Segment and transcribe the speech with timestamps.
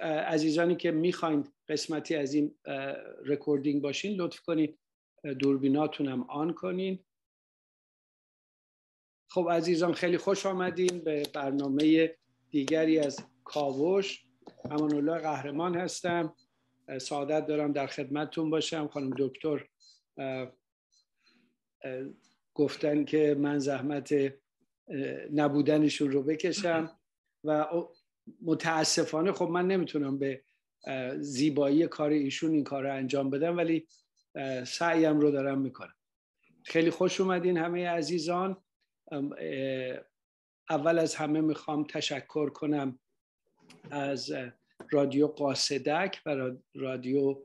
[0.00, 2.54] عزیزانی که می‌خواین قسمتی از این
[3.24, 4.78] recording باشین لطف کنید
[5.38, 7.04] دوربیناتونم on کنین.
[9.30, 12.14] خب عزیزان خیلی خوش آمدین به برنامه
[12.50, 14.24] دیگری از کاوش.
[14.70, 16.36] امان الله قهرمان هستم.
[17.00, 18.88] سعادت دارم در خدمتتون باشم.
[18.88, 19.68] خانم دکتر
[22.54, 24.14] گفتن که من زحمت
[25.34, 26.98] نبودنشون رو بکشم.
[27.44, 27.66] و
[28.42, 30.42] متاسفانه خب من نمی‌تونم به
[31.18, 33.86] زیبایی کار ایشون این کار رو انجام بدم ولی
[34.66, 35.94] سعیم رو دارم می‌کنم.
[36.64, 38.56] خیلی خوش اومدین همه عزیزان.
[40.70, 42.98] اول از همه می‌خوام تشکر کنم
[43.90, 44.32] از
[44.90, 47.42] رادیو قاصدک و رادیو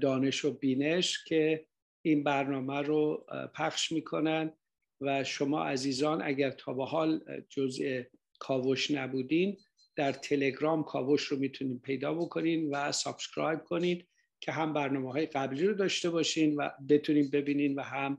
[0.00, 1.66] دانش و بینش که
[2.02, 4.52] این برنامه رو پخش می‌کنن
[5.00, 8.02] و شما عزیزان اگر تا به حال جزء
[8.38, 9.58] کاوش نبودین
[9.96, 14.06] در تلگرام کاوش رو می‌تونید پیدا بکنین و subscribe کنید
[14.40, 18.18] که هم برنامه های قبلی رو داشته باشین و بتونین ببینین و هم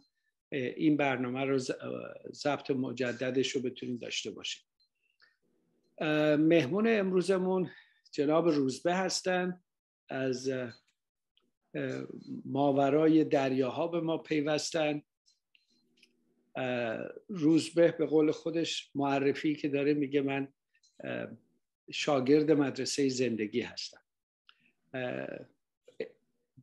[0.52, 1.58] این برنامه رو
[2.32, 4.64] ضبط مجددش رو بتونین داشته باشین.
[6.38, 7.72] مهمون امروزمون
[8.12, 9.62] جناب روزبه هستن.
[10.10, 10.52] از
[12.46, 15.02] ماورای دریاها به ما پیوستن.
[17.30, 20.48] روزبه به قول خودش معرفی که داره میگه من
[21.92, 24.02] شاگرد مدرسه زندگی هستم.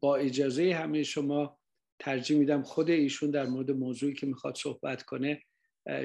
[0.01, 1.59] با اجازه همه شما
[1.99, 5.43] ترجیح میدم خود ایشون در مورد موضوعی که می‌خواد صحبت کنه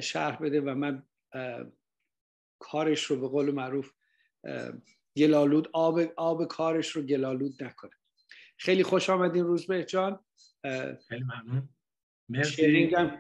[0.02, 1.04] شرح بده و من
[2.60, 3.92] کارش رو به قول معروف
[5.18, 7.92] گلالود آب, آب کارش رو گلالود نکنه
[8.58, 10.20] خیلی خوش آمدین روزبه جان.
[11.08, 11.70] خیلی ممنون.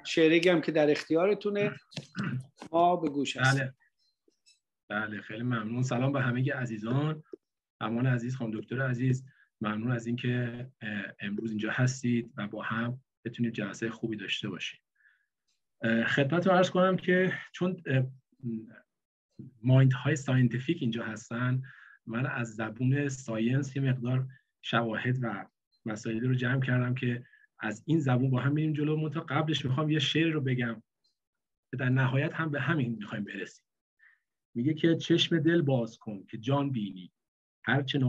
[0.06, 1.80] شیرینگ هم که در اختیارتونه.
[2.72, 3.74] ما به گوش هستیم.
[4.90, 5.22] بله.
[5.22, 5.84] خیلی ممنون.
[5.84, 7.24] سلام به همه عزیزان.
[7.82, 9.26] امان عزیز خانم دکتر عزیز
[9.62, 10.68] ممنون از اینکه
[11.20, 14.80] امروز اینجا هستید و با هم بتونید جلسه خوبی داشته باشید.
[16.08, 17.82] خدمت رو عرض کنم که چون
[19.64, 21.62] mind های scientific اینجا هستن
[22.06, 24.28] من از زبون science یه مقدار
[24.62, 25.46] شواهد و
[25.86, 27.26] مسائلی رو جمع کردم که
[27.60, 28.96] از این زبون با هم میریم جلو.
[28.96, 30.84] منتها قبلش می‌خوام یه شعر رو بگم
[31.72, 33.67] که در نهایت هم به همین می‌خوایم برسیم.
[34.58, 37.12] میگه که چشم دل باز کن که جان بینی.
[37.66, 38.00] هرچه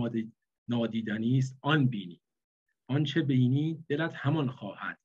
[0.68, 2.20] نادیدنی است آن بینی.
[2.88, 4.98] آنچه بینی دلت همان خواهد.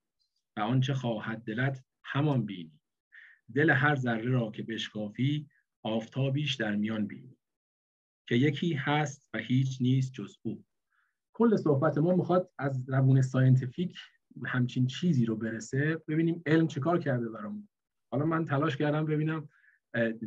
[0.57, 2.79] و آنچه خواهد دلت همان بینی.
[3.55, 5.47] دل هر ذره را که بشکافی
[5.83, 7.37] آفتابیش در میان بینی.
[8.27, 10.63] که یکی هست و هیچ نیست جز او.
[11.33, 13.97] کل صحبت ما می‌خواد از زبون scientific
[14.45, 16.01] همچین چیزی رو برسه.
[16.07, 17.69] ببینیم علم چه کار کرده برامون.
[18.11, 19.49] حالا من تلاش کردم ببینم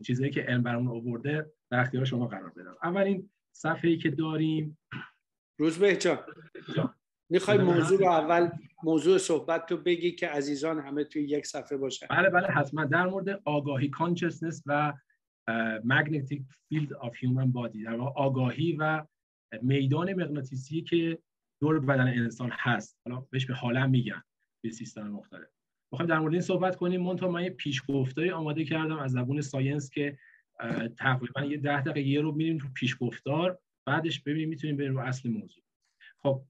[0.07, 2.77] چیزایی که علم برامون آورده در اختیار شما قرار بدم.
[2.83, 4.79] اولین صفحه ای که داریم
[5.59, 6.95] روزبه جان
[7.31, 8.51] می‌خوای موضوع رو اول
[8.83, 12.07] موضوع صحبت تو بگی که عزیزان همه توی یک صفحه باشه.
[12.11, 12.85] بله بله حتما.
[12.85, 14.93] در مورد آگاهی consciousness و
[15.85, 19.07] magnetic field of human body در آگاهی و
[19.63, 21.19] میدان مغناطیسی که
[21.61, 22.99] دور بدن انسان هست.
[23.05, 24.23] حالا بهش به حالا میگن
[24.65, 25.56] به سیستم مختلف.
[25.93, 27.03] می‌خوایم در مورد این صحبت کنیم.
[27.03, 30.19] من تا من یه پیشگفتاری آماده کردم از زبون science که
[30.97, 33.59] تقریبا یه ده دقیقه یه رو میریم تو پیشگفتار.
[33.87, 35.65] بعدش ببینیم می‌تونیم بریم رو اصل موضوع.
[36.23, 36.43] خب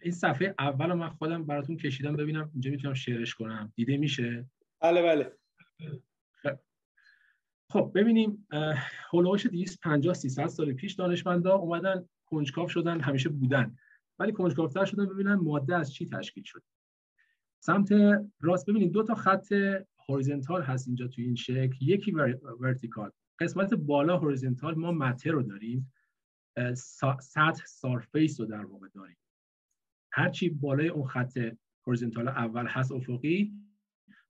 [0.00, 3.72] این صفحه اول من خودم براتون کشیدم ببینم اینجا می‌تونم شیرش کنم.
[3.76, 4.46] دیده میشه؟
[4.80, 5.32] بله بله.
[7.70, 8.46] خب ببینیم
[9.10, 13.76] هولوش 250 300 سال پیش دانشمندا اومدن کنجکاو شدن همیشه بودن.
[14.18, 16.62] ولی کنجکاوتر شدن ببینن ماده از چی تشکیل شده؟
[17.66, 17.92] سمت
[18.40, 18.70] راست.
[18.70, 19.52] ببینید دو تا خط
[20.08, 21.76] هوریزونتال هست اینجا توی این شکل.
[21.80, 22.12] یکی
[22.60, 23.10] vertical.
[23.40, 25.92] قسمت بالا horizontal ما matter رو داریم.
[27.20, 29.16] سطح surface رو در واقع داریم.
[30.12, 31.38] هرچی بالای اون خط
[31.86, 33.52] horizontal اول هست افقی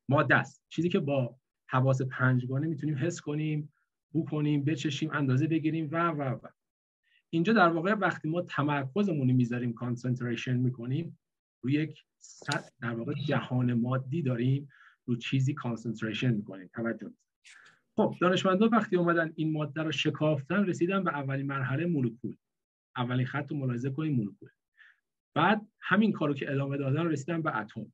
[0.08, 0.62] ما دست.
[0.68, 1.36] چیزی که با
[1.68, 3.72] حواس پنجگانه می‌تونیم حس کنیم
[4.12, 6.48] بو کنیم بچشیم اندازه بگیریم و و و.
[7.30, 11.18] اینجا در واقع وقتی ما تمرکزمون می‌ذاریم concentration می‌کنیم
[11.64, 12.04] روی یک
[12.80, 14.68] در واقع جهان مادی داریم
[15.04, 16.70] رو چیزی concentration می‌کنیم.
[16.74, 17.10] توجه
[17.96, 22.36] خب دانشمندان وقتی اومدن این ماده رو شکافتن رسیدن به اولین مرحله مولکول.
[22.96, 24.48] اولین خط رو ملاحظه کنیم مولکول.
[25.34, 27.92] بعد همین کارو که ادامه دادن رسیدن به اتم.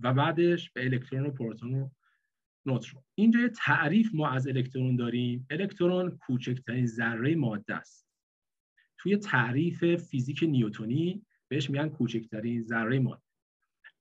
[0.00, 1.88] و بعدش به الکترون و پروتون و
[2.66, 3.02] نوترون.
[3.14, 5.46] اینجا یه تعریف ما از الکترون داریم.
[5.50, 8.06] الکترون کوچکترین ذره ماده است.
[8.98, 13.22] توی تعریف فیزیک نیوتونی بهش میگن کوچکترین ذره ماده.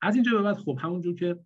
[0.02, 1.40] از اینجا به بعد خب همونجور که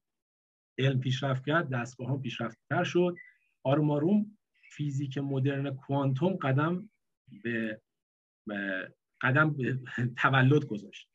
[0.77, 3.15] علم پیشرفت کرد دستگاه ها پیشرفتتر شد.
[3.63, 4.37] آروم آروم
[4.71, 6.89] فیزیک مدرن کوانتوم قدم
[7.43, 7.81] به
[9.21, 9.79] قدم به
[10.21, 11.09] تولد گذاشت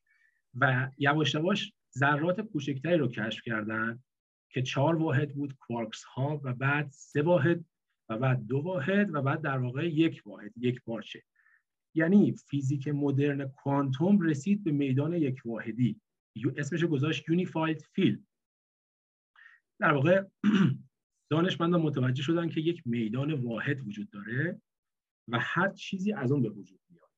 [0.55, 4.03] و یواش یواش ذرات کوچکتری رو کشف کردن
[4.51, 7.65] که چهار واحد بود کوارکس ها و بعد سه واحد
[8.09, 11.23] و بعد دو واحد و بعد در واقع یک واحد یک پارچه
[11.99, 16.01] یعنی فیزیک مدرن کوانتوم رسید به میدان یک واحدی.
[16.57, 18.27] اسمش گذاشت unified field.
[19.81, 20.25] در واقع
[21.31, 24.61] دانشمندان متوجه شدن که یک میدان واحد وجود داره
[25.29, 27.11] و هر چیزی از اون به وجود میاد.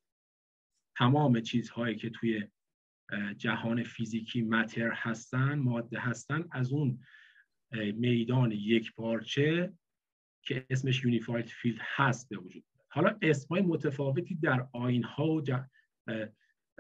[0.97, 2.49] تمام چیزهایی که توی
[3.37, 7.01] جهان فیزیکی matter هستن ماده هستن از اون
[7.95, 9.73] میدان یک پارچه
[10.43, 15.43] که اسمش unified field هست به وجود حالا اسمای متفاوتی در آین ها و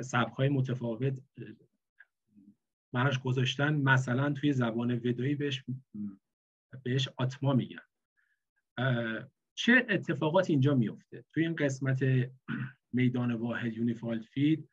[0.02, 1.20] سبک های متفاوت
[2.92, 5.64] براش گذاشتن مثلا توی زبان ودایی بهش
[6.82, 7.80] بهش آتما میگن.
[9.54, 12.00] چه اتفاقات اینجا میفته توی این قسمت
[12.92, 14.68] میدان واحد یونیفاید فید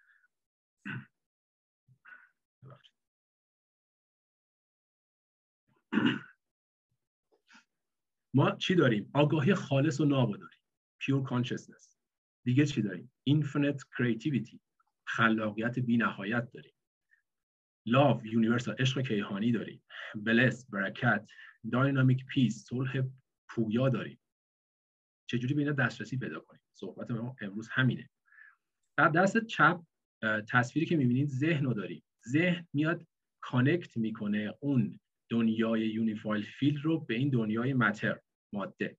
[8.34, 10.57] ما چی داریم؟ آگاهی خالص و ناب داریم
[11.00, 11.98] pure consciousness
[12.46, 14.62] دیگه چی داریم؟ infinite creativity
[15.08, 16.74] خلاقیت بی نهایت داریم.
[17.86, 19.84] love universal عشق کیهانی داریم.
[20.16, 21.30] bless برکت
[21.72, 23.04] dynamic peace صلح
[23.50, 24.20] پویا داریم.
[25.30, 28.10] چجوری به اینا دسترسی پیدا کنیم؟ صحبت ما امروز همینه.
[28.98, 29.82] در دست چپ
[30.50, 32.04] تصویری که می‌بینید ذهن رو داریم.
[32.28, 33.08] ذهن میاد
[33.42, 38.20] connect می‌کنه اون دنیای unified field رو به این دنیای matter
[38.54, 38.98] ماده.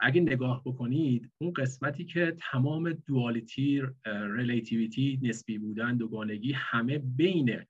[0.00, 7.66] اگه نگاه بکنید اون قسمتی که تمام duality relativity نسبی بودن دوگانگی همه بین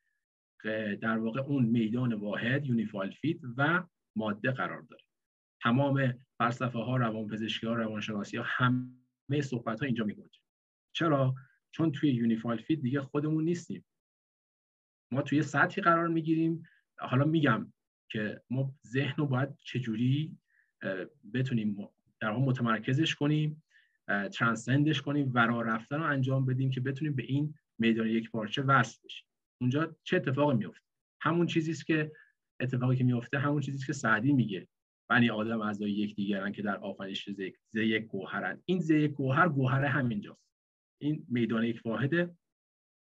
[1.00, 3.84] در واقع اون میدان واحد unified field و
[4.16, 5.02] ماده قرار داره.
[5.62, 10.40] تمام فلسفه ها روانپزشکی ها روانشناسی ها همه صحبت ها اینجا میگنجه.
[10.92, 11.34] چرا؟
[11.70, 13.84] چون توی unified field دیگه خودمون نیستیم.
[15.12, 16.62] ما توی سطحی قرار می‌گیریم.
[16.98, 17.72] حالا میگم
[18.10, 20.38] که ما ذهن رو باید چجوری
[21.34, 21.88] بتونیم
[22.20, 23.62] در واقع متمرکزش کنیم
[24.32, 28.98] ترانسندش کنیم ورا رفتن رو انجام بدیم که بتونیم به این میدان یک پارچه وصل
[29.04, 29.26] بشیم.
[29.60, 30.86] اونجا چه اتفاقی میفته
[31.20, 32.12] همون چیزی است که
[32.60, 34.68] اتفاقی که میفته همون چیزی که سعدی میگه.
[35.08, 37.30] بنی آدم اعضای یکدیگرن که در آفرینش
[37.68, 38.62] ز یک گوهرن.
[38.64, 40.42] این ز یک گوهر گوهر همینجاست.
[40.98, 42.36] این میدان یک واحده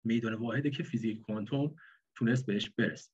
[0.04, 1.76] میدان واحده که فیزیک کوانتوم
[2.16, 3.12] تونست بهش برسه.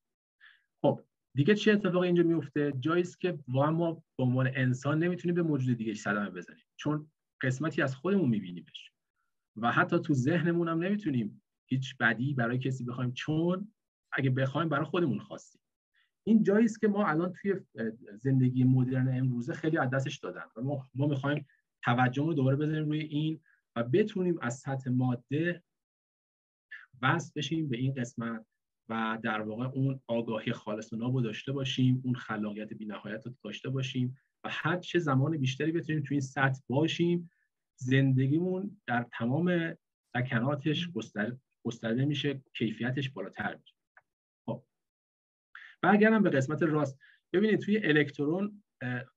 [0.81, 1.01] خب
[1.35, 5.93] دیگه چه اتفاقی اینجا میفته؟ جایی که ما به عنوان انسان نمی‌تونیم به موجود دیگه
[5.93, 6.63] صدمه بزنیم.
[6.75, 8.91] چون قسمتی از خودمون میبینیمش.
[9.55, 13.73] و حتی تو ذهنمون هم نمی‌تونیم هیچ بدی برای کسی بخوایم چون
[14.11, 15.61] اگه بخوایم برای خودمون خواستیم.
[16.23, 17.55] این جایی است که ما الان توی
[18.15, 21.45] زندگی مدرن امروزه خیلی از دستش دادن و ما, ما می‌خوایم
[21.83, 23.39] توجه رو دوباره بزنیم روی این
[23.75, 25.63] و بتونیم از سطح ماده
[27.01, 28.45] وصل بشیم به این قسمت.
[28.89, 33.69] و در واقع اون آگاهی خالص و نابو داشته باشیم اون خلاقیت نهایت رو داشته
[33.69, 37.29] باشیم و هر چه زمان بیشتری بتونیم توی این سطح باشیم
[37.75, 39.75] زندگیمون در تمام
[40.13, 40.89] سکناتش
[41.63, 43.75] گسترده میشه کیفیتش بالاتر میشه.
[44.45, 44.63] خب.
[45.81, 46.99] برگردم به قسمت راست.
[47.33, 48.63] ببینید توی الکترون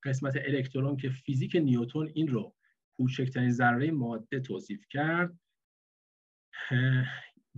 [0.03, 2.55] قسمت الکترون که فیزیک نیوتون این رو
[2.97, 5.39] کوچکترین ذره ماده توصیف کرد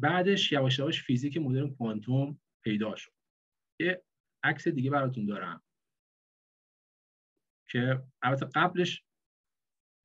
[0.00, 3.12] بعدش یواش یواش فیزیک مدرن کوانتوم پیدا شد.
[3.80, 4.04] یه
[4.44, 5.64] عکس دیگه براتون دارم.
[7.70, 9.04] که البته قبلش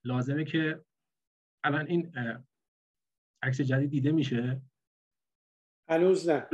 [0.06, 0.86] لازمه که
[1.64, 2.12] الان این
[3.44, 4.62] عکس جدید دیده میشه؟
[5.90, 6.50] هنوز نه.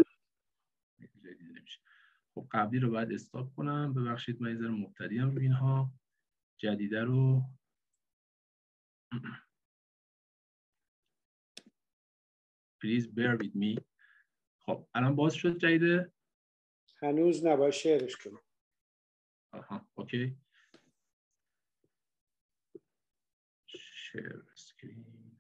[2.36, 3.93] خب قبلی رو باید stop کنم.
[3.93, 5.93] ببخشید من یه ذره مبتدی رو اینها.
[6.60, 7.43] جدیده رو.
[12.81, 13.83] Please bear with me.
[14.59, 16.13] خب الان باز شد جدیده
[17.01, 18.41] هنوز نباید شعرش کنم.
[19.53, 20.38] آها okay.
[24.12, 25.39] share screen.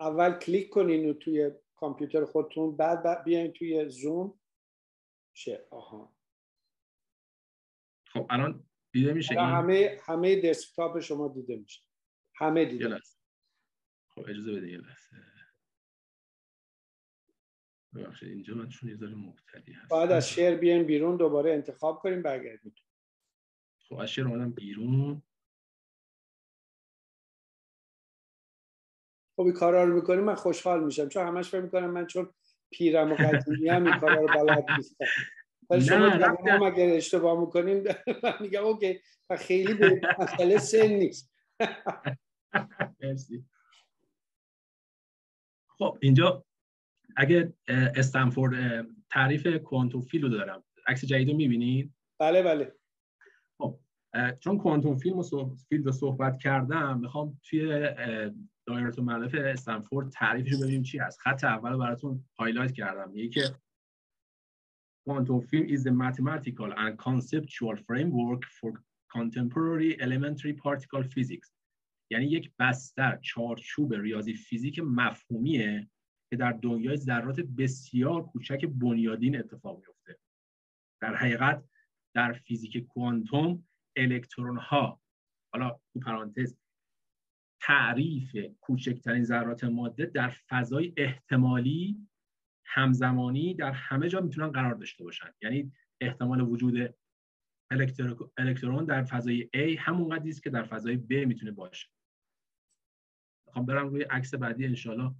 [0.00, 4.40] اول کلیک کنین توی کامپیوتر خودتون بعد, بیاین توی زوم.
[5.34, 6.16] شیر آها.
[8.06, 9.50] خب الان دیده میشه این...
[9.50, 11.82] همه همه دسکتاپ شما دیده میشه.
[12.34, 13.00] همه دیده
[14.08, 15.37] خب اجازه بده یه لحظه.
[17.94, 19.90] ببخشید اینجا من چون یه مبتدی هست.
[19.90, 22.74] بعد از شعر بیاین بیرون دوباره انتخاب کنیم برگردیم.
[23.78, 25.22] خب از شعر اومدم بیرون
[29.36, 32.34] خب این کارا رو می‌کنیم من خوشحال میشم چون همش فکر می‌کنم من چون
[32.70, 35.04] پیرم و قدیمی هم این کارا رو بلد نیستم.
[35.70, 36.18] ولی شما
[36.58, 37.84] ما اگر اشتباه می‌کنیم
[38.22, 39.00] من میگم اوکی
[39.38, 41.32] خیلی به مسئله سن نیست.
[43.00, 43.44] مرسی.
[45.68, 46.44] خب اینجا
[47.20, 50.64] اگه استنفورد تعریف کوانتوم فیل رو دارم.
[50.86, 52.72] عکس جدید رو می‌بینید بله بله.
[53.58, 53.78] خب
[54.40, 57.88] چون quantum فیلم و field رو صحبت کردم می‌خوام توی
[58.66, 61.18] دایره المعارف استنفورد تعریفش رو ببینیم چی هست.
[61.18, 63.10] خط اول رو براتون highlight کردم.
[63.10, 63.42] میگه که
[65.08, 68.72] quantum field is the mathematical and conceptual framework for
[69.16, 71.52] contemporary elementary particle physics.
[72.10, 75.90] یعنی یک بستر چارچوب ریاضی فیزیک مفهومیه
[76.30, 80.18] که در دنیای ذرات بسیار کوچک بنیادین اتفاق میفته
[81.00, 81.64] در حقیقت
[82.14, 83.66] در فیزیک کوانتوم
[83.96, 85.00] الکترون ها
[85.52, 86.56] حالا تو پرانتز
[87.60, 92.08] تعریف کوچکترین ذرات ماده در فضای احتمالی
[92.64, 95.30] همزمانی در همه جا می‌تونن قرار داشته باشن.
[95.42, 96.94] یعنی احتمال وجود
[98.36, 101.88] الکترون در فضای A همون است که در فضای B می‌تونه باشه.
[103.46, 105.14] می‌خوام برم روی عکس بعدی انشالله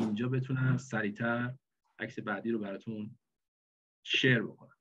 [0.00, 1.54] اینجا بتونم سریعتر
[1.98, 3.18] عکس بعدی رو براتون
[4.02, 4.76] share بکنم.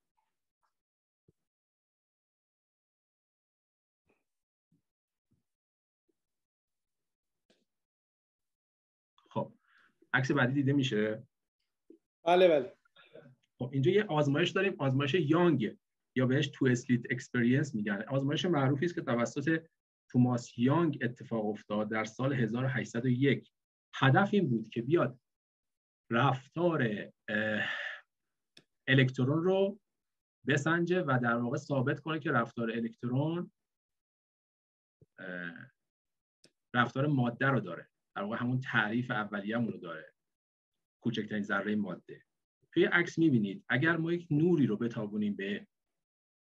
[9.29, 9.53] خب
[10.13, 11.23] عکس بعدی دیده میشه؟
[12.25, 12.73] بله بله.
[13.57, 14.75] خب اینجا یه آزمایش داریم.
[14.79, 15.77] آزمایش یانگ
[16.15, 18.03] یا بهش two-slit experience میگن.
[18.07, 19.61] آزمایش معروفی است که توسط
[20.09, 23.51] توماس یانگ اتفاق افتاد در سال 1801
[23.99, 25.19] هدف این بود که بیاد
[26.11, 27.11] رفتار
[28.87, 29.79] الکترون رو
[30.47, 33.51] بسنجه و در واقع ثابت کنه که رفتار الکترون
[36.75, 37.89] رفتار ماده رو داره.
[38.15, 40.13] در واقع همون تعریف اولیه‌مون رو داره.
[41.03, 42.23] کوچکترین ذره ماده.
[42.73, 45.67] توی عکس می‌بینید اگر ما یک نوری رو بتابونیم به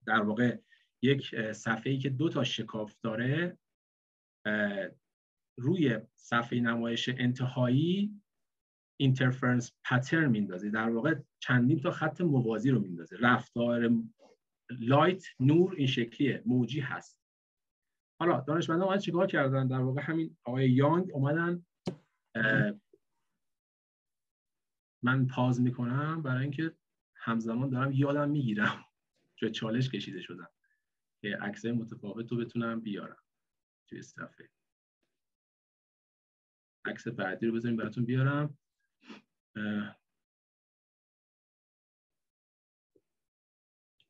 [0.05, 0.59] در واقع
[1.01, 3.57] یک صفحه ای که دو تا شکاف داره
[5.57, 8.21] روی صفحه نمایش انتهایی
[8.99, 13.89] interference pattern میندازه در واقع چندین تا خط موازی رو میندازه رفتار
[14.69, 16.43] light نور این شکلیه.
[16.45, 17.19] موجی هست.
[18.19, 21.65] حالا دانشمندان اومدن چیکار کردن؟ در واقع همین آقای یانگ اومدن
[25.03, 26.75] من pause می‌کنم برای اینکه
[27.15, 28.85] همزمان دارم یادم می‌گیرم.
[29.39, 30.49] به چالش کشیده شدم
[31.21, 33.23] که عکسای متفاوت رو بتونم بیارم
[33.89, 34.49] توی صفحه.
[36.87, 38.57] عکس بعدی رو بذاریم براتون بیارم.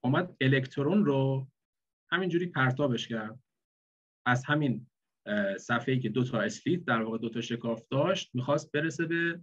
[0.03, 1.47] اومد الکترون رو
[2.11, 3.39] همینجوری پرتابش کرد.
[4.25, 4.87] از همین
[5.59, 9.41] صفحه‌ای که دو تا اسلیت در واقع دو تا شکاف داشت می‌خواست برسه به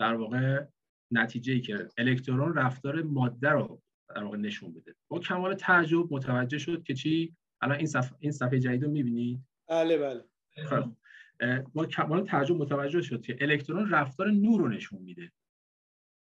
[0.00, 0.66] در واقع
[1.12, 4.94] نتیجه ای که الکترون رفتار ماده رو در واقع نشون بده.
[5.10, 9.40] با کمال تعجب متوجه شد که چی؟ الان این صفحه این صفحه جدید رو می‌بینید؟
[9.68, 10.24] بله بله.
[10.68, 10.92] خب.
[11.74, 15.32] با کمال تعجب متوجه شد که الکترون رفتار نور رو نشون میده.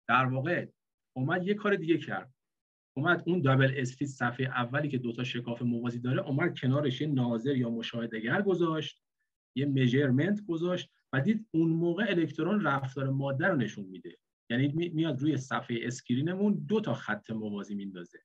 [0.07, 0.67] در واقع
[1.15, 2.33] اومد یه کار دیگه کرد.
[2.97, 7.55] اومد اون دابل اسفیت صفحه اولی که دوتا شکاف موازی داره اومد کنارش یه ناظر
[7.55, 9.03] یا مشاهدهگر گذاشت
[9.55, 14.17] یه میجرمنت گذاشت و دید اون موقع الکترون رفتار ماده رو نشون میده.
[14.49, 18.19] یعنی میاد روی صفحه screen مون دو تا خط موازی میندازه.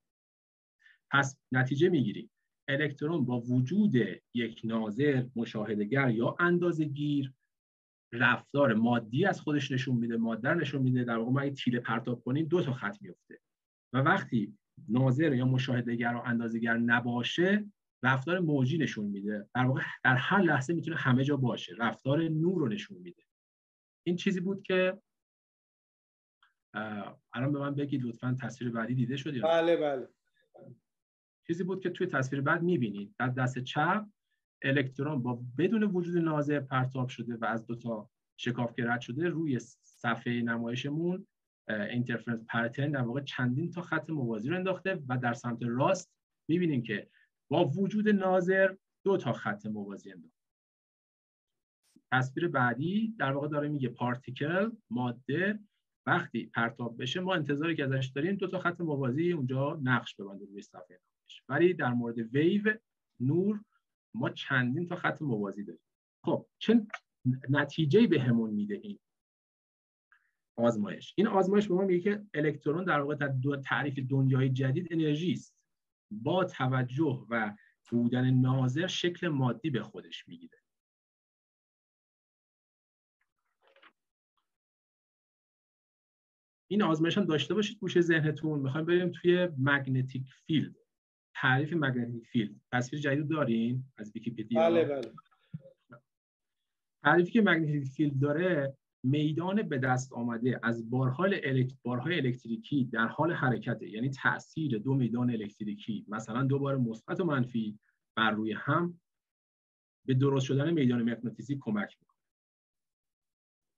[1.11, 2.31] پس نتیجه می‌گیریم.
[2.69, 3.95] الکترون با وجود
[4.35, 7.33] یک ناظر مشاهدهگر یا اندازه گیر
[8.13, 11.05] رفتار مادی از خودش نشون میده ماده نشون میده.
[11.05, 13.41] در واقع ما اگه تیله پرتاب کنیم دو تا خط میفته
[13.93, 17.65] و وقتی ناظر یا مشاهدهگر و اندازهگر نباشه
[18.03, 19.49] رفتار موجی نشون میده.
[19.55, 21.75] در واقع در هر لحظه می‌تونه همه جا باشه.
[21.79, 23.23] رفتار نور رو نشون میده.
[24.07, 24.99] این چیزی بود که
[27.35, 30.09] الان به من بگید لطفا تصویر بعدی دیده شد یا بله بله.
[31.47, 33.15] چیزی بود که توی تصویر بعد می‌بینید.
[33.19, 34.07] در دست چپ
[34.63, 39.59] الکترون با بدون وجود ناظر پرتاب شده و از دو تا شکاف رد شده روی
[39.83, 41.27] صفحه نمایشمون
[41.69, 46.13] اینترفرنس پرتن در واقع چندین تا خط موازی رو انداخته و در سمت راست
[46.49, 47.11] می‌بینیم که
[47.51, 48.75] با وجود ناظر
[49.05, 50.35] دو تا خط موازی انداخته
[52.13, 55.61] تصویر بعدی در واقع داره میگه پارتیکل ماده.
[56.07, 60.45] وقتی پرتاب بشه ما انتظاری که ازش داریم دو تا خط موازی اونجا نقش ببنده
[60.45, 61.01] روی صفحه.
[61.49, 62.75] ولی در مورد ویو
[63.21, 63.65] نور
[64.15, 65.81] ما چندین تا خط موازی داریم.
[66.25, 66.87] خب چه
[67.49, 68.99] نتیجه به همون میده این
[70.57, 74.89] آزمایش؟ این آزمایش به ما میگه که الکترون در واقع در دو تعریف دنیای جدید
[74.91, 75.57] انرژی است.
[76.11, 77.57] با توجه و
[77.91, 80.59] بودن ناظر شکل مادی به خودش می‌گیره.
[86.71, 88.61] این آزمایش هم داشته باشید گوشه ذهنتون.
[88.61, 90.84] می‌خوایم بریم توی magnetic field.
[91.35, 92.61] تعریف magnetic field.
[92.73, 95.13] تصویر جدید دارین از ویکی‌پدیا بله بله.
[97.03, 101.75] تعریفی که magnetic field داره میدان به دست آمده از بارهای, الکت...
[101.83, 103.89] بارهای الکتریکی در حال حرکته.
[103.89, 107.79] یعنی تاثیر دو میدان الکتریکی مثلا دو بار مثبت و منفی
[108.17, 109.01] بر روی هم
[110.07, 112.19] به درست شدن میدان مغناطیسی کمک می‌کنه.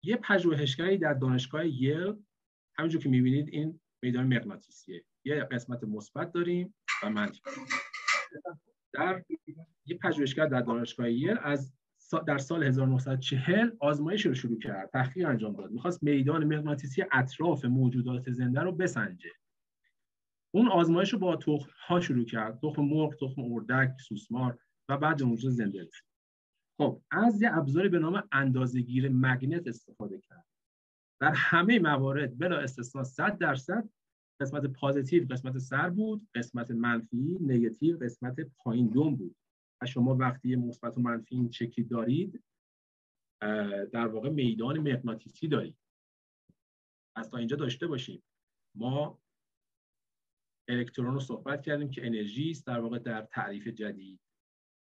[0.04, 2.14] یه پژوهشگری در دانشگاه یل
[2.78, 5.04] همینجور که می‌بینید این میدان مغناطیسیه.
[5.24, 6.74] یه قسمت مثبت داریم.
[7.02, 7.40] و منفی
[8.92, 9.24] در
[9.86, 11.72] یه پژوهشگر در دانشگاه یل از
[12.26, 15.70] در سال 1940 آزمایش رو شروع کرد تحقیق انجام داد.
[15.70, 19.30] می‌خواست میدان مغناطیسی اطراف موجودات زنده رو بسنجه.
[20.54, 22.58] اون آزمایش رو با تخم ها شروع کرد.
[22.62, 25.88] تخم مرغ تخم اردک سوسمار و بعد موجود زنده.
[26.78, 30.46] خب از یه ابزاری به نام اندازهگیر مگنت استفاده کرد.
[31.20, 33.88] در همه موارد بلا استثنا 100 درصد
[34.40, 39.36] قسمت پازیتیو قسمت سر بود قسمت منفی نگاتیو قسمت پایین دوم بود.
[39.82, 42.44] و شما وقتی مثبت و منفی این چکی دارید
[43.92, 45.76] در واقع میدان مغناطیسی دارید.
[47.16, 48.22] از تا اینجا داشته باشیم.
[48.74, 49.20] ما
[50.68, 54.20] الکترون رو صحبت کردیم که انرژی است در واقع در تعریف جدید.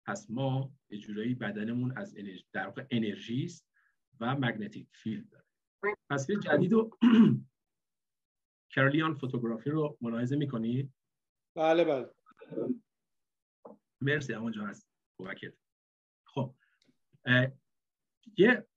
[0.08, 3.70] پس ما یه جورایی بدنمون از انرژی در واقع انرژی است
[4.20, 5.46] و مگنتیک فیلد داره.
[6.12, 6.90] تصویر جدید و
[8.76, 10.94] کارلیان فوتوگرافی رو ملاحظه می‌کنید
[11.56, 12.10] بله بله.
[14.02, 14.86] مرسی جان از
[15.18, 15.54] کمکت.
[16.26, 16.56] خب
[18.38, 18.68] یه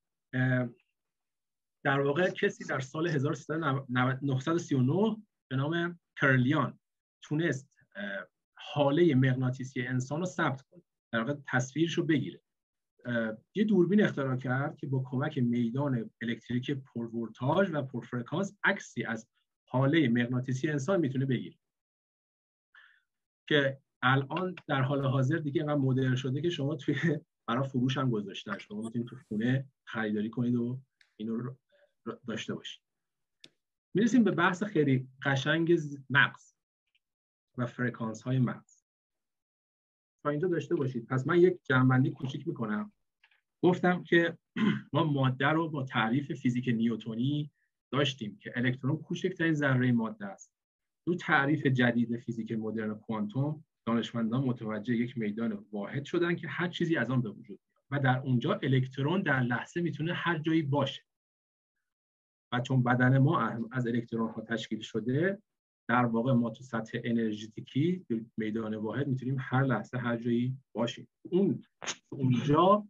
[1.85, 5.17] در واقع کسی در سال 1939
[5.49, 6.81] به نام کرلیان
[7.23, 7.79] تونست
[8.59, 10.83] حاله مغناطیسی انسان رو ثبت کنه.
[11.13, 12.41] در واقع تصویرش رو بگیره.
[13.55, 19.29] یه دوربین اختراع کرد که با کمک میدان الکتریک پرولتاژ و پرفرکانس عکسی از
[19.73, 21.57] حاله مغناطیسی انسان می‌تونه بگیره.
[23.49, 26.95] که الان در حال حاضر دیگه اینقدر مدرن شده که شما توی
[27.47, 28.59] برای فروش هم گذاشتن.
[28.59, 30.81] شما می‌تونید تو خونه خریداری کنید و
[31.17, 31.55] اینو
[32.27, 32.83] داشته باشید.
[33.95, 35.79] می‌رسیم به بحث خیلی قشنگ
[36.11, 36.55] مغز
[37.59, 38.83] و فرکانس های مغز.
[40.23, 41.07] تا اینجا داشته باشید.
[41.07, 42.93] پس من یک جنبندی کوچیک می‌کنم.
[43.63, 44.39] گفتم که
[44.93, 47.51] ما ماده رو با تعریف فیزیک نیوتونی
[47.93, 50.53] داشتیم که الکترون کوچکترین ذره ماده است.
[51.07, 56.97] دو تعریف جدید فیزیک مدرن کوانتوم دانشمندان متوجه یک میدان واحد شدن که هر چیزی
[56.97, 61.03] از آن به وجود میاد و در اونجا الکترون در لحظه می‌تونه هر جایی باشه.
[62.53, 63.41] و چون بدن ما
[63.73, 65.43] از الکترون ها تشکیل شده
[65.89, 71.09] در واقع ما تو سطح انرژیتیکی میدان واحد می‌تونیم هر لحظه هر جایی باشیم.
[71.31, 71.65] اون
[72.09, 72.89] اونجا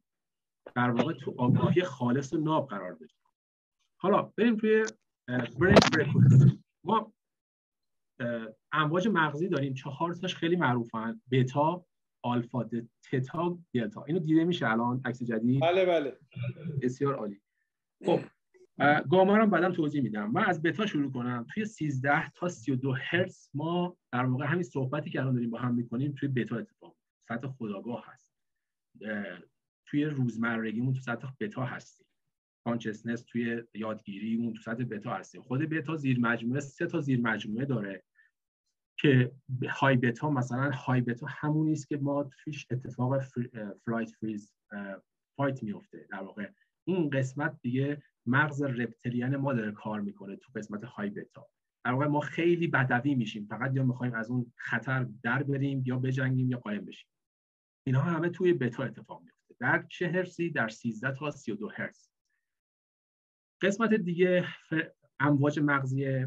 [0.74, 3.16] در واقع تو آگاهی خالص و ناب قرار داریم
[4.02, 4.84] حالا بریم توی
[5.60, 7.12] برین ما
[8.72, 9.74] امواج مغزی داریم.
[9.74, 11.20] چهار تاش خیلی معروفن.
[11.30, 11.86] بتا
[12.24, 12.70] آلفا
[13.10, 14.04] تتا دلتا.
[14.04, 15.62] اینو دیده میشه الان عکس جدید.
[15.62, 16.18] بله بله.
[16.82, 17.40] بسیار عالی.
[18.04, 18.20] خب
[19.10, 20.30] گاما رو بعدم توضیح میدم.
[20.30, 21.46] من از بتا شروع کنم.
[21.54, 25.74] توی 13 تا 32 هرتز ما در واقع همین صحبتی که الان داریم با هم
[25.74, 26.96] می‌کنیم توی بتا اتفاق.
[27.28, 28.34] سطح خداگاه هست.
[29.86, 32.06] توی روزمرگیمون تو سطح بتا هستیم.
[32.64, 35.42] کانشسنس توی یادگیریمون تو سطح بتا هستیم.
[35.42, 38.03] خود بتا زیر مجموعه سه تا زیر مجموعه داره
[38.98, 39.33] که
[39.70, 43.22] های بتا مثلا های بتا همون است که ما توش اتفاق
[43.85, 44.54] flight freeze
[45.37, 46.07] fight میفته.
[46.11, 46.48] در واقع
[46.85, 51.48] این قسمت دیگه مغز reptilian ما داره کار می‌کنه تو قسمت های بتا.
[51.85, 53.46] در واقع ما خیلی بدوی میشیم.
[53.46, 57.09] فقط یا می‌خوایم از اون خطر در بریم یا بجنگیم یا قایم بشیم.
[57.87, 62.12] اینها همه توی بتا اتفاق میفته در چه هرتزی؟ در 13 تا 32 هرتز
[63.62, 64.46] قسمت دیگه
[65.20, 66.27] امواج مغزی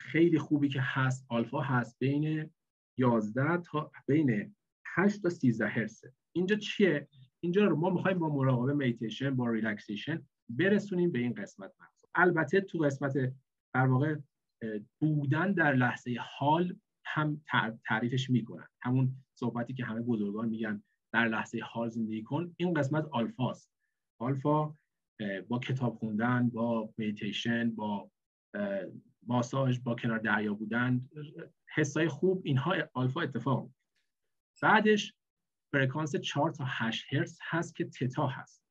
[0.00, 2.50] خیلی خوبی که هست آلفا هست بین
[2.98, 6.04] 11 تا بین 8 تا 13 هرتز.
[6.32, 7.08] اینجا چیه؟
[7.40, 12.04] اینجا رو ما می‌خوایم با مراقبه مدیتیشن با relaxation برسونیم به این قسمت مغز.
[12.14, 13.12] البته تو قسمت
[13.74, 14.16] در واقع
[15.00, 17.42] بودن در لحظه حال هم
[17.84, 18.68] تعریفش می‌کنن.
[18.82, 22.54] همون صحبتی که همه بزرگان میگن در لحظه حال زندگی کن.
[22.56, 23.70] این قسمت آلفاست.
[24.20, 24.76] آلفا
[25.48, 28.10] با کتاب خوندن با مدیتیشن با
[29.26, 31.08] ماساژ با کنار دریا بودن
[31.74, 33.70] حسای خوب اینها آلفا اتفاق
[34.64, 35.14] بعدش
[35.72, 38.64] فرکانس 4 تا 8 هرتز هست که تتا هست.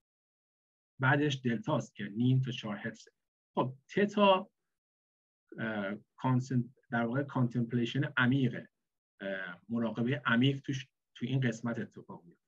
[1.00, 3.08] بعدش دلتا است که نیم تا 4 هرتز
[3.56, 4.50] خب تتا
[6.92, 8.70] در واقع contemplation عمیقه.
[9.70, 12.44] مراقبه عمیق توش تو این قسمت اتفاق میفته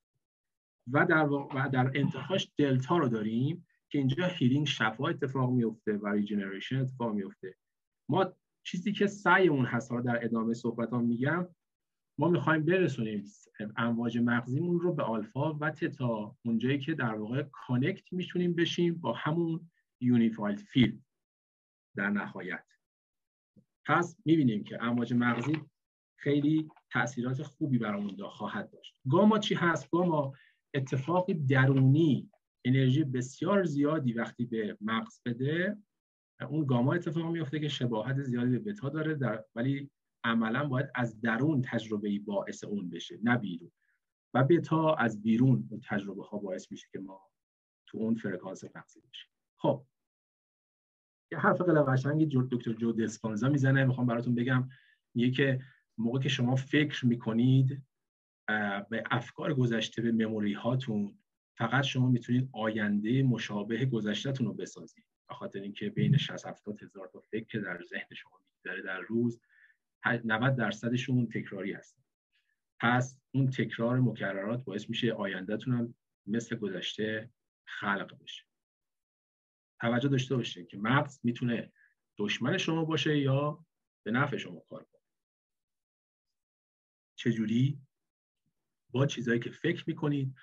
[0.92, 3.68] و در و در انتهاش دلتا رو داریم.
[3.96, 7.56] که اینجا healing شفا اتفاق میفته و regeneration اتفاق میفته.
[8.10, 11.48] ما چیزی که سعی اون هست در ادامه صحبت ها میگم
[12.20, 13.24] ما می‌خوایم برسونیم
[13.78, 19.14] امواج مغزیمون رو به آلفا و تتا اونجایی که در واقع connect می‌تونیم بشیم با
[19.14, 19.70] همون
[20.02, 21.00] unified field
[21.96, 22.66] در نهایت.
[23.86, 25.62] پس می‌بینیم که امواج مغزی
[26.16, 28.96] خیلی تاثیرات خوبی برامون خواهد داشت.
[29.10, 30.34] گاما چی هست؟ گاما
[30.74, 32.30] اتفاقی درونی
[32.66, 35.78] انرژی بسیار زیادی وقتی به مغز بده
[36.50, 39.92] اون گاما اتفاق میفته که شباهت زیادی به بتا داره در ولی
[40.24, 43.72] عملا باید از درون تجربه باعث اون بشه نه بیرون.
[44.34, 47.22] و بتا از بیرون اون تجربه ها باعث میشه که ما
[47.88, 49.32] تو اون فرکانس مغزی بشیم.
[49.58, 49.86] خب.
[51.32, 53.86] یه حرف خیلی قشنگی دکتر جو دسپانزا می‌زنه.
[53.86, 54.70] می‌خوام براتون بگم.
[55.16, 55.60] میگه که
[55.98, 57.84] موقع که شما فکر می‌کنید
[58.90, 61.18] به افکار گذشته به مموری هاتون
[61.58, 65.06] فقط شما می‌تونید آینده مشابه گذشتهتون رو بسازید.
[65.28, 69.00] به خاطر اینکه بین 60 70 هزار تا فکر که در ذهن شما میگذره در
[69.00, 69.42] روز
[70.06, 72.04] 90 درصدشون تکراری هستن.
[72.80, 75.96] پس اون تکرار مکررات باعث میشه آیندهتون هم
[76.28, 77.30] مثل گذشته
[77.66, 78.44] خلق بشه.
[79.82, 81.72] توجه داشته باشید که مغز می‌تونه
[82.18, 83.66] دشمن شما باشه یا
[84.04, 85.02] به نفع شما کار کنه.
[87.16, 87.80] چجوری؟
[88.90, 90.36] با چیزهایی که فکر می‌کنید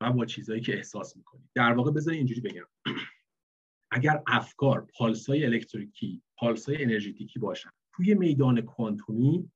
[0.00, 2.66] و با چیزهایی که احساس می‌کنید در واقع بذارید اینجوری بگم.
[3.90, 9.50] اگر افکار پالسای الکتریکی پالسای انرژیتیکی باشن توی میدان کوانتومی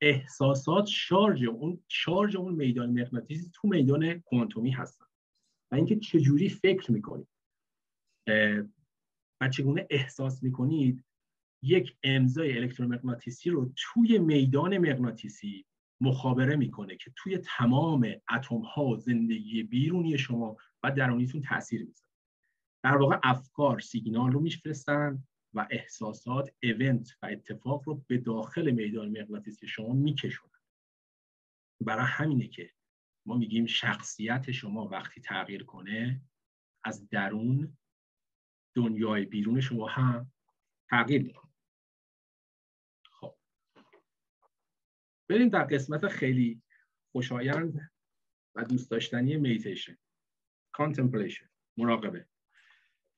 [0.00, 5.06] احساسات شارژ اون شارژ اون میدان مغناطیسی تو میدان کوانتومی هستن.
[5.70, 7.28] و اینکه چجوری فکر می‌کنید
[9.40, 11.04] و چگونه احساس می‌کنید
[11.62, 15.66] یک امضای الکترومغناطیسی رو توی میدان مغناطیسی
[16.00, 22.10] مخابره می‌کنه که توی تمام اتم ها زندگی بیرونی شما و درونیتون تاثیر می‌ذاره.
[22.82, 29.08] در واقع افکار سیگنال رو میفرستن و احساسات ایونت و اتفاق رو به داخل میدان
[29.08, 30.50] مغناطیسی شما میکشونن.
[31.80, 32.70] برای همینه که
[33.26, 36.22] ما میگیم شخصیت شما وقتی تغییر کنه
[36.84, 37.76] از درون
[38.74, 40.32] دنیای بیرون شما هم
[40.90, 41.52] تغییر می‌کنه
[43.10, 43.36] خب
[45.28, 46.62] بریم در قسمت خیلی
[47.12, 47.90] خوشایند
[48.54, 49.96] و دوست داشتنی مدیتیشن
[50.72, 52.26] contemplation مراقبه.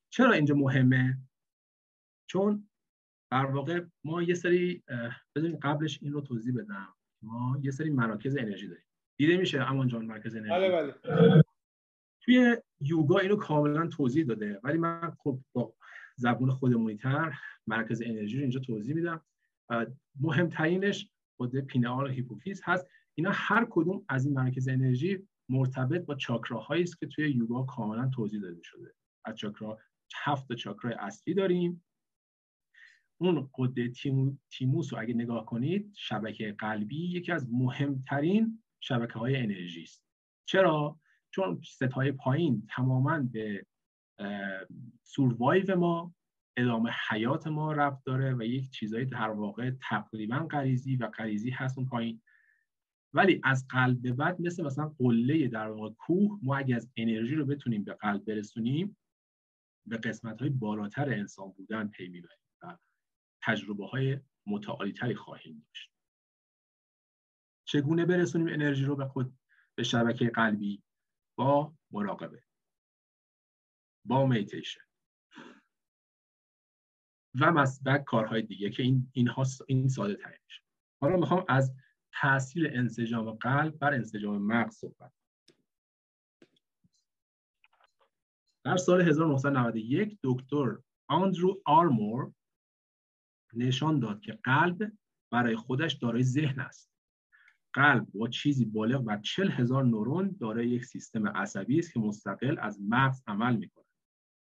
[0.09, 1.17] چرا اینجا مهمه؟
[2.29, 2.69] چون
[3.31, 4.83] در واقع ما یه سری
[5.35, 6.95] بذارین قبلش این رو توضیح بدم.
[7.21, 8.83] ما یه سری مراکز انرژی داریم.
[9.17, 11.43] دیده میشه امان جان مرکز انرژی؟ بله بله.
[12.21, 14.59] توی یوگا اینو کاملا توضیح داده.
[14.63, 15.73] ولی من خب با
[16.15, 17.33] زبون خودمونی تر
[17.67, 19.25] مرکز انرژی رو اینجا توضیح میدم.
[20.19, 22.87] مهمترینش خود پینال هیپوفیز هست.
[23.15, 28.09] اینا هر کدوم از این مرکز انرژی مرتبط با چاکراهایی است که توی یوگا کاملا
[28.09, 28.93] توضیح داده شده.
[29.25, 29.79] از چاکرا
[30.15, 31.83] هفت چاکرای اصلی داریم.
[33.21, 33.91] اون قده
[34.49, 40.03] تیموس رو اگه نگاه کنید شبکه قلبی یکی از مهمترین شبکه های انرژی است.
[40.45, 40.99] چرا؟
[41.31, 43.65] چون ستای پایین تماما به
[45.03, 46.15] سوروایو ما
[46.57, 51.77] ادامه حیات ما ربط داره و یک چیزایی در واقع تقریبا غریزی و غریزی هست
[51.77, 52.21] اون پایین.
[53.13, 57.35] ولی از قلب به بعد مثل مثلا قله در واقع کوه ما اگه از انرژی
[57.35, 58.97] رو بتونیم به قلب برسونیم
[59.85, 62.77] به قسمت های بالاتر انسان بودن پی می‌بریم و
[63.43, 65.91] تجربه های متعالی تری خواهیم داشت.
[67.65, 69.37] چگونه برسونیم انرژی رو به خود
[69.75, 70.83] به شبکه قلبی؟
[71.37, 72.43] با مراقبه.
[74.05, 74.86] با میتیشن
[77.41, 79.29] و مسبک کارهای دیگه که این این,
[79.67, 80.61] این ساده ترینش
[81.01, 81.73] حالا می‌خوام از
[82.21, 85.11] تاثیر انسجام قلب بر انسجام مغز صحبت
[88.63, 92.33] در سال 1991 دکتر آندرو آرمور
[93.53, 94.91] نشان داد که قلب
[95.31, 96.91] برای خودش دارای ذهن است
[97.73, 102.59] قلب با چیزی بالغ بر چل هزار نورون دارای یک سیستم عصبی است که مستقل
[102.59, 103.85] از مغز عمل می کند.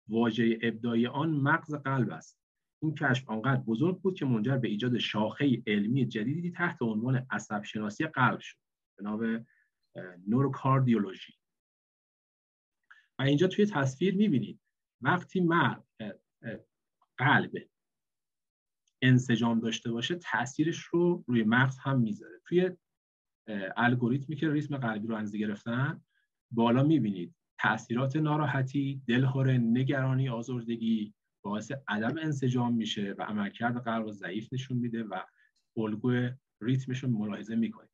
[0.08, 2.39] واژه ابداعی آن مغز قلب است.
[2.82, 7.62] این کشف آنقدر بزرگ بود که منجر به ایجاد شاخه علمی جدیدی تحت عنوان عصب
[7.62, 8.56] شناسی قلب شد.
[8.98, 9.46] به نام
[10.28, 11.32] نوروکاردیولوژی.
[13.18, 14.60] و اینجا توی تصویر می‌بینید
[15.00, 15.84] وقتی مرد
[17.16, 17.52] قلب
[19.02, 22.70] انسجام داشته باشه تاثیرش رو روی مغز هم می‌ذاره توی
[23.76, 26.04] الگوریتمی که ریتم قلبی رو انزی گرفتن
[26.50, 34.12] بالا می‌بینید تاثیرات ناراحتی دلهوره نگرانی آزردگی باعث عدم انسجام میشه و عملکرد قلب رو
[34.12, 35.22] ضعیف نشون میده و
[35.76, 37.90] الگوی ریتمش رو ملاحظه می‌کنید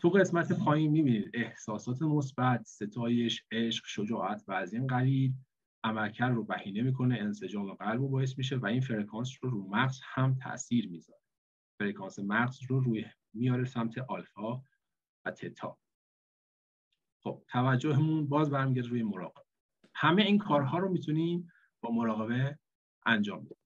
[0.00, 5.34] تو قسمت پایین می‌بینید احساسات مثبت ستایش عشق شجاعت و از این قلیل
[5.84, 10.00] عملکرد رو بهینه می‌کنه انسجام قلب رو باعث میشه و این فرکانس رو رو مغز
[10.04, 11.20] هم تاثیر می‌ذاره.
[11.80, 14.62] فرکانس مغز رو روی میاره سمت آلفا
[15.24, 15.78] و تتا.
[17.22, 19.44] خب توجهمون باز برمیگرده روی مراقبه.
[19.94, 21.48] همه این کارها رو می‌تونیم
[21.80, 22.58] با مراقبه
[23.06, 23.56] انجام بدیم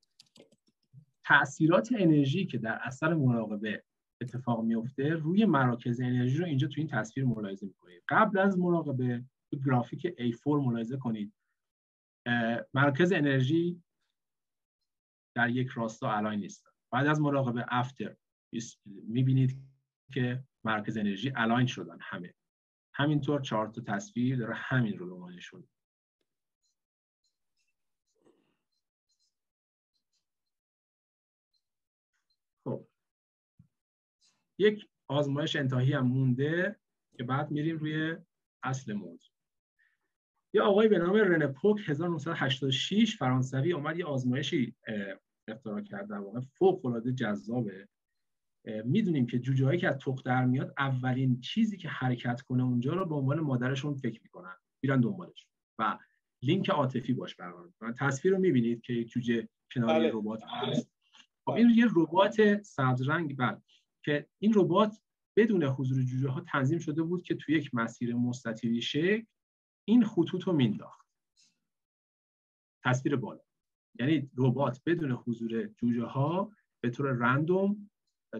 [1.24, 3.84] تاثیرات انرژی که در اثر مراقبه
[4.20, 8.02] اتفاق میفته روی مراکز انرژی رو اینجا تو این تصویر ملاحظه می‌کنید.
[8.08, 11.34] قبل از مراقبه تو گرافیک A4 ملاحظه کنید.
[12.74, 13.82] مرکز انرژی
[15.36, 16.66] در یک راستا الاین نیست.
[16.92, 18.16] بعد از مراقبه افتر
[18.84, 19.62] می‌بینید
[20.12, 22.34] که مرکز انرژی الاین شدن همه.
[22.94, 25.68] همینطور چهار تا تصویر داره همین رو به نشون
[32.64, 32.86] خب
[34.58, 36.76] یک آزمایش انتهایی هم مونده
[37.16, 38.16] که بعد میریم روی
[38.62, 39.32] اصل موضوع.
[40.54, 44.74] یه آقای به نام رنه پوک 1986 فرانسوی اومد یه آزمایشی
[45.48, 47.88] اختراع کرد در واقع فوق العاده جذابه
[48.84, 52.94] می‌دونیم که جوجه هایی که از تخت در میاد اولین چیزی که حرکت کنه اونجا
[52.94, 54.56] رو به عنوان مادرشون فکر می‌کنن.
[54.82, 55.46] میرن دنبالش.
[55.78, 55.98] و
[56.42, 60.10] لینک عاطفی باش برقرار می‌کنن تصویر رو می‌بینید که یک جوجه کنار بله.
[60.14, 60.92] ربات هست.
[61.44, 63.62] خب این یه ربات سبز رنگ بعد
[64.04, 65.00] که این ربات
[65.36, 69.24] بدون حضور جوجه ها تنظیم شده بود که توی یک مسیر مستطیلی شکل
[69.88, 71.08] این خطوط رو مینداخت.
[72.84, 73.40] تصویر بالا.
[74.00, 77.90] یعنی ربات بدون حضور جوجه ها به طور رندوم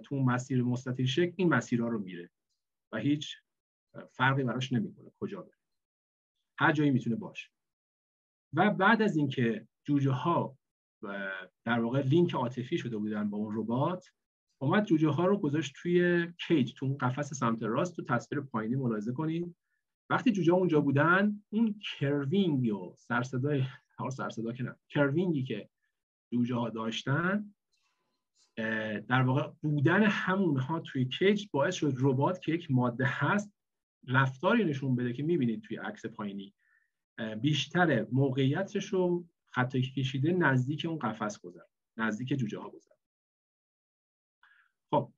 [0.05, 2.31] تو مسیر مستطیل شکل این مسیرها رو میره
[2.93, 3.37] و هیچ
[4.13, 5.59] فرقی براش نمی‌کنه کجا بره.
[6.59, 7.51] هر جایی می‌تونه باشه.
[8.53, 10.59] و بعد از اینکه جوجه ها
[11.65, 14.07] در واقع لینک عاطفی شده بودن با اون ربات
[14.59, 18.77] اومد جوجه ها رو گذاشت توی cage تو اون قفس سمت راست تو تصویر پایینی
[18.77, 19.57] ملاحظه کنید.
[20.11, 23.65] وقتی جوجه اونجا بودن اون craving و سرصدای
[24.11, 25.69] سرصدا که نه craving ی که
[26.33, 27.55] جوجه ها داشتن
[29.09, 33.53] در واقع بودن همونها توی cage باعث شد ربات که یک ماده هست
[34.09, 36.55] رفتاری نشون بده که می‌بینید توی عکس پایینی.
[37.41, 39.27] بیشتر موقعیتش رو
[39.73, 41.61] که کشیده نزدیک اون قفس گذر
[41.97, 42.98] نزدیک جوجه ها گذر.
[44.91, 45.13] خب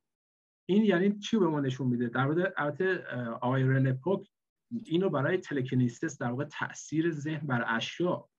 [0.69, 3.05] این یعنی چی به ما نشون میده؟ در مورد البته
[3.41, 4.29] آقای رنپوک
[4.85, 8.29] اینو برای تلکنیستس در واقع تاثیر ذهن بر اشیا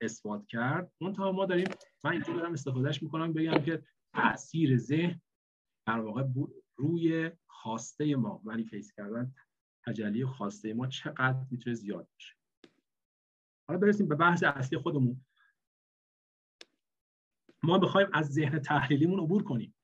[0.00, 0.92] اثبات کرد.
[1.00, 1.66] منتها ما داریم
[2.04, 3.82] من اینجا دارم استفادهش می‌کنم بگم که
[4.14, 5.20] تاثیر ذهن
[5.86, 6.24] در واقع
[6.76, 9.34] روی خواسته ما فیس کردن
[9.86, 12.34] تجلی خواسته ما چقدر می‌تونه زیاد باشه.
[13.68, 15.24] حالا برسیم به بحث اصلی خودمون.
[17.62, 19.74] ما بخوایم از ذهن تحلیلیمون عبور کنیم.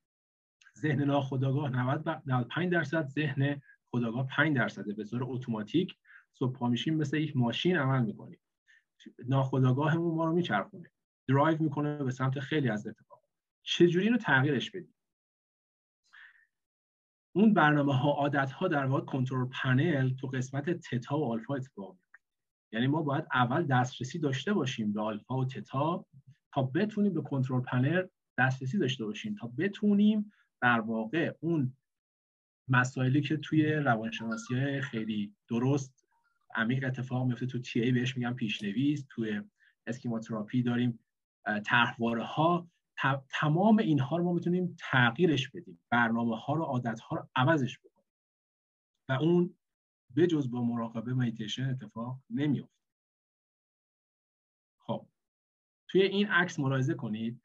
[0.85, 4.95] ذهن ناخودآگاه 90 95 درصد ذهن خودآگاه 5 درصده.
[4.95, 5.97] به طور اتوماتیک
[6.33, 8.41] صبح پا میشیم مثل یک ماشین عمل می‌کنیم.
[9.29, 10.91] ناخودآگاهمون ما رو میچرخونه.
[11.29, 13.31] درایو می‌کنه به سمت خیلی از اتفاقات
[13.63, 14.95] چجوری اینو تغییرش بدیم؟
[17.37, 21.99] اون برنامه ها عادت ها در واقع کنترل پنل تو قسمت تتا و آلفا اتفاق
[22.73, 26.07] یعنی ما باید اول دسترسی داشته باشیم به آلفا و تتا
[26.53, 28.07] تا بتونیم به کنترل پنل
[28.39, 29.35] دسترسی داشته باشیم.
[29.35, 30.33] تا بتونیم
[30.65, 31.77] در واقع اون
[32.69, 36.07] مسائلی که توی روانشناسی های خیلی درست
[36.55, 39.43] عمیق اتفاق میفته تو TA بهش میگیم پیشنویس توی
[39.87, 40.99] schema therapy داریم
[41.67, 42.69] طرحواره ها
[43.29, 48.11] تمام اینها رو ما می‌تونیم تغییرش بدیم برنامه ها رو عادت ها رو عوضش بکنیم.
[49.09, 49.55] و اون
[50.17, 52.85] بجز با مراقبه مدیتیشن اتفاق نمیفته
[54.79, 55.07] خب
[55.89, 57.41] توی این عکس ملاحظه کنید.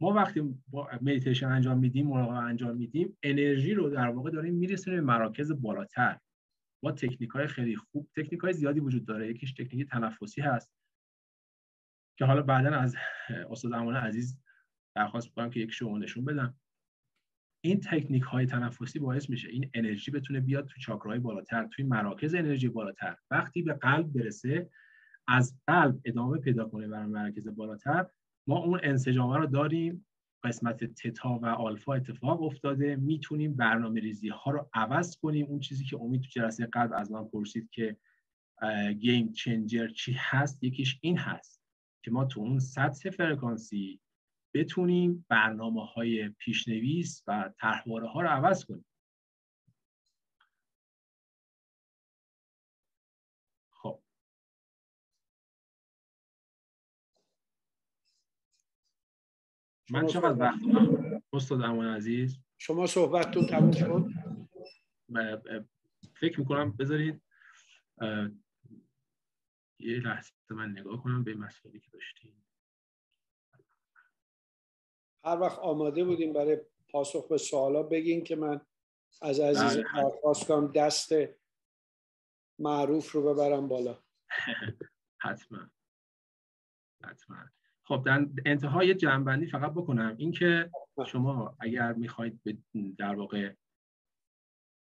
[0.00, 0.54] ما وقتی
[1.02, 6.18] مدیتیشن انجام میدیم مراقبه انجام میدیم انرژی رو در واقع داریم میرسونیم به مراکز بالاتر.
[6.82, 9.30] با تکنیک های خیلی خوب تکنیک های زیادی وجود داره.
[9.30, 10.72] یکیش تکنیک تنفسی هست.
[12.18, 12.96] که حالا بعدا از
[13.50, 14.38] استاد امان عزیز
[14.96, 16.54] درخواست می‌کنم که یک شما نشون بدم.
[17.64, 22.34] این تکنیک های تنفسی باعث میشه این انرژی بتونه بیاد تو چاکراهای بالاتر توی مراکز
[22.34, 23.16] انرژی بالاتر.
[23.30, 24.70] وقتی به قلب برسه
[25.28, 28.06] از قلب ادامه پیدا کنه برای مراکز بالاتر
[28.46, 30.06] ما اون انسجامه رو داریم
[30.44, 35.46] قسمت تتا و آلفا اتفاق افتاده می‌تونیم برنامه ریزی ها رو عوض کنیم.
[35.46, 37.96] اون چیزی که امید تو جلسه قلب از من پرسید که
[38.98, 41.62] گیم چنجر چی هست؟ یکیش این هست
[42.04, 44.00] که ما تو اون سطح فرکانسی
[44.54, 48.84] بتونیم برنامه های پیشنویس و طرحواره ها رو عوض کنیم.
[59.90, 60.58] من چقدر وقت؟
[61.32, 62.38] استاد امان عزیز.
[62.58, 64.04] شما صحبتتون تموم شد؟
[66.14, 67.22] فکر می‌کنم بذارید
[69.78, 72.46] یه لحظه من نگاه کنم به مسئله که داشتیم
[75.24, 78.60] هر وقت آماده بودیم برای پاسخ به سوالا بگین که من
[79.22, 80.02] از عزیز بله.
[80.02, 81.12] درخواست کنم دست
[82.58, 83.98] معروف رو ببرم بالا.
[85.24, 85.70] حتما.
[87.04, 87.50] حتما.
[87.88, 90.14] خب در انتهای جنبندی فقط بکنم.
[90.18, 90.70] اینکه
[91.06, 92.40] شما اگر می‌خواید
[92.98, 93.54] در واقع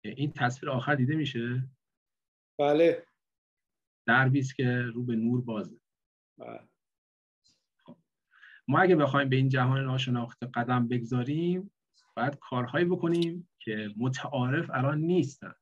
[0.04, 1.70] این تصویر آخر دیده میشه؟
[2.60, 3.06] بله.
[4.08, 5.80] دربی که رو به نور بازه.
[6.38, 6.68] بله.
[7.84, 7.98] خب.
[8.68, 11.72] ما اگه بخوایم به این جهان ناشناخته قدم بگذاریم
[12.16, 15.56] باید کارهایی بکنیم که متعارف الان نیستن.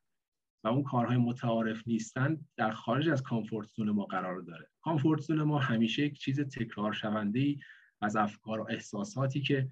[0.67, 4.69] اون کارهای متعارف نیستن در خارج از کامفورت زون ما قرار داره.
[4.82, 7.56] کامفورت زون ما همیشه یک چیز تکرار شونده
[8.01, 9.69] از افکار و احساساتی که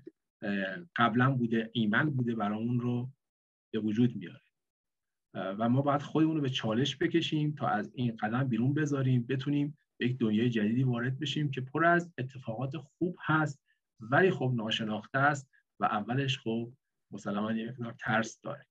[0.95, 3.10] قبلا بوده ایمن بوده برای اون رو
[3.73, 4.41] به وجود میاره.
[5.34, 9.77] و ما باید خودمون رو به چالش بکشیم تا از این قدم بیرون بذاریم بتونیم
[9.97, 13.62] به یک دنیای جدیدی وارد بشیم که پر از اتفاقات خوب هست
[13.99, 16.71] ولی خب ناشناخته است و اولش خب
[17.12, 18.65] مسلما یک ترس داره.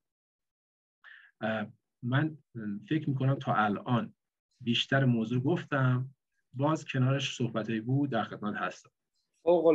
[2.05, 2.39] من
[2.89, 4.15] فکر می‌کنم تا الان
[4.61, 6.11] بیشتر موضوع گفتم
[6.53, 8.91] باز کنارش صحبتی بود در خدمت هستم.
[9.43, 9.67] فوق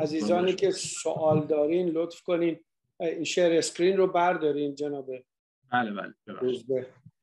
[0.00, 2.60] عزیزانی که سوال دارین لطف کنین.
[3.00, 5.24] این شیر اسکرین رو بردارین جنابه.
[5.72, 6.14] بله بله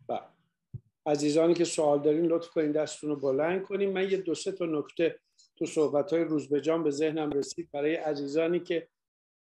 [0.07, 0.21] بله.
[1.05, 3.93] عزیزانی که سوال دارین لطف کنین دستتون رو بلند کنین.
[3.93, 5.19] من یه دو سه تا نکته
[5.55, 7.69] تو صحبت های روز به جان به ذهنم رسید.
[7.71, 8.87] برای عزیزانی که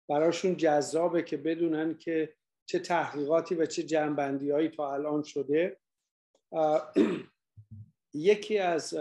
[0.10, 2.34] براشون جذابه که بدونن که
[2.66, 5.80] چه تحقیقاتی و چه جنبندی هایی تا الان شده.
[8.14, 8.98] یکی از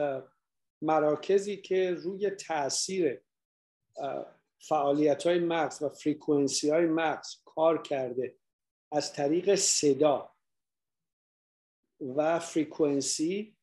[0.83, 3.21] مراکزی که روی تاثیر
[4.61, 8.37] فعالیت های مغز و فریکونسی های مغز کار کرده
[8.93, 10.35] از طریق صدا
[12.17, 13.57] و فریکونسی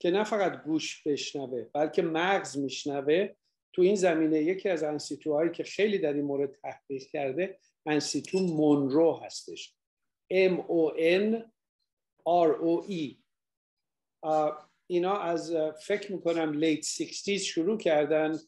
[0.00, 3.34] که نه فقط گوش بشنوه بلکه مغز میشنوه.
[3.72, 9.12] تو این زمینه یکی از انسیتوهایی که خیلی در این مورد تحقیق کرده انستیتو مونرو
[9.12, 9.74] هستش.
[10.32, 11.42] M O N
[12.28, 13.16] R O E.
[14.86, 18.38] اینا از فکر می‌کنم late 60 شروع کردن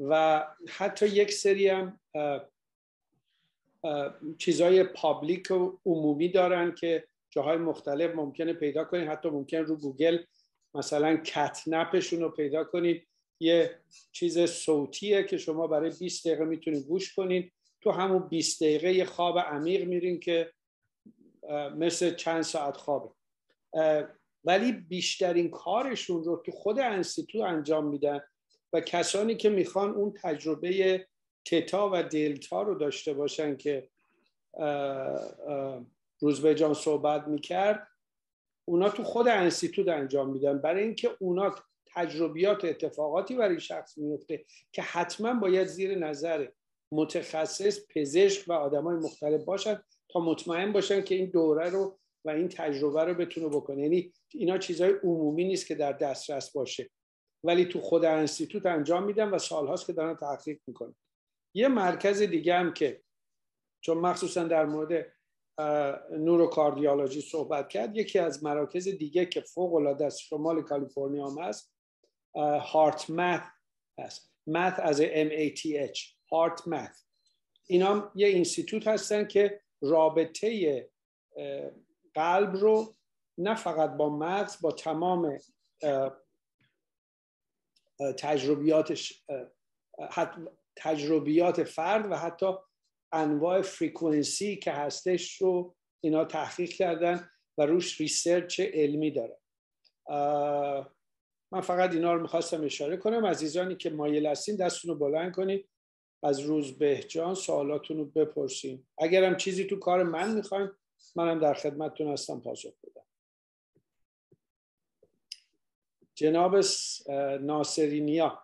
[0.00, 2.00] و حتی یک سری هم
[4.38, 10.18] چیزای public و عمومی دارن که جاهای مختلف ممکنه پیدا کنید حتی ممکن رو گوگل
[10.74, 13.08] مثلا content شون رو پیدا کنید
[13.40, 13.80] یه
[14.12, 19.38] چیز صوتیه که شما برای 20 دقیقه می‌تونید گوش کنید تو همون 20 دقیقه خواب
[19.38, 20.52] عمیق میرین که
[21.76, 23.10] مثل چند ساعت خوابه.
[24.44, 28.20] ولی بیشترین کارشون رو تو خود انستیتو انجام میدن
[28.72, 31.06] و کسانی که می‌خوان اون تجربه
[31.44, 33.88] تتا و دلتا رو داشته باشن که
[36.20, 37.88] روزبه جان صحبت می‌کرد
[38.64, 40.58] اونا تو خود انستیتوت انجام میدن.
[40.58, 41.54] برای اینکه اونا
[41.94, 46.48] تجربیات اتفاقاتی برای شخص میفته که حتما باید زیر نظر
[46.92, 52.48] متخصص پزشک و آدمای مختلف باشن تا مطمئن باشن که این دوره رو و این
[52.48, 53.82] تجربه رو بتونه بکنه.
[53.82, 56.90] یعنی اینا چیزهای عمومی نیست که در دسترس باشه.
[57.44, 60.94] ولی تو خود انستیتوت انجام میدن و سالهاست که دارن تحقیق می‌کنن.
[61.54, 63.02] یه مرکز دیگه هم که
[63.80, 65.12] چون مخصوصا در مورد
[66.10, 71.74] نوروکاردیولوژی صحبت کرد یکی از مراکز دیگه که فوق العاده است شمال کالیفرنیا هم هست
[72.60, 73.40] HeartMath
[73.98, 74.34] هست.
[74.46, 75.30] math از M
[76.32, 77.04] HeartMath
[77.66, 80.90] اینا یه institute هستن که رابطه
[82.14, 82.94] قلب رو
[83.38, 85.38] نه فقط با مغز با تمام
[88.18, 89.24] تجربیاتش
[90.76, 92.46] تجربیات فرد و حتی
[93.12, 99.40] انواع frequency که هستش رو اینا تحقیق کردن و روش research علمی داره.
[101.52, 103.26] من فقط اینا رو می‌خواستم اشاره کنم.
[103.26, 105.68] عزیزانی که مایل هستین دستتون رو بلند کنید.
[106.22, 108.86] از روز بهجان سوالاتون رو بپرسین.
[108.98, 110.70] اگرم چیزی تو کار من می‌خوایم
[111.16, 113.04] منم در خدمتتون هستم پاسخ بدم.
[116.14, 116.56] جناب
[117.40, 118.42] ناصرینیا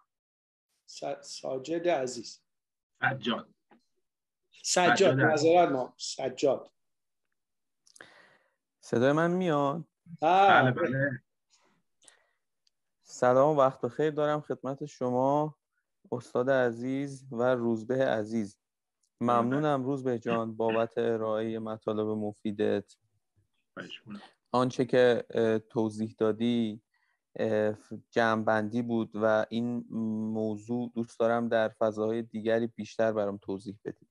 [1.20, 2.43] ساجد عزیز.
[3.01, 3.49] سجاد.
[4.62, 6.70] سجاد نظرت ما سجاد.
[8.81, 9.85] صدای من میاد؟
[10.22, 11.22] بله بله.
[13.03, 14.11] سلام و وقت بخیر.
[14.11, 15.59] دارم خدمت شما.
[16.13, 18.59] استاد عزیز و روزبه عزیز.
[19.21, 22.97] ممنونم روزبه جان بابت ارائه مطالب مفیدت.
[24.53, 25.25] آنچه که
[25.71, 26.83] توضیح دادی
[28.11, 29.85] جمعبندی بود و این
[30.35, 34.07] موضوع دوست دارم در فضاهای دیگری بیشتر برام توضیح بدی.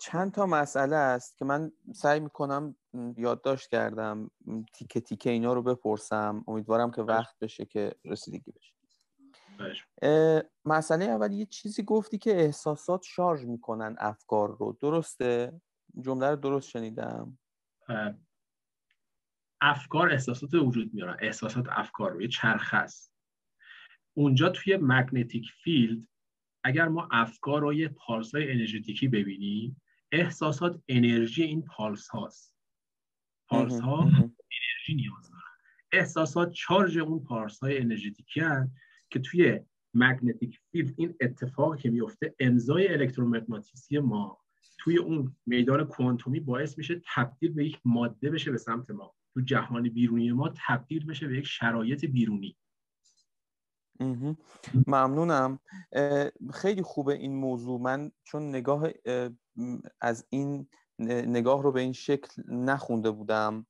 [0.00, 2.76] چند تا مسئله است که من سعی می‌کنم
[3.16, 4.30] یادداشت کردم.
[4.74, 6.44] تیکه تیکه اینا رو بپرسم.
[6.48, 8.74] امیدوارم که وقت بشه که رسیدگی بشه.
[10.64, 14.78] مسئله اول یه چیزی گفتی که احساسات شارژ می‌کنن افکار رو.
[14.80, 15.60] درسته؟
[16.00, 17.38] جمله رو درست شنیدم.
[19.60, 21.16] افکار احساسات وجود میارن.
[21.20, 23.14] احساسات افکار رو یه چرخ هست.
[24.16, 26.08] اونجا توی مگنتیک فیلد
[26.64, 29.82] اگر ما افکار رو یه پالس های energetic ی ببینیم
[30.12, 32.54] احساسات انرژی این پالس هاست.
[33.48, 35.42] پالس ها انرژی نیاز دارن.
[35.92, 38.72] احساسات charge اون پالس های energetic ی هست
[39.14, 39.60] که توی
[39.94, 44.38] magnetic field این اتفاقی که میفته امضای الکترومغناطیسی ما
[44.78, 49.14] توی اون میدان کوانتومی باعث میشه تبدیل به یک ماده بشه به سمت ما.
[49.34, 52.56] تو جهان بیرونی ما تبدیل بشه به یک شرایط بیرونی.
[54.86, 55.58] ممنونم.
[56.54, 57.80] خیلی خوبه این موضوع.
[57.80, 58.88] من چون نگاه
[60.00, 60.68] از این
[61.08, 63.66] نگاه رو به این شکل نخونده بودم.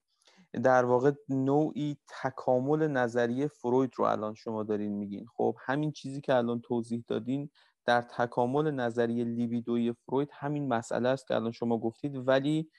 [0.63, 5.27] در واقع نوعی تکامل نظریه فروید رو الان شما دارین میگین.
[5.37, 7.51] خب همین چیزی که الان توضیح دادین
[7.87, 12.71] در تکامل نظریه لیبیدوی فروید همین مسئله است که الان شما گفتید ولی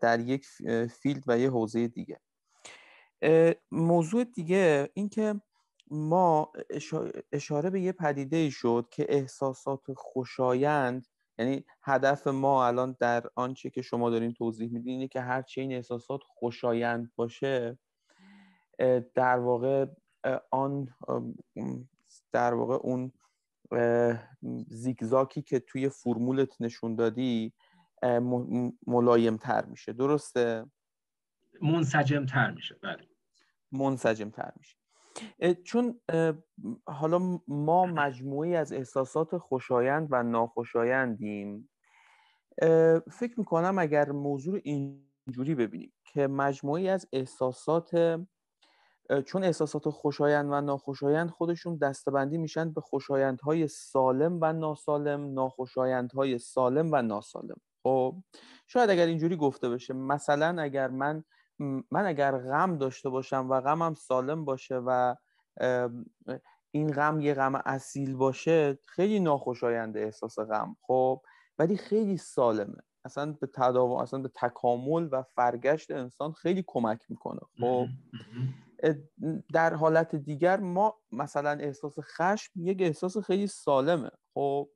[0.00, 0.46] در یک
[0.90, 2.20] فیلد و یه حوزه دیگه.
[3.70, 5.40] موضوع دیگه اینکه
[5.90, 6.52] ما
[7.32, 11.06] اشاره به یه پدیده شد که احساسات خوشایند
[11.38, 15.72] یعنی هدف ما الان در آنچه که شما دارین توضیح میدین اینه که هرچه این
[15.72, 17.78] احساسات خوشایند باشه
[19.14, 19.86] در واقع
[20.50, 20.94] آن
[22.32, 23.12] در واقع اون
[24.68, 27.52] زیگزاکی که توی فرمولت نشون دادی
[28.86, 29.92] ملایم تر میشه.
[29.92, 30.64] درسته؟
[31.62, 32.74] منسجم تر میشه.
[32.82, 33.08] بله.
[33.72, 34.76] منسجم تر میشه.
[35.64, 36.00] چون
[36.86, 41.70] حالا ما مجموعی از احساسات خوشایند و ناخوشایندیم
[43.10, 48.20] فکر می‌کنم اگر موضوع اینجوری ببینیم که مجموعی از احساسات
[49.26, 56.88] چون احساسات خوشایند و ناخوشایند خودشون دستبندی میشن به خوشایندهای سالم و ناسالم ناخوشایندهای سالم
[56.92, 57.60] و ناسالم.
[57.82, 58.16] خب
[58.66, 61.24] شاید اگر اینجوری گفته بشه مثلا اگر من
[61.58, 65.14] من اگر غم داشته باشم و غمم سالم باشه و
[66.70, 71.22] این غم یه غم اصیل باشه خیلی ناخوشاینده احساس غم خب؟
[71.58, 72.82] ولی خیلی سالمه.
[73.04, 77.86] اصلا به تداوم اصلا به تکامل و فرگشت انسان خیلی کمک می‌کنه خب؟
[79.52, 84.68] در حالت دیگر ما مثلا احساس خشم یک احساس خیلی سالمه خب؟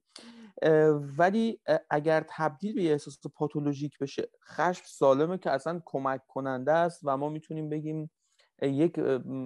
[1.18, 7.16] ولی اگر تبدیل به احساس پاتولوژیک بشه خشم سالمه که اصلا کمک کننده است و
[7.16, 8.10] ما می‌تونیم بگیم
[8.62, 9.00] یک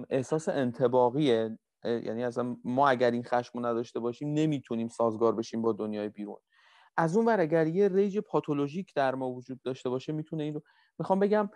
[0.09, 1.59] احساس انتباقیه.
[1.85, 6.37] یعنی اصلا ما اگر این خشم نداشته باشیم نمی‌تونیم سازگار بشیم با دنیای بیرون.
[6.97, 10.61] از اون ور اگر یه ریج پاتولوژیک در ما وجود داشته باشه می‌تونه این رو
[10.99, 11.49] می‌خوام بگم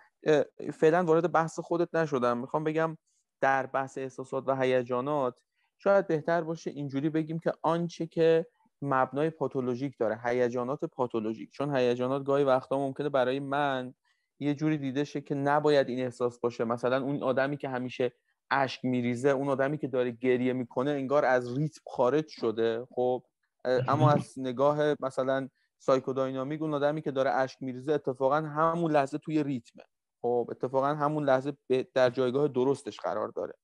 [0.74, 2.38] فعلا وارد بحث خودت نشدم.
[2.38, 2.98] می‌خوام بگم
[3.40, 5.34] در بحث احساسات و هیجانات
[5.78, 8.46] شاید بهتر باشه اینجوری بگیم که آنچه که
[8.82, 11.50] مبنای پاتولوژیک داره هیجانات پاتولوژیک.
[11.50, 13.94] چون هیجانات گاهی وقتا ممکنه برای من
[14.40, 16.64] یه جوری دیده شه که نباید این احساس باشه.
[16.64, 18.12] مثلا اون آدمی که همیشه
[18.50, 22.86] اشک میریزه اون آدمی که داره گریه می‌کنه انگار از ریتم خارج شده.
[22.90, 23.24] خب
[23.64, 25.48] اما از نگاه مثلا
[25.78, 29.84] سایکوداینامیک اون آدمی که داره اشک میریزه اتفاقا همون لحظه توی ریتمه.
[30.22, 31.52] خب اتفاقا همون لحظه
[31.94, 33.54] در جایگاه درستش قرار داره.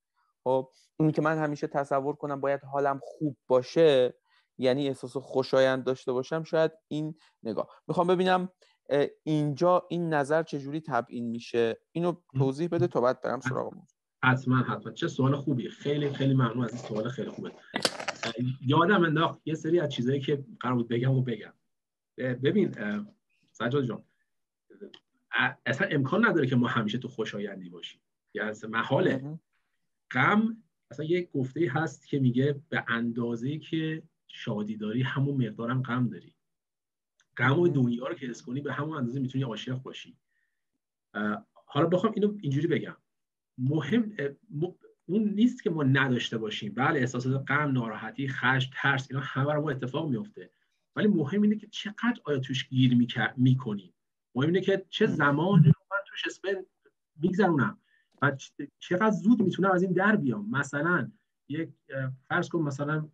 [0.45, 4.15] خب اون که من همیشه تصور کنم باید حالم خوب باشه
[4.59, 7.69] یعنی احساس خوشایند داشته باشم شاید این نگاه.
[7.89, 8.49] می‌خوام ببینم
[9.23, 13.75] اینجا این نظر چجوری تبیین میشه؟ اینو توضیح بده تا بعد برم سراغ
[14.25, 14.93] حتما حتما.
[14.93, 17.53] چه سوال خوبی خیلی خیلی ممنون از این سوال خیلی خوبه.
[18.67, 21.53] یادم انداخت یه سری از چیزایی که قرار بود بگم و بگم.
[22.19, 22.75] ببین
[23.53, 24.05] سجاد جان
[25.67, 28.01] اصلا امکان نداره که ما همیشه تو خوشایندی باشیم.
[28.35, 29.39] یعنی محاله.
[30.11, 36.09] غم اصلا یک گفته هست که میگه به اندازه که شادی داری همون مقدارم غم
[36.09, 36.35] داری.
[37.37, 40.17] غم و دنیا رو که حس کنی به همون اندازه می‌تونی عاشق باشی.
[41.67, 42.97] حالا بخوام اینو اینجوری بگم.
[43.59, 44.13] مهم
[45.07, 46.75] اون نیست که ما نداشته باشیم.
[46.75, 50.51] بله احساسات غم ناراحتی خشم ترس اینا همه رو ما اتفاق میفته
[50.97, 53.95] ولی مهم اینه که چقدر آیا توش گیر می‌کنیم.
[54.35, 56.55] مهم اینه که چه زمانی رو من توش اسپن
[57.17, 57.79] میگذرونم
[58.23, 58.37] و
[58.79, 60.51] چقدر زود می‌تونم از این در بیام.
[60.51, 61.11] مثلا
[61.49, 61.71] یک
[62.29, 63.09] فرض کن مثلا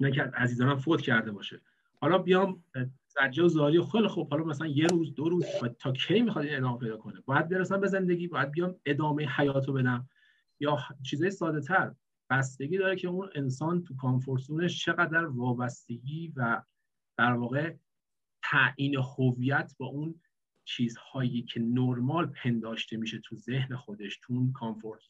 [0.00, 1.60] نه که عزیزانم فوت کرده باشه.
[2.00, 2.64] حالا بیام
[3.06, 4.30] سجا زاری خیلی خوب.
[4.30, 5.44] حالا مثلا یه روز دو روز
[5.78, 9.72] تا کی می‌خواد این ادامه پیدا کنه؟ باید برسم به زندگی باید بیام ادامه حیاتو
[9.72, 10.08] بدم.
[10.60, 11.94] یا چیزای ساده تر
[12.30, 16.62] بستگی داره که اون انسان تو کامفورتزونش چقدر وابستگی و
[17.16, 17.74] در واقع
[18.42, 20.20] تعیین هویت با اون
[20.64, 25.00] چیزهایی که نرمال پنداشته میشه تو ذهن خودش تو اون کامفورت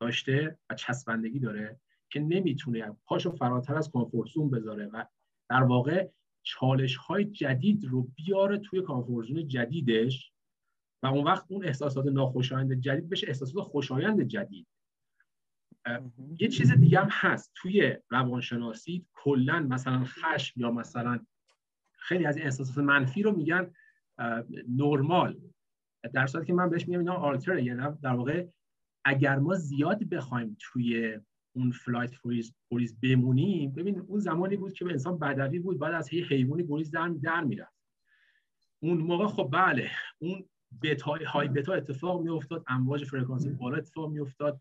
[0.00, 1.80] داشته و چسبندگی داره.
[2.10, 5.04] که نمی‌تونه پاشو فراتر از کامفورت بذاره و
[5.50, 6.08] در واقع
[6.42, 10.32] چالش های جدید رو بیاره توی کامفورت جدیدش
[11.02, 14.66] و اون وقت اون احساسات ناخوشایند جدید بشه احساسات خوشایند جدید.
[16.38, 17.52] یه چیز دیگه هم هست.
[17.54, 21.20] توی روانشناسی کلا مثلا خشم یا مثلا
[21.92, 23.72] خیلی از این احساسات منفی رو میگن
[24.68, 25.40] نرمال.
[26.12, 28.46] در صورتی که من بهش میگم اینا alter یعنی در واقع
[29.04, 31.20] اگر ما زیاد بخوایم توی
[31.52, 35.94] اون flight freeze, freeze بمونیم ببین اون زمانی بود که به انسان بدوی بود بعد
[35.94, 37.74] از یه حیوانی گریز در, در می‌رفت.
[38.82, 40.44] اون موقع خب بله اون
[40.82, 44.60] بتا های بتا اتفاق می افتاد امواج فرکانسی بالا اتفاق می افتاد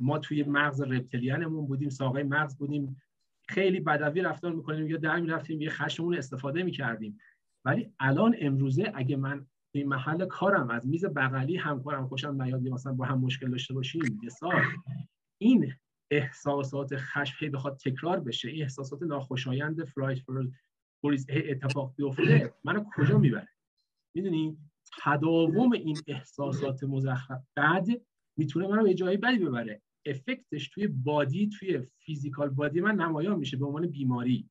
[0.00, 3.02] ما توی مغز reptilian مون بودیم ساقه مغز بودیم.
[3.48, 7.18] خیلی بدوی رفتار می‌کنیم یا در می‌رفتیم به خشممون استفاده می‌کردیم.
[7.64, 12.92] ولی الان امروزه اگه من این محل کارم از میز بغلی همکارم خوشم نیاد مثلا
[12.92, 14.62] با هم مشکل داشته باشیم یه سال
[15.38, 15.72] این
[16.12, 20.18] احساسات خشم هی بخواد تکرار بشه این احساسات ناخوشایند flight
[21.00, 23.48] freeze اتفاق بیفته منو کجا می‌بره؟
[24.14, 24.58] می‌دونی؟
[25.02, 27.86] تداوم این احساسات مزخرف بعد
[28.36, 29.82] می‌تونه منو به جایی بدی ببره.
[30.06, 34.50] effect ش توی body توی physical body من نمایان میشه به عنوان بیماری.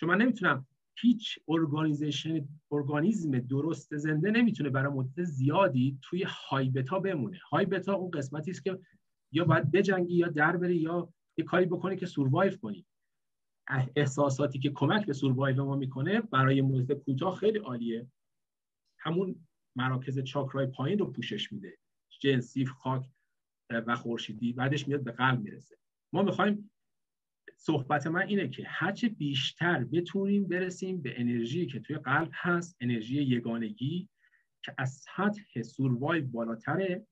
[0.00, 0.66] چون من نمی‌تونم
[0.98, 7.38] هیچ organization ارگانیزم درست زنده نمی‌تونه برای مدت زیادی توی high beta بمونه.
[7.50, 8.78] high beta اون قسمتی است که
[9.32, 12.86] یا باید بجنگی یا در بری یا یه کاری بکنی که survive کنی.
[13.96, 18.06] احساساتی که کمک به survive ما می‌کنه برای مدت کوتاه خیلی عالیه.
[18.98, 21.78] همون مراکز چاکرای پایین رو پوشش میده.
[22.20, 23.04] جنسیف خاک
[23.70, 24.52] و خورشیدی.
[24.52, 25.78] بعدش میاد به قلب می‌رسه.
[26.12, 26.70] ما می‌خوایم
[27.56, 33.22] صحبت من اینه که هرچه بیشتر بتونیم برسیم به انرژی که توی قلب هست انرژی
[33.22, 34.08] یگانگی
[34.64, 37.06] که از سطح سوروایو بالاتره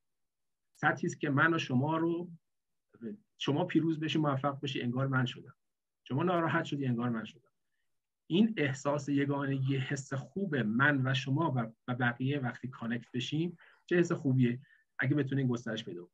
[0.81, 2.31] سطحی است که من و شما رو
[3.39, 5.55] شما پیروز بشی موفق بشی انگار من شدم.
[6.05, 7.51] شما ناراحت شدی انگار من شدم.
[8.27, 13.57] این احساس یگانگی حس خوب من و شما و بقیه وقتی connect بشیم
[13.87, 14.61] چه حس خوبیه؟
[14.99, 16.09] اگه بتونین گسترش پیدا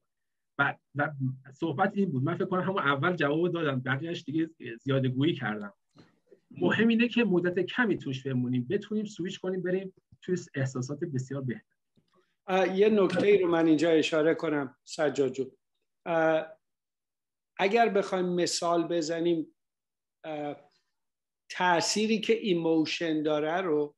[0.58, 1.12] و, و
[1.52, 2.22] صحبت این بود.
[2.22, 3.80] من فکر کنم همون اول جواب دادم.
[3.80, 4.50] بقیهش دیگه
[4.80, 5.72] زیاده گویی کردم.
[6.50, 8.66] مهم اینه که مدت کمی توش بمونیم.
[8.70, 9.92] بتونیم سویچ کنیم بریم
[10.22, 11.75] توی احساسات بسیار بهتر.
[12.74, 15.50] یه نکته ای رو من اینجا اشاره کنم سجاد جون
[17.58, 19.56] اگر بخوایم مثال بزنیم
[21.50, 23.96] تأثیری که emotion داره رو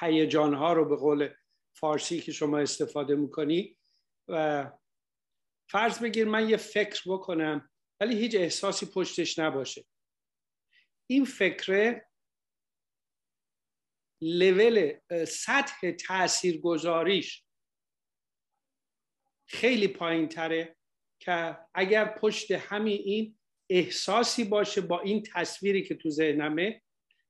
[0.00, 1.28] هیجان ها رو به قول
[1.76, 3.76] فارسی که شما استفاده می‌کنی
[4.28, 4.70] و
[5.70, 9.84] فرض بگیر من یه فکر بکنم ولی هیچ احساسی پشتش نباشه.
[11.06, 12.08] این فکره
[14.26, 14.92] لول
[15.24, 17.44] سطح تأثیر گذاریش
[19.48, 20.76] خیلی پایین تره
[21.20, 23.38] که اگر پشت همین این
[23.70, 26.82] احساسی باشه با این تصویری که تو ذهنمه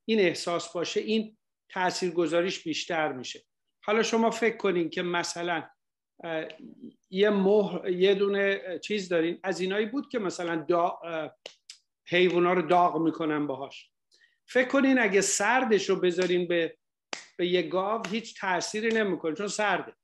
[0.04, 1.36] این احساس باشه این
[1.68, 3.44] تأثیر گذاریش بیشتر میشه.
[3.84, 5.68] حالا شما فکر کنین که مثلا
[7.10, 9.40] یه مهر یه دونه چیز دارین.
[9.42, 11.00] از اینایی بود که مثلا دا
[12.06, 13.90] حیوونا رو داغ می‌کنن باهاش.
[14.46, 16.78] فکر کنین اگه سردش رو بذارین به
[17.36, 19.94] به یه گاو هیچ تأثیری نمی‌کنه چون سرده.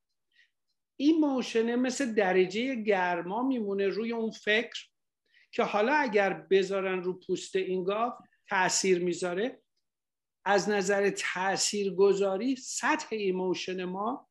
[0.96, 4.86] این emotion ـه مثل درجه گرما میمونه روی اون فکر
[5.52, 8.12] که حالا اگر بذارن رو پوست این گاو
[8.48, 9.62] تاثیر می‌ذاره
[10.44, 14.28] از نظر تاثیر گذاری سطح emotion ما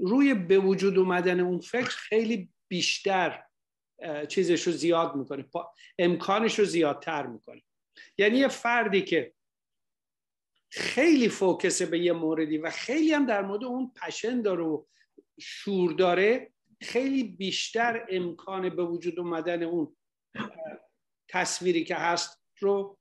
[0.00, 3.44] روی به وجود اومدن اون فکر خیلی بیشتر
[4.28, 5.44] چیزش رو زیاد می‌کنه
[5.98, 7.62] امکانش رو زیادتر می‌کنه.
[8.18, 9.34] یعنی یه فردی که
[10.70, 14.84] خیلی فوکسه به یه موردی و خیلی هم در مورد اون پشن داره و
[15.40, 19.96] شور داره خیلی بیشتر امکان به وجود اومدن اون
[21.28, 22.98] تصویری که هست رو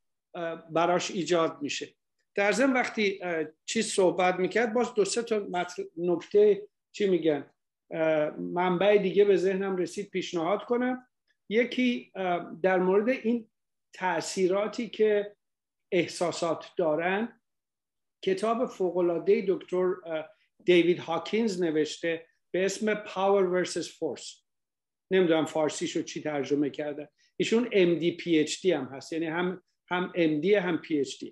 [0.69, 1.95] براش ایجاد میشه.
[2.35, 3.19] در ضمن وقتی
[3.65, 5.47] چیز صحبت می‌کرد باز دو سه تا
[5.97, 7.49] نکته چی میگن؟
[8.37, 11.07] منبع دیگه به ذهنم رسید پیشنهاد کنم.
[11.49, 12.11] یکی
[12.63, 13.49] در مورد این
[13.93, 15.35] تاثیراتی که
[15.91, 17.41] احساسات دارن
[18.21, 19.93] کتاب فوقالعاده دکتر
[20.65, 23.87] دیوید هاکینز نوشته به اسم Power vs.
[23.87, 24.43] Force.
[25.11, 27.09] نمی‌دونم فارسیشو چی ترجمه کرده.
[27.37, 29.13] ایشون MD PhD هم هست.
[29.13, 31.31] یعنی هم هم MD هم PhD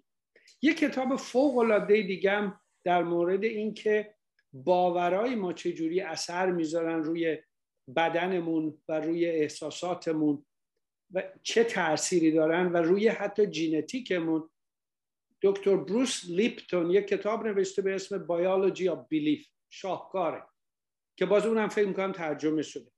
[0.61, 4.15] یه کتاب فوق العاده دیگه در مورد اینکه
[4.53, 7.37] باورای ما چجوری اثر می‌ذارن روی
[7.95, 10.45] بدنمون و روی احساساتمون
[11.13, 14.49] و چه تأثیری دارن و روی حتی genetic مون
[15.41, 20.43] دکتر بروس لیپتون یک کتاب نوشته به اسم Biology of Belief شاهکاره
[21.17, 22.91] که باز اونم فکر می‌کنم ترجمه شده.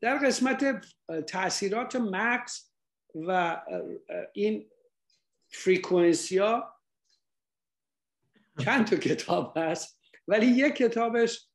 [0.00, 0.86] در قسمت
[1.26, 2.72] تاثیرات مکس
[3.14, 3.62] و
[4.32, 4.70] این
[5.48, 6.80] frequency ها
[8.64, 11.48] چند تا کتاب هست ولی یک کتابش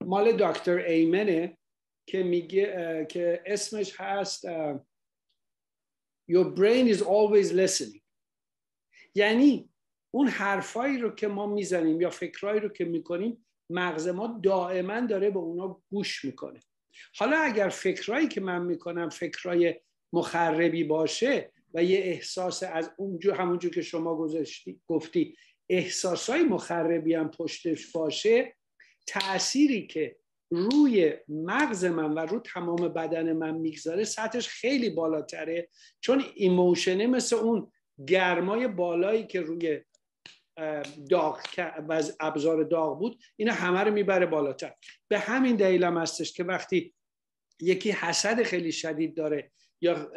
[0.00, 1.58] مال دکتر ایمنه
[2.06, 4.44] که میگه که اسمش هست
[6.28, 8.00] Your brain is always listening.
[9.14, 9.70] یعنی
[10.10, 15.30] اون حرفایی رو که ما می‌زنیم یا فکرهایی رو که می‌کنیم مغز ما دائما داره
[15.30, 16.60] به اونا گوش می‌کنه.
[17.16, 19.80] حالا اگر فکرهایی که من می‌کنم فکرهای
[20.12, 25.36] مخربی باشه و یه احساس از اونجور همونجور که شما گذاشتی گفتی
[25.68, 28.56] احساسای مخربی هم پشتش باشه
[29.06, 30.16] تأثیری که
[30.50, 35.68] روی مغز من و رو تمام بدن من می‌گذاره سطحش خیلی بالاتره.
[36.00, 37.72] چون ایموشنه مثل اون
[38.06, 39.80] گرمای بالایی که روی
[41.10, 41.40] داغ
[41.88, 44.74] و ابزار داغ بود اینا همه رو می‌بره بالاتر.
[45.08, 46.94] به همین دلیل هم هستش که وقتی
[47.60, 50.10] یکی حسد خیلی شدید داره یا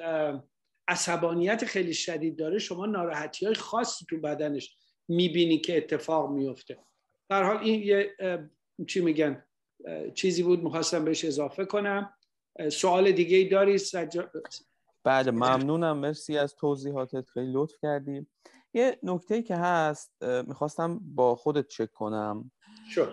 [0.88, 6.78] عصبانیت خیلی شدید داره شما ناراحتی های خاصی تو بدنش می‌بینی که اتفاق میفته
[7.30, 8.15] در حال این یه
[8.88, 9.46] چی میگن؟
[10.13, 12.13] چیزی بود می‌خواستم بهش اضافه کنم.
[12.71, 14.32] سوال دیگه ای داری سجا...
[15.03, 15.97] بله ممنونم.
[15.97, 17.30] مرسی از توضیحاتت.
[17.30, 18.28] خیلی لطف کردیم
[18.73, 22.51] یه نکته که هست می‌خواستم با خودت چک کنم.
[22.89, 23.07] شو.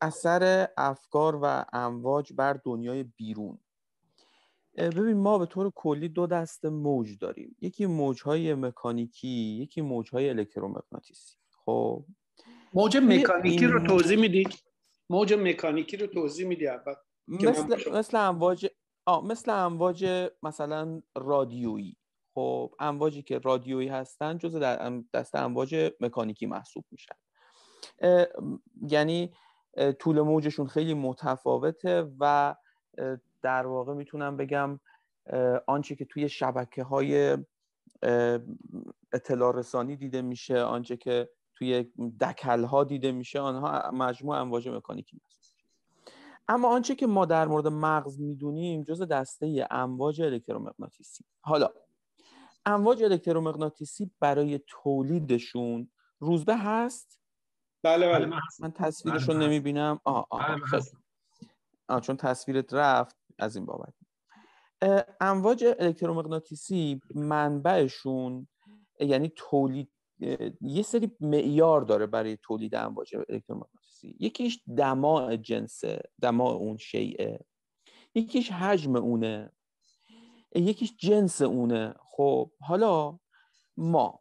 [0.00, 3.58] اثر افکار و امواج بر دنیای بیرون.
[4.76, 7.56] ببین ما به طور کلی دو دسته موج داریم.
[7.60, 9.28] یکی موجهای مکانیکی
[9.62, 11.36] یکی موجهای الکترومغناطیسی.
[11.64, 12.04] خب؟
[12.74, 14.44] موج مکانیکی رو توضیح میدی؟
[15.12, 16.94] موج مکانیکی رو توضیح میدی اول؟
[17.28, 18.66] مثل مثل امواج
[19.06, 21.96] آه مثل امواج مثلا رادیویی.
[22.34, 27.14] خب امواجی که رادیویی هستن جز در دسته امواج مکانیکی محسوب میشن.
[28.88, 29.32] یعنی
[29.98, 32.54] طول موجشون خیلی متفاوته و
[33.42, 34.80] در واقع می‌تونم بگم
[35.66, 37.38] آنچه که توی شبکه های
[39.12, 41.28] اطلاع رسانی دیده میشه آنچه که
[41.62, 45.56] توی دکل ها دیده میشه آنها مجموع امواج مکانیکی هست
[46.48, 51.24] اما آنچه که ما در مورد مغز می‌دونیم جز دسته امواج الکترومغناطیسی.
[51.40, 51.68] حالا
[52.66, 57.20] امواج الکترومغناطیسی برای تولیدشون روزبه هست؟
[57.82, 58.26] بله بله.
[58.60, 60.00] من تصویرش رو بله، نمی‌بینم.
[60.04, 60.82] آه آه, بله،
[61.88, 63.94] آه چون تصویرت رفت از این بابت.
[65.20, 68.48] امواج الکترومغناطیسی منبعشون
[69.00, 69.91] یعنی تولید
[70.60, 74.16] یه سری معیار داره برای تولید امواج الکترومغناطیسی.
[74.20, 77.44] یکیش دماع جنسه دماع اون شیعه.
[78.14, 79.52] یکیش حجم اونه.
[80.56, 81.94] یکیش جنس اونه.
[82.00, 83.18] خب حالا
[83.76, 84.20] ما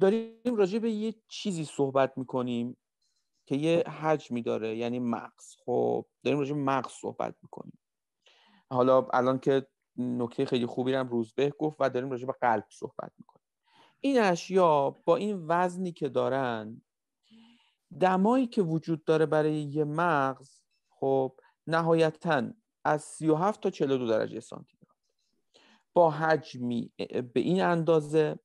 [0.00, 2.76] داریم راجع به یه چیزی صحبت می‌کنیم
[3.48, 5.56] که یه حجمی داره یعنی مغز.
[5.64, 7.78] خب داریم راجع به مغز صحبت می‌کنیم.
[8.70, 13.12] حالا الان که نکته خیلی خوبی هم روزبه گفت و داریم راجع به قلب صحبت
[13.18, 13.31] می‌کنیم.
[14.04, 16.82] این اشیا با این وزنی که دارن
[18.00, 22.50] دمایی که وجود داره برای یه مغز خب نهایتا
[22.84, 24.96] از 37 تا 42 درجه سانتیگراد.
[25.92, 28.38] با حجمی به این اندازه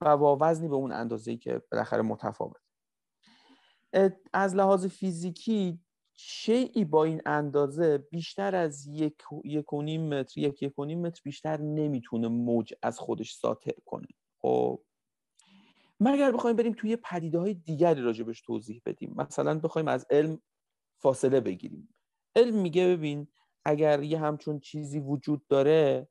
[0.00, 2.60] و با وزنی به اون اندازه‌ای که بالاخره متفاوت.
[4.32, 5.80] از لحاظ فیزیکی
[6.16, 11.00] شیعی با این اندازه بیشتر از یک, یک و نیم متر یک یک و نیم
[11.00, 14.06] متر بیشتر نمی‌تونه موج از خودش ساطع کنه.
[14.42, 14.84] خب
[16.00, 20.40] مگر بخوایم بریم توی پدیده های دیگری راجبش توضیح بدیم مثلا بخوایم از علم
[20.96, 21.88] فاصله بگیریم.
[22.36, 23.28] علم میگه ببین
[23.64, 26.08] اگر یه همچون چیزی وجود داره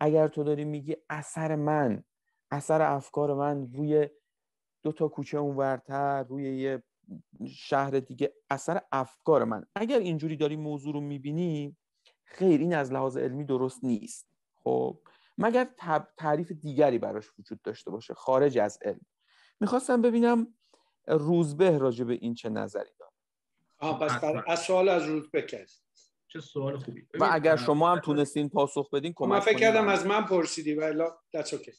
[0.00, 2.04] اگر تو داری میگی اثر من
[2.50, 4.08] اثر افکار من روی
[4.82, 6.82] دو تا کوچه اونورتر روی یه
[7.48, 9.66] شهر دیگه اثر افکار من.
[9.74, 11.76] اگر اینجوری داری موضوع رو می‌بینی
[12.24, 14.28] خیر این از لحاظ علمی درست نیست.
[14.64, 14.98] خب
[15.38, 15.68] مگر
[16.16, 19.00] تعریف دیگری براش وجود داشته باشه خارج از علم.
[19.62, 20.54] می‌خواستم ببینم
[21.06, 23.12] روزبه راجع به این چه نظری داره
[23.78, 25.70] آه بس از سوال از روزبه کرد
[26.28, 27.06] چه سوال خوبی.
[27.20, 31.04] و اگر شما هم تونستین پاسخ بدین کمک من فکر کردم از من پرسیدی ولی
[31.36, 31.74] that's okay.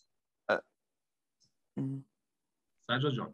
[2.79, 3.33] سجاد جان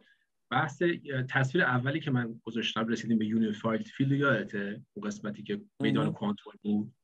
[0.50, 0.82] بحث
[1.30, 6.58] تصویر اولی که من گذاشتم رسیدیم به unified field یادته؟ اون قسمتی که میدان کوانتومی
[6.62, 6.94] بود؟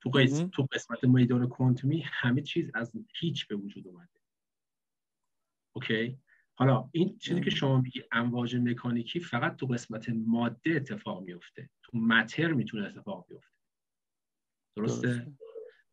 [0.00, 4.20] تو قسمت, تو قسمت میدان کوانتومی همه چیز از هیچ به وجود اومده.
[5.72, 6.18] اوکی؟
[6.58, 11.70] حالا این چیزی که شما میگی امواج مکانیکی فقط تو قسمت ماده اتفاق میفته.
[11.82, 13.56] تو متر می‌تونه اتفاق بیفته.
[14.76, 15.32] درسته, درسته.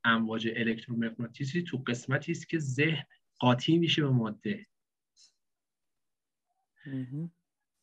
[0.04, 3.06] امواج الکترومغناطیسی تو قسمتی است که ذهن
[3.40, 4.68] قاطی میشه به ماده.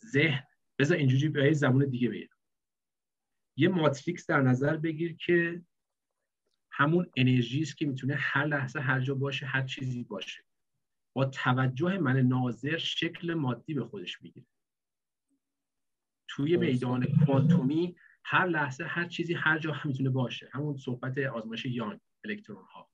[0.07, 0.47] ذهن
[0.79, 2.29] بذار اینجوری به زبون دیگه بگم.
[3.57, 5.63] یه ماتریکس در نظر بگیر که
[6.71, 10.45] همون انرژی است که می‌تونه هر لحظه هر جا باشه هر چیزی باشه.
[11.13, 14.47] با توجه من ناظر شکل مادی به خودش می‌گیره.
[16.29, 20.51] توی میدان کوانتومی هر لحظه هر چیزی هر جا هم می‌تونه باشه.
[20.53, 22.91] همون صحبت آزمایش یان الکترون ها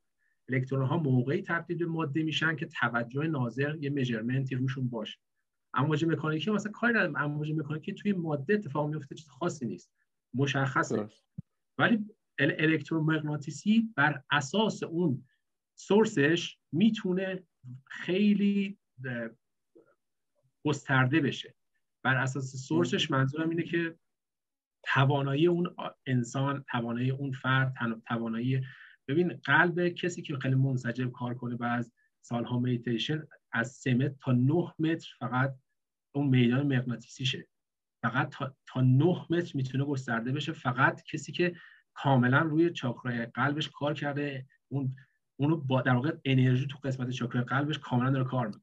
[0.48, 5.18] الکترون ها موقعی تبدیل به ماده میشن که توجه ناظر یه مجرمنتی روشون باشه.
[5.74, 7.16] امواج مکانیکی مثلا کاری ندارم.
[7.16, 9.92] امواج مکانیکی توی ماده اتفاق میفته چیز خاصی نیست.
[10.34, 11.08] مشخصه.
[11.78, 12.04] ولی
[12.38, 15.24] الکترومغناطیسی بر اساس اون
[15.74, 17.42] سورسش می‌تونه
[17.86, 18.78] خیلی
[20.64, 21.54] گسترده بشه.
[22.02, 23.98] بر اساس سورسش منظورم اینه که
[24.82, 25.74] توانایی اون
[26.06, 27.74] انسان توانایی اون فرد
[28.06, 28.62] توانایی
[29.08, 34.14] ببین قلب کسی که خیلی منسجم کار کنه و از سالها میتیشن از 3 متر
[34.20, 35.54] تا 9 متر فقط
[36.12, 37.48] اون میدان مغناطیسیشه.
[38.02, 40.52] فقط تا, تا 9 متر می‌تونه گسترده بشه.
[40.52, 41.56] فقط کسی که
[41.94, 44.96] کاملا روی چاکرای قلبش کار کرده اون
[45.37, 48.62] اونو با در واقع انرژی تو قسمت چاکرای قلبش کاملا داره کار می‌کنه.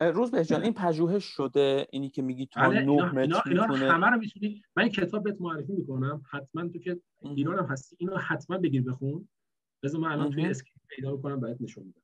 [0.00, 3.92] روز به جان این پژوهش شده؟ اینی که میگی تا 9 بله، متر اینا, اینا
[3.92, 6.22] همه رو می‌تونی من این کتاب بهت معرفی می‌کنم.
[6.30, 9.28] حتما تو که ایران هم هستی اینو حتما بگیر بخون.
[9.82, 12.02] بذار من الان توی اسکرین پیدا کنم بهت نشون میدم.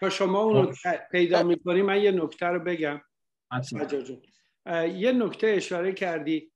[0.00, 0.72] تا شما اونو.
[1.10, 3.00] پیدا می‌کنی من یه نکته رو بگم.
[4.94, 6.52] یه نکته اشاره کردی.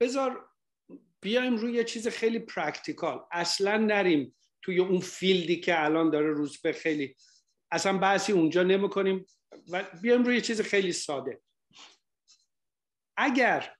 [0.00, 0.45] بذار
[1.26, 6.32] بیایم روی یه چیز خیلی practical اصلا نریم توی اون field ی که الان داره
[6.32, 7.16] روزبه خیلی
[7.70, 9.26] اصلا بحثی اونجا نمی کنیم
[9.70, 11.40] و بیایم روی یه چیز خیلی ساده.
[13.16, 13.76] اگر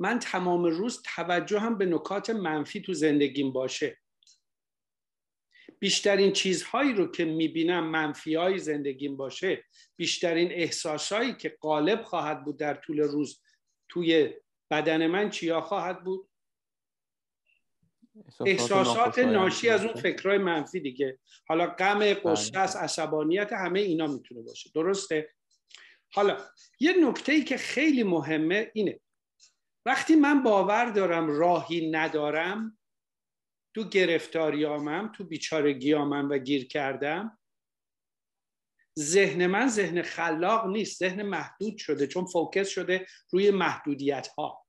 [0.00, 3.98] من تمام روز توجه هم به نکات منفی تو زندگیم باشه
[5.78, 9.64] بیشترین چیزهایی رو که می‌بینم منفی های زندگیم باشه
[9.96, 13.42] بیشترین احساسهایی که غالب خواهد بود در طول روز
[13.88, 14.34] توی
[14.70, 16.28] بدن من چیا خواهد بود؟
[18.46, 21.18] احساسات, ناشی از اون فکرهای منفی دیگه.
[21.48, 22.14] حالا غم بله.
[22.14, 24.70] قصه عصبانیت همه اینا می‌تونه باشه.
[24.74, 25.34] درسته؟
[26.12, 26.36] حالا
[26.80, 29.00] یه نکته ای که خیلی مهمه اینه.
[29.86, 32.78] وقتی من باور دارم راهی ندارم
[33.74, 37.38] تو گرفتاریامم تو بیچارگیامم و گیر کردم
[38.98, 44.64] ذهن من ذهن خلاق نیست ذهن محدود شده چون focus شده روی محدودیت ها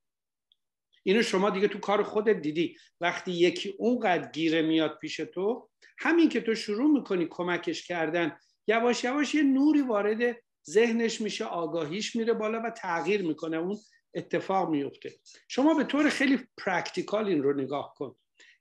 [1.03, 2.78] اینو شما دیگه تو کار خودت دیدی.
[3.01, 5.69] وقتی یکی اونقدر گیره میاد پیش تو
[5.99, 10.38] همین که تو شروع می‌کنی کمکش کردن یواش یواش یه نوری وارد
[10.69, 13.78] ذهنش میشه آگاهیش میره بالا و تغییر می‌کنه اون
[14.13, 15.13] اتفاق میفته
[15.47, 18.15] شما به طور خیلی practical این رو نگاه کن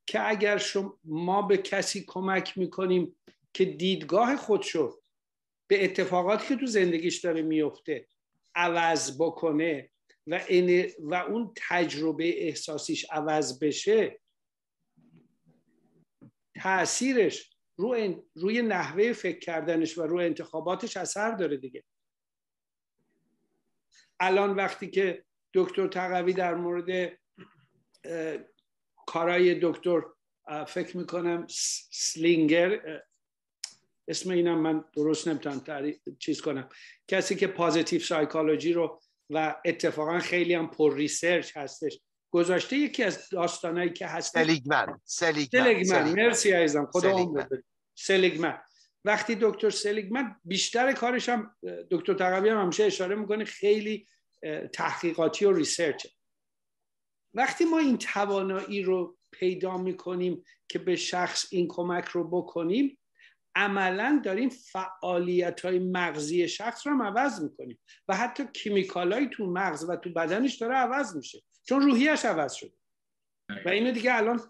[0.06, 3.16] که اگر شما ما به کسی کمک می‌کنیم
[3.52, 5.03] که دیدگاه خودشو
[5.66, 8.08] به اتفاقاتی که تو زندگیش داره میفته
[8.54, 9.90] عوض بکنه
[10.26, 10.40] و,
[10.98, 14.20] و اون تجربه احساسیش عوض بشه
[16.62, 21.84] تاثیرش رو روی نحوه فکر کردنش و روی انتخاباتش اثر داره دیگه.
[24.20, 27.18] الان وقتی که دکتر تقوی در مورد
[29.06, 30.02] کارای دکتر
[30.68, 31.46] فکر می‌کنم
[31.90, 33.02] سلینگر
[34.09, 35.62] اسم اینم من درست نمی‌تونم
[36.18, 36.68] چیز کنم.
[37.09, 39.00] کسی که positive psychology رو
[39.30, 42.00] و اتفاقا خیلی هم پر research هستش
[42.30, 46.12] گذاشته یکی از داستانایی که هست سلیگمن سلیگمن, سلیگمن.
[46.12, 47.48] مرسی عزیزم خدا سلیگمن.
[47.94, 48.59] سلیگمن.
[49.05, 51.57] وقتی دکتر سلیگمن بیشتر کارش هم
[51.90, 54.07] دکتر تقوی هم همیشه اشاره می‌کنه خیلی
[54.72, 56.11] تحقیقاتی و ریسرچه
[57.34, 62.98] وقتی ما این توانایی رو پیدا می‌کنیم که به شخص این کمک رو بکنیم
[63.57, 67.78] عملا داریم فعالیت های مغزی شخص رو هم عوض می‌کنیم
[68.09, 72.72] و حتی کیمیکال تو مغز و تو بدنش داره عوض میشه چون روحیش عوض شده.
[73.66, 74.40] و اینو دیگه الان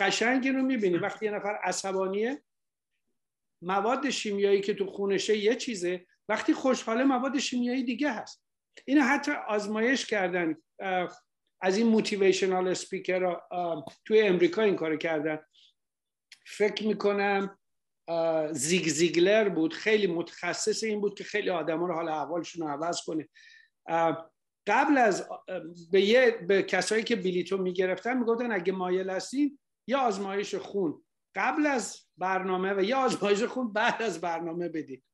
[0.00, 0.98] قشنگی رو می‌بینی.
[0.98, 2.42] وقتی یه نفر عصبانیه
[3.62, 6.06] مواد شیمیایی که تو خونشه یه چیزه.
[6.28, 8.44] وقتی خوشحاله مواد شیمیایی دیگه هست.
[8.84, 10.56] اینو حتی آزمایش کردن
[11.62, 13.36] از این موتیویشنال اسپیکر
[14.04, 15.38] توی امریکا این کار کردن.
[16.46, 17.58] فکر می‌کنم
[18.52, 19.74] زیگ زیگلر بود.
[19.74, 23.28] خیلی متخصص این بود که خیلی آدم رو حال احوالشون رو عوض کنه.
[24.66, 25.28] قبل از
[25.92, 31.02] به, یه، به کسایی که بلیتو می‌گرفتن می‌گفتن اگه مایل هستین یه آزمایش خون.
[31.34, 35.04] قبل از برنامه و یه آزمایش خون بعد از برنامه بدید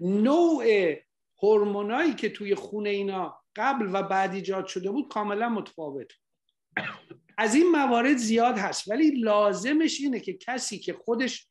[0.00, 0.94] نوع
[1.42, 6.08] هورمونایی که توی خون اینا قبل و بعد ایجاد شده بود کاملا متفاوت.
[7.38, 8.90] از این موارد زیاد هست.
[8.90, 11.49] ولی لازمش اینه که کسی که خودش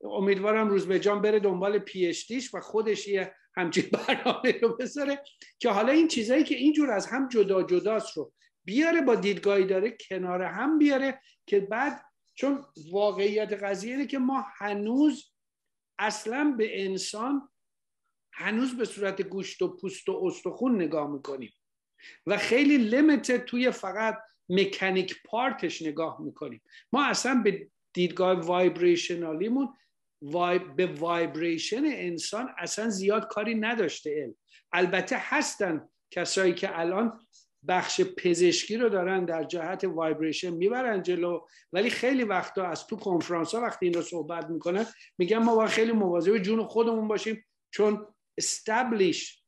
[0.00, 2.14] امیدوارم روز به جان بره دنبال پی
[2.54, 5.22] و خودش یه همچین برنامه رو بذاره
[5.58, 8.32] که حالا این چیزایی که اینجور از هم جدا جداست رو
[8.64, 14.44] بیاره با دیدگاهی داره کنار هم بیاره که بعد چون واقعیت قضیه اینه که ما
[14.56, 15.32] هنوز
[15.98, 17.48] اصلا به انسان
[18.32, 21.52] هنوز به صورت گوشت و پوست و استخون نگاه می‌کنیم
[22.26, 24.18] و خیلی limited توی فقط
[24.48, 26.62] mechanic part ش نگاه می‌کنیم.
[26.92, 29.74] ما اصلا به دیدگاه vibrational یمون
[30.22, 30.58] وای...
[30.58, 34.34] به vibration انسان اصلا زیاد کاری نداشته علم.
[34.72, 37.20] البته هستن کسایی که الان
[37.68, 43.54] بخش پزشکی رو دارن در جهت vibration می‌برن جلو ولی خیلی وقتا از تو کنفرانس
[43.54, 44.86] ها وقتی این رو صحبت می‌کنن
[45.18, 48.06] میگن ما باید خیلی مواظب جون خودمون باشیم چون
[48.38, 49.44] استبلیش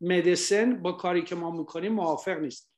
[0.00, 2.72] مدیسن با کاری که ما می‌کنیم موافق نیست.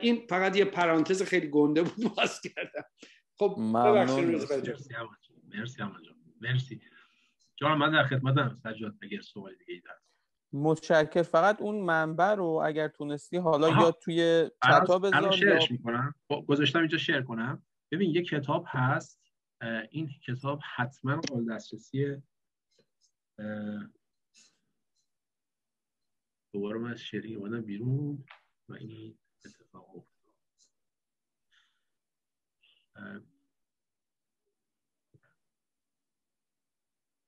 [0.00, 2.84] این فقط یه پرانتز خیلی گنده بود باز کردم.
[3.38, 4.84] خب مرسی مرسی
[6.40, 6.80] مرسی.
[7.56, 8.54] جان من در خدمتم.
[8.54, 9.82] سجاد اگر سوال دیگه ای
[10.52, 11.22] متشکر.
[11.22, 16.14] فقط اون منبع رو اگر تونستی حالا یا توی چتا بذار شیرش می‌کنم.
[16.28, 17.66] خب، گذاشتم اینجا شیر کنم.
[17.90, 19.20] ببین یه کتاب هست.
[19.90, 22.22] این کتاب حتما قابل دسترسی
[26.52, 28.24] دوباره من از شری اومدم بیرون
[28.68, 30.17] و این اتفاق افتاد.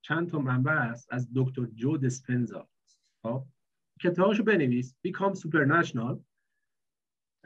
[0.04, 2.68] چند تا منبع است از دکتر جو دسپنزا.
[3.22, 3.46] خب
[4.00, 4.96] کتابشو بنویس.
[5.08, 6.16] Become Supernatural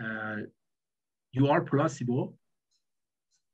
[0.00, 0.40] uh,
[1.36, 2.38] You are Placebo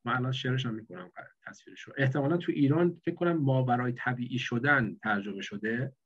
[0.07, 1.13] من الان شعرش هم می‌کنم
[1.47, 5.97] تصویرش رو احتمالا تو ایران فکر کنم ما برای طبیعی شدن ترجمه شده.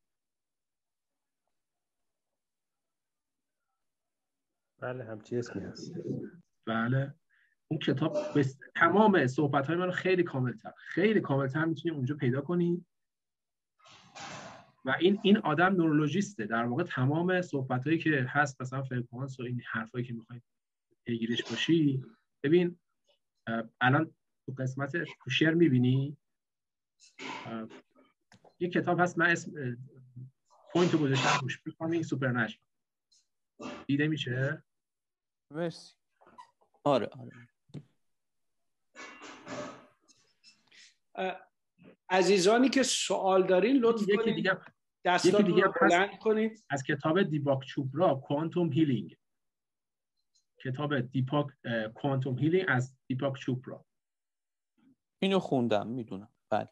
[4.83, 5.93] بله همچی اسمی هست.
[6.67, 7.15] بله.
[7.69, 8.59] اون کتاب بس...
[8.75, 10.73] تمام صحبت های من رو خیلی کاملتر.
[10.77, 12.87] خیلی کاملتر می‌تونی اونجا پیدا کنی.
[14.85, 16.47] و این این آدم نورولوژیسته.
[16.47, 20.43] در واقع تمام صحبت هایی که هست مثلا فرکانس و این حرفایی که می‌خواید
[21.07, 22.05] پیگیرش باشی.
[22.43, 22.79] ببین
[23.81, 24.15] الان
[24.47, 26.17] تو قسمت تو شعر می‌بینی؟
[28.59, 29.77] یه کتاب هست من اسم
[30.73, 32.59] point رو گذاشتم روش Becoming Supernatural
[33.87, 34.65] دیده میشه؟
[35.51, 35.95] مرسی.
[36.85, 37.49] آره آره.
[42.11, 44.61] عزیزانی که سوال دارین لطف یکی دیگه
[45.25, 49.17] یکی دیگه بلند کنید از کتاب دیپاک چوپرا Quantum Healing.
[50.65, 51.47] کتاب دیپاک
[51.95, 53.85] Quantum Healing از دیپاک چوپرا.
[55.19, 56.29] اینو خوندم می‌دونم.
[56.51, 56.69] بله.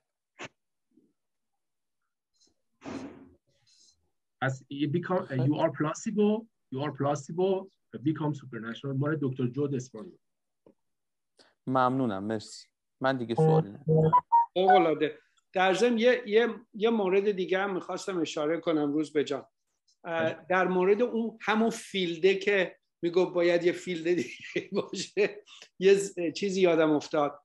[4.40, 9.68] از Becoming You Are the Placebo You Are the Placebo Becoming Supernatural مال دکتر جو
[9.68, 10.18] دیسپنزا
[11.66, 12.72] ممنونم مرسی.
[13.03, 14.12] من دیگه سوالی ندارم.
[15.53, 19.44] در ضمن یه،, یه،, یه مورد دیگه هم می‌خواستم اشاره کنم روزبه جان
[20.48, 25.42] در مورد اون همون field ه که میگم باید یه field دیگه باشه
[25.78, 25.96] یه
[26.32, 27.40] چیزی یادم افتاد.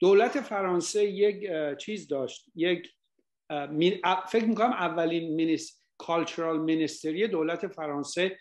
[0.00, 2.92] دولت فرانسه یک چیز داشت یک
[4.28, 8.38] فکر می‌کنم اولین minis cultural ministry دولت فرانسه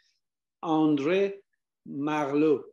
[0.62, 1.44] آندره
[1.86, 2.64] مغلو.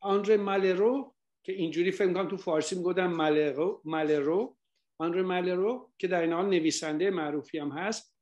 [0.00, 4.56] آندره مالرو که اینجوری فکر کنم تو فارسی می‌گفتن مالرو مالرو.
[4.98, 8.16] آندره مالرو که در این حال نویسنده معروفی هم هست.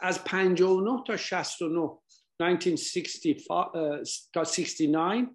[0.00, 1.98] از 59 تا 69
[2.40, 3.26] 1960
[4.32, 5.34] تا 69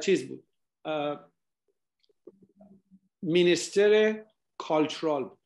[0.00, 0.48] چیز بود.
[3.22, 4.24] مینیستر
[4.58, 5.38] کالچرال بود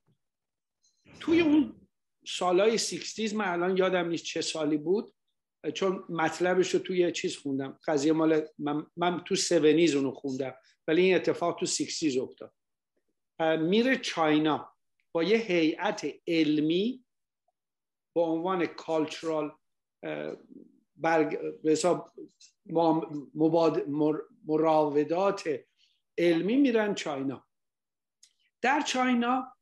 [1.20, 1.88] توی اون
[2.26, 5.14] سالهای 60 من الان یادم نیست چه سالی بود.
[5.74, 7.78] چون مطلبش رو توی چیز خوندم.
[7.86, 10.54] قضیه مال من, من تو seventies اونو خوندم
[10.86, 12.52] ولی این اتفاق تو sixties افتاد.
[13.60, 14.72] میره China
[15.12, 17.04] با یه هیئت علمی
[18.12, 19.52] با عنوان cultural
[20.96, 22.12] برگ حساب
[24.46, 25.48] مراودات
[26.18, 27.46] علمی میرن China.
[28.62, 29.52] در چاینا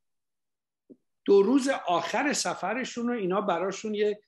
[1.25, 4.21] دو روز آخر سفرشون رو اینا براشون یه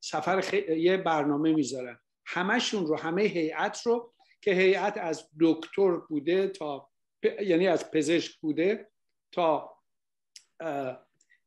[0.00, 6.90] سفر یه برنامه می‌ذارن همشون رو همه هیئت رو که هیئت از دکتر بوده تا
[7.42, 8.90] یعنی از پزشک بوده
[9.32, 9.76] تا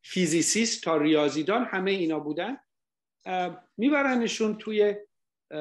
[0.02, 2.58] فیزیسیست تا ریاضیدان همه اینا بودن.
[3.78, 4.96] میبرنشون توی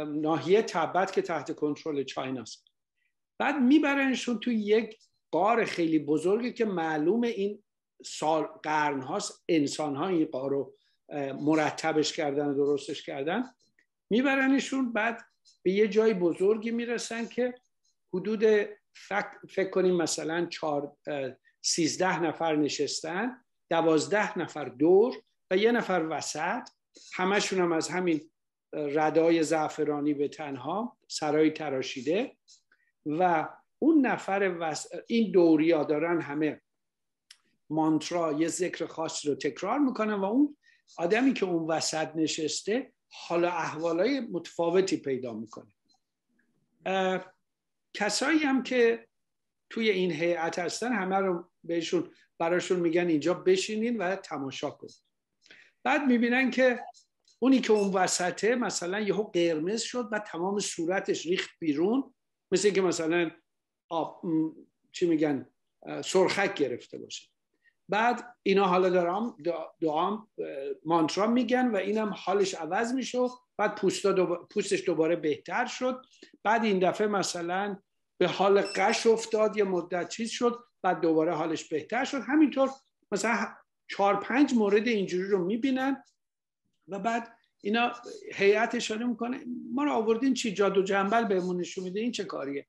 [0.07, 2.65] ناحیه تبت که تحت کنترل چایناست.
[3.39, 4.99] بعد میبرنشون توی یک
[5.31, 7.63] قار خیلی بزرگی که معلوم این
[8.05, 10.75] سال قرن هاست انسان ها این قار رو
[11.41, 13.45] مرتبش کردن و درستش کردن.
[14.11, 15.25] میبرنشون بعد
[15.63, 17.55] به یه جای بزرگی می‌رسن که
[18.15, 18.45] حدود
[19.49, 20.97] فکر, کنیم مثلا چار
[21.63, 25.15] سیزده نفر نشستن دوازده نفر دور
[25.51, 26.69] و یه نفر وسط.
[27.15, 28.31] همشون هم از همین
[28.73, 32.37] ردای زعفرانی به تنها سرای تراشیده.
[33.07, 33.49] و
[33.79, 34.87] اون نفر وس...
[35.07, 36.61] این دوریا دارن همه
[37.71, 40.57] مانترا یه ذکر خاص رو تکرار می‌کنن و اون
[40.99, 45.73] آدمی که اون وسط نشسته حالا احوالای متفاوتی پیدا می‌کنه.
[47.95, 49.09] کسایی هم که
[49.71, 55.03] توی این هیئت هستن همه رو بهشون براشون میگن اینجا بشینین و تماشا کنید
[55.83, 56.85] بعد می‌بینن که
[57.39, 62.15] اونی که اون وسطه مثلا یهو قرمز شد و تمام صورتش ریخت بیرون
[62.53, 63.31] مثل که مثلا
[63.89, 64.23] آب
[64.93, 65.51] چی میگن
[66.05, 67.29] سرخک گرفته باشه.
[67.89, 69.37] بعد اینا حالا دارم
[69.81, 70.29] دعام
[70.85, 73.19] مانترا میگن و اینم حالش عوض میشه
[73.57, 73.75] بعد
[74.51, 76.03] پوستش دوباره بهتر شد.
[76.43, 77.77] بعد این دفعه مثلا
[78.19, 82.21] به حال قش افتاد یه مدت چیز شد بعد دوباره حالش بهتر شد.
[82.27, 82.71] همینطور
[83.13, 83.47] مثلا
[83.89, 86.05] چهار پنج مورد اینجوری رو می‌بینن
[86.89, 87.93] و بعد اینا
[88.35, 89.41] هیئت اشاره می‌کنه.
[89.73, 92.01] ما رو آوردین چی؟ جادو جنبل بهمون نشون میده.
[92.01, 92.67] این چه کاریه؟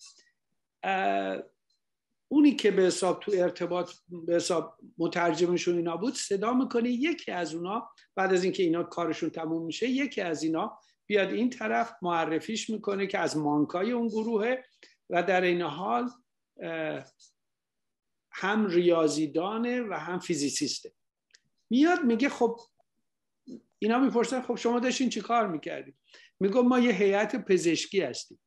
[2.27, 6.89] اونی که به حساب تو ارتباط به حساب مترجمشون اینا بود صدا می‌کنه.
[6.89, 11.49] یکی از اونا بعد از اینکه اینا کارشون تموم میشه یکی از اینا بیاد این
[11.49, 14.63] طرف معرفیش می‌کنه که از مانکای اون گروهه
[15.09, 16.09] و در این حال
[18.31, 20.93] هم ریاضیدانه و هم فیزیسیسته.
[21.69, 22.59] میاد میگه خب
[23.79, 25.99] اینا می‌پرسن خب شما داشتین چی کار می‌کردیم
[26.39, 28.39] میگو ما یه هیئت پزشکی هستیم.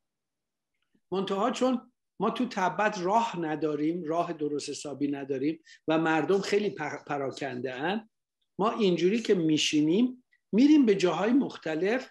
[1.12, 6.70] منتها چون ما تو تبت راه نداریم راه درست حسابی نداریم و مردم خیلی
[7.06, 8.10] پراکنده ان
[8.58, 12.10] ما اینجوری که میشینیم میریم به جاهای مختلف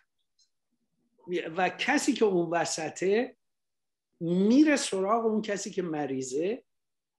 [1.58, 3.36] و کسی که اون وسطه
[4.20, 6.64] میره سراغ اون کسی که مریضه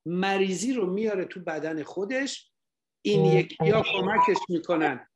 [0.06, 2.52] مریضی رو میاره تو بدن خودش.
[3.02, 5.08] این یکی یا کمکش می‌کنن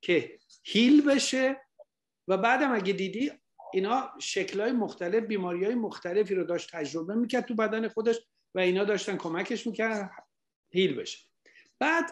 [0.00, 1.60] که هیل بشه.
[2.28, 3.32] و بعدم اگه دیدی
[3.76, 8.16] اینا شکلهای مختلف بیماری های مختلفی رو داشت تجربه می‌کرد تو بدن خودش
[8.54, 10.10] و اینا داشتن کمکش می‌کرد
[10.70, 11.18] هیل بشه.
[11.78, 12.10] بعد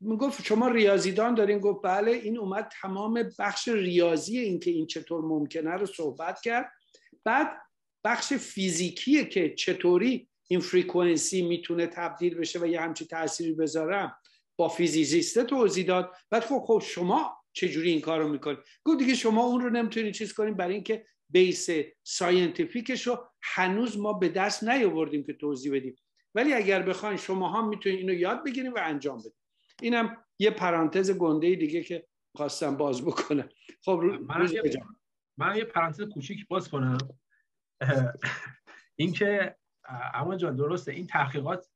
[0.00, 5.20] می‌گفت شما ریاضیدان دارین؟ گفت بله این اومد تمام بخش ریاضی این که این چطور
[5.20, 6.72] ممکنه رو صحبت کرد.
[7.24, 7.56] بعد
[8.04, 14.16] بخش فیزیکیه که چطوری این frequency می‌تونه تبدیل بشه و یه همچی تأثیری بذاره
[14.56, 16.12] با physicist ه توضیح داد.
[16.30, 20.14] بعد خب خب شما چجوری این کار رو می‌کنید گفت دیگه شما اون رو نمی‌تونید
[20.14, 21.68] چیز کنید برای اینکه base
[22.02, 25.96] scientific ش رو هنوز ما به دست نیاوردیم که توضیح بدیم.
[26.34, 29.34] ولی اگر بخواین شما هم می‌تونید اینو یاد بگیرید و انجام بدید
[29.82, 33.48] اینم یه پرانتز گنده دیگه که خواستم باز بکنم.
[33.84, 34.62] خب من, یه...
[35.38, 36.98] من یه پرانتز کوچیک باز کنم.
[38.96, 39.56] اینکه
[40.14, 41.66] اما جان درسته این تحقیقات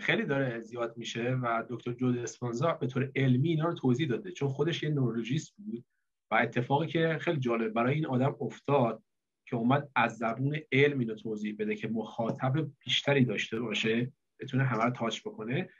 [0.00, 4.30] خیلی داره زیاد میشه و دکتر جود اسپانزا به طور علمی اینا رو توضیح داده
[4.32, 5.84] چون خودش یه نورولوژیست بود
[6.30, 9.02] و اتفاقی که خیلی جالب برای این آدم افتاد
[9.46, 14.84] که اومد از زبون علم اینو توضیح بده که مخاطب بیشتری داشته باشه بتونه همه
[14.84, 15.70] رو تاچ بکنه.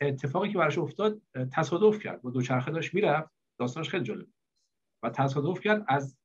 [0.00, 4.26] اتفاقی که براش افتاد تصادف کرد با دوچرخه داشت می‌رفت داستانش خیلی جالب
[5.02, 6.18] و تصادف کرد از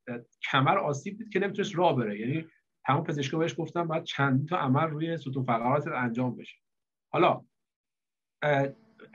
[0.51, 2.19] کمر آسیب دید که نمی‌تونست راه بره.
[2.19, 2.45] یعنی
[2.85, 6.57] تمام پزشکا بهش گفتن باید چند تا عمل روی ستون فقرات انجام بشه.
[7.13, 7.45] حالا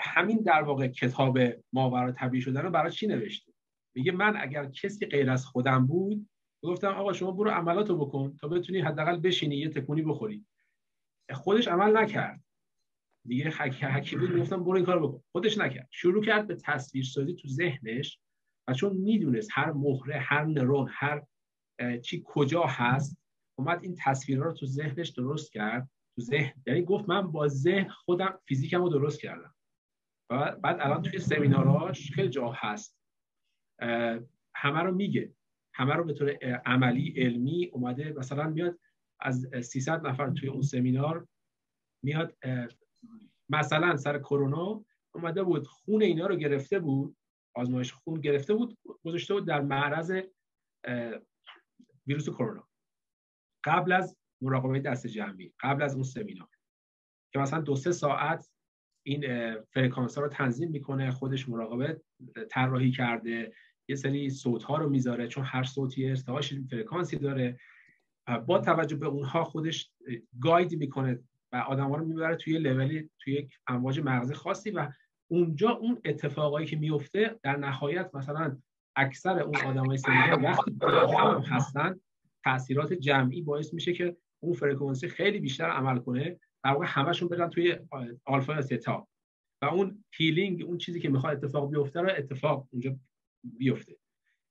[0.01, 1.38] همین در واقع کتاب
[1.72, 3.53] ماورا طبیعی شدن رو برای چی نوشته؟
[3.97, 6.28] میگه من اگر کسی غیر از خودم بود
[6.64, 10.47] گفتم آقا شما برو عملاتو بکن تا بتونی حداقل بشینی یه تکونی بخوری.
[11.32, 12.45] خودش عمل نکرد.
[13.26, 15.22] دیگه حکی بود گفتم برو این کارو بکن.
[15.32, 15.88] خودش نکرد.
[15.90, 18.20] شروع کرد به تصویر سازی تو ذهنش
[18.68, 21.22] و چون می‌دونست هر مهره هر نرون هر
[22.03, 23.18] چی کجا هست
[23.59, 25.90] اومد این تصویرها رو تو ذهنش درست کرد.
[26.17, 26.63] تو ذهن.
[26.67, 29.55] یعنی گفت من با ذهن خودم فیزیکمو درست کردم.
[30.31, 32.99] و بعد الان توی سمیناراش خیلی جا هست.
[34.55, 35.35] همه رو میگه.
[35.75, 36.31] همه رو به طور
[36.67, 38.79] عملی علمی اومده مثلا میاد
[39.21, 41.29] از 300 نفر توی اون سمینار
[42.05, 42.37] میاد
[43.49, 44.85] مثلا سر کرونا
[45.15, 47.17] اومده بود خون اینا رو گرفته بود
[47.55, 50.13] آزمایش خون گرفته بود گذاشته بود در معرض
[52.07, 52.69] ویروس کرونا.
[53.65, 56.49] قبل از مراقبه دست جمعی قبل از اون سمینار.
[57.32, 58.51] که مثلا دو سه ساعت
[59.07, 59.24] این
[59.61, 62.01] فرکانس ها رو تنظیم می‌کنه خودش مراقبه
[62.51, 63.53] طراحی کرده
[63.88, 67.59] یه سری صوت ها رو می‌ذاره چون هر صوتی ارتعاش فرکانسی داره
[68.47, 69.93] با توجه به اونها خودش
[70.40, 71.18] گاید می‌کنه
[71.53, 74.88] و آدم ها رو می‌بره توی لولی توی یک امواج مغزی خاصی و
[75.30, 78.59] اونجا اون اتفاقایی که میفته در نهایت مثلا
[78.97, 80.76] اکثر اون آدمای سنی وقتی
[81.47, 82.01] هستن
[82.45, 87.51] تاثیرات جمعی باعث میشه که اون فرکانسی خیلی بیشتر عمل کنه در واقع همشون برن
[87.51, 87.78] توی
[88.24, 89.09] آلفا یا تتا
[89.62, 92.97] و اون هیلینگ اون چیزی که می‌خواد اتفاق بیفته رو اتفاق اونجا
[93.45, 93.97] بیفته.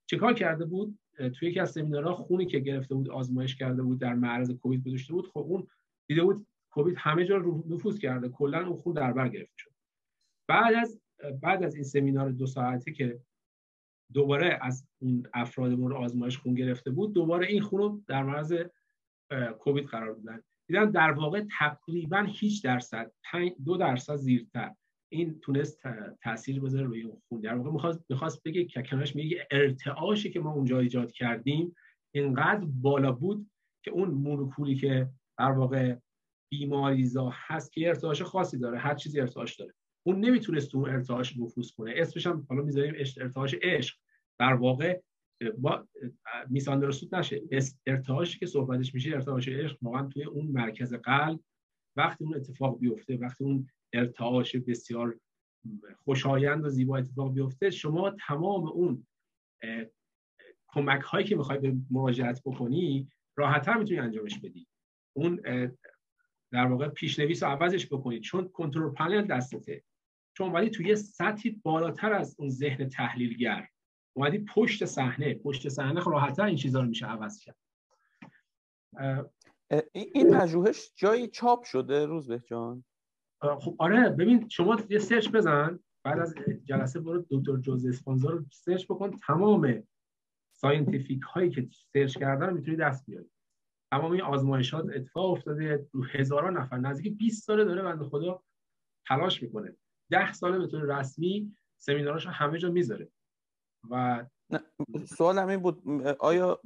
[0.10, 1.00] چیکار کرده بود؟
[1.34, 5.14] توی یکی از سمینارها خونی که گرفته بود آزمایش کرده بود در معرض کووید گذاشته
[5.14, 5.68] بود خب اون
[6.08, 8.30] دیده بود کووید همه جا رو نفوذ کرده.
[8.30, 9.72] کلا اون خون در بر گرفته شد.
[10.48, 11.00] بعد از
[11.42, 13.20] بعد از این سمینار دو ساعته که
[14.14, 18.54] دوباره از اون افراد مورد آزمایش خون گرفته بود دوباره این خون رو در معرض
[19.60, 23.12] کووید قرار دادن دیدن در واقع تقریبا هیچ درصد
[23.66, 24.76] دو درصد زیرتر.
[25.14, 25.82] این تونست
[26.24, 27.42] تاثیر بذاره روی اون خون.
[27.42, 31.76] در واقع می‌خواست می‌خواست بگه که کنارش میگه ارتعاشی که ما اونجا ایجاد کردیم.
[32.16, 33.50] اینقدر بالا بود
[33.84, 35.10] که اون مولکولی که
[35.40, 35.96] در واقع
[36.52, 39.74] بیماریزا هست که ارتعاش خاصی داره هر چیزی ارتعاش داره.
[40.08, 41.94] اون نمی‌تونست اون ارتعاش نفوذ کنه.
[41.96, 43.98] اسمش هم حالا می‌ذاریم ارتعاش عشق.
[44.40, 45.00] در واقع
[45.58, 45.88] با
[46.50, 47.42] میسان درست نشه.
[47.88, 51.40] ارتعاشی که صحبتش میشه ارتعاش عشق واقعا توی اون مرکز قلب
[51.96, 55.20] وقتی اون اتفاق بیفته وقتی اون ارتعاش بسیار
[56.04, 59.08] خوشایند و زیبا اتفاق بیفته شما تمام اون
[60.68, 64.68] کمک هایی که می‌خوای به مراجعت بکنی راحتتر می‌تونی انجامش بدی.
[65.14, 65.42] اون
[66.52, 69.84] در واقع پیشنویس رو عوضش بکنید چون کنترل پنل دستته.
[70.38, 73.68] چون ولی توی سطحی بالاتر از اون ذهن تحلیلگر.
[74.14, 77.58] اومدی پشت صحنه پشت صحنه خب راحتتر این چیزا رو میشه عوض کرد.
[79.92, 82.84] این پژوهش جایی چاپ شده روزبه جان؟
[83.42, 88.46] خب آره ببین شما یه search بزن بعد از جلسه برو دکتر جو دیسپنزا رو
[88.52, 89.12] search بکن.
[89.28, 89.84] تمام
[90.54, 93.30] scientific هایی که search کردن رو می‌تونی دست بیاری.
[93.92, 96.78] تمام این آزمایشات اتفاق افتاده رو هزاران نفر.
[96.78, 98.44] نزدیک 20 ساله داره بنده خدا
[99.08, 99.76] تلاش می‌کنه.
[100.12, 103.10] 10 ساله به طور رسمی سمیناراش همه جا می‌ذاره.
[103.90, 104.26] و
[105.06, 105.84] سوال همین بود
[106.20, 106.62] آیا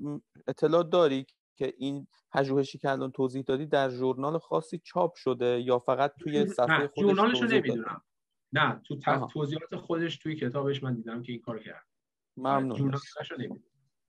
[0.48, 1.26] اطلاع داری
[1.58, 6.48] که این پژوهشی که الان توضیح دادی در ژورنال خاصی چاپ شده یا فقط توی
[6.48, 8.02] صفحه خودش ژورنالش رو نمی‌دونم.
[8.54, 9.00] نه تو
[9.34, 11.86] توضیحات خودش توی کتابش من دیدم که این کار کرد.
[12.38, 12.96] ممنون.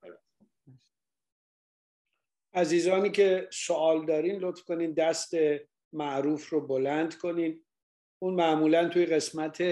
[0.02, 0.18] آره.
[2.54, 5.34] عزیزانی که سوال دارین لطف کنین دست
[5.92, 7.64] معروف رو بلند کنین.
[8.22, 9.62] اون معمولا توی قسمت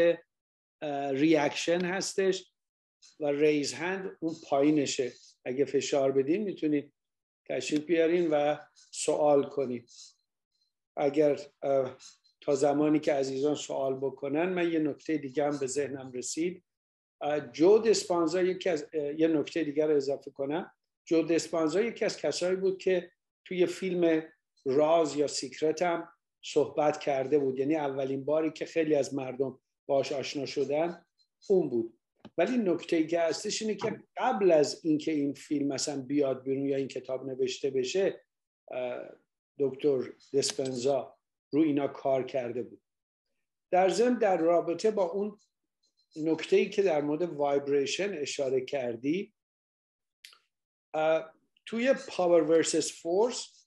[1.12, 2.53] reaction هستش.
[3.20, 5.12] و raise hand اون پایینشه.
[5.44, 6.92] اگه فشار بدین می‌تونید
[7.48, 8.56] تشریف بیارین و
[8.90, 9.90] سوال کنید
[10.96, 11.40] اگر
[12.40, 16.64] تا زمانی که عزیزان سوال بکنن من یه نکته دیگه هم به ذهنم رسید.
[17.52, 20.72] جو دیسپنزا یکی از یه نکته دیگر رو اضافه کنم.
[21.04, 23.10] جو دیسپنزا یکی از کسایی بود که
[23.44, 24.22] توی فیلم
[24.64, 26.08] راز یا Secret هم
[26.44, 27.58] صحبت کرده بود.
[27.58, 31.04] یعنی اولین باری که خیلی از مردم باش آشنا شدن
[31.48, 31.98] اون بود.
[32.38, 36.76] ولی نکته که هستش اینه که قبل از اینکه این فیلم مثلا بیاد بیرون یا
[36.76, 38.24] این کتاب نوشته بشه
[39.58, 41.16] دکتر دیسپنزا
[41.52, 42.82] رو اینا کار کرده بود.
[43.70, 45.38] در ضمن در رابطه با اون
[46.16, 49.34] نکته ای که در مورد vibration اشاره کردی
[51.66, 53.02] توی Power vs.
[53.02, 53.66] Force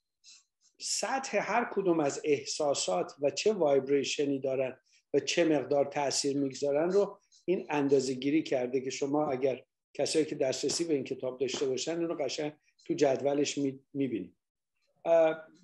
[0.80, 4.80] سطح هر کدوم از احساسات و چه vibration ی دارن
[5.14, 7.20] و چه مقدار تاثیر می‌گذارن رو
[7.50, 9.64] این اندازه گیری کرده که شما اگر
[9.94, 12.54] کسایی که دسترسی به این کتاب داشته باشن اونو قشنگ
[12.86, 13.58] تو جدولش
[13.94, 14.36] می‌بینید.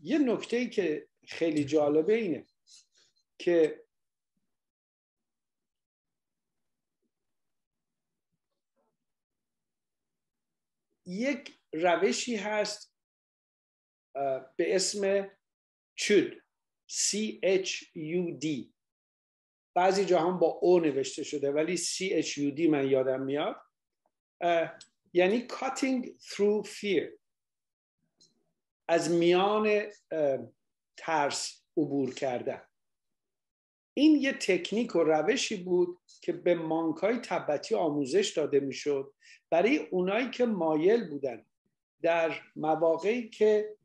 [0.02, 2.46] یه نکته ای که خیلی جالبه اینه
[3.38, 3.84] که
[11.06, 12.94] یک روشی هست
[14.56, 15.32] به اسم
[15.96, 16.44] چود
[16.90, 18.73] C H U D.
[19.76, 23.56] بعضی جا با او نوشته شده ولی CHUD من یادم میاد.
[25.14, 27.10] یعنی cutting through fear.
[28.88, 29.82] از میان
[30.98, 32.62] ترس عبور کردن.
[33.94, 39.14] این یه تکنیک و روشی بود که به مانکای تبتی آموزش داده می‌شد.
[39.50, 41.46] برای اونایی که مایل بودن
[42.02, 43.76] در مواقعی که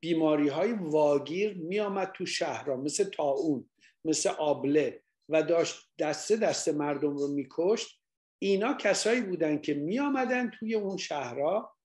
[0.00, 3.70] بیماری های واگیر می آمد تو شهرها مثل تاون.
[4.04, 8.00] مثل آبله و داشت دسته دسته مردم رو میکشت
[8.38, 11.76] اینا کسایی بودن که می آمدن توی اون شهرها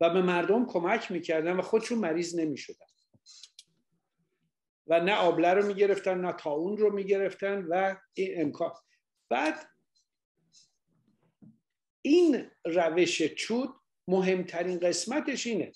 [0.00, 2.86] و به مردم کمک می‌کردن و خودشون مریض نمی‌شدن.
[4.86, 8.72] و نه آبله رو می‌گرفتن نه تاون رو می‌گرفتن و این امکان.
[9.30, 9.70] بعد
[12.02, 13.74] این روش چود
[14.08, 15.72] مهمترین قسمتش اینه.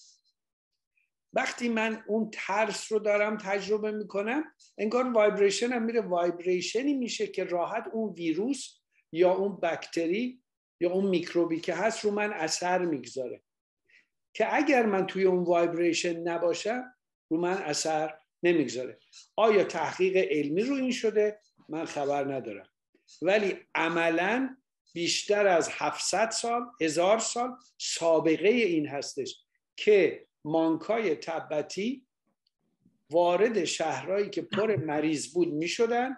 [1.33, 4.45] وقتی من اون ترس رو دارم تجربه می‌کنم
[4.79, 6.01] انگار vibration هم میره.
[6.01, 8.79] vibration ی میشه که راحت اون ویروس
[9.13, 10.43] یا اون بکتری
[10.81, 13.43] یا اون میکروبی که هست رو من اثر می‌گذاره.
[14.35, 16.95] که اگر من توی اون vibration نباشم
[17.31, 18.99] رو من اثر نمی‌گذاره.
[19.37, 22.69] آیا تحقیق علمی رو این شده؟ من خبر ندارم.
[23.23, 24.57] ولی عملا
[24.95, 29.45] بیشتر از 700 سال هزار سال سابقه این هستش
[29.77, 32.07] که مانکای تبتی
[33.11, 36.17] وارد شهرهایی که پر مریض بود می شدن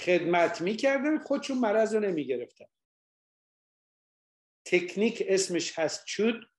[0.00, 2.64] خدمت می‌کردن خودشون مرض رو نمی گرفتن
[4.64, 6.50] تکنیک اسمش هست چود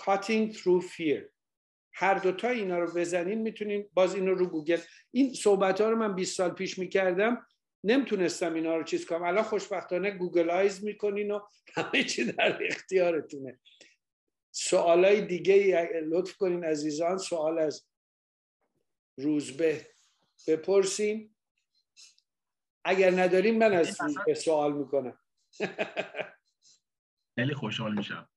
[0.00, 1.22] cutting through fear.
[1.92, 4.80] هر دوتا اینا رو بزنین می‌تونین باز اینو رو گوگل.
[5.10, 7.46] این صحبت ها رو من 20 سال پیش می‌کردم
[7.84, 9.22] نمی‌تونستم اینا رو چیز کنم.
[9.22, 11.40] الان خوشبختانه Googlize می‌کنین و
[11.74, 13.60] همه چی در اختیارتونه.
[14.58, 17.86] سوالای دیگه لطف کنین عزیزان سوال از
[19.16, 19.86] روزبه
[20.48, 21.34] بپرسین.
[22.84, 25.18] اگر نداریم من از روزبه سوال می‌کنم.
[27.38, 28.28] خیلی خوشحال میشم.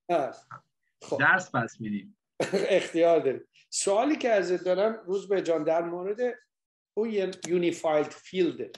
[1.01, 1.19] خب.
[1.19, 2.17] درس پس میدیم.
[2.79, 3.47] اختیار داریم.
[3.69, 6.19] سوالی که ازت دارم روزبه جان در مورد
[6.93, 8.77] اون unified field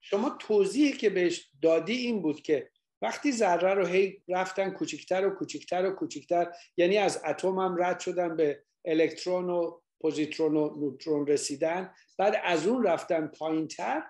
[0.00, 2.70] شما توضیحی که بهش دادی این بود که
[3.02, 8.00] وقتی ذره رو هی رفتن کوچکتر و کوچکتر و کوچکتر یعنی از اتم هم رد
[8.00, 14.02] شدن به الکترون و پوزیترون و نوترون رسیدن بعد از اون رفتن پایینتر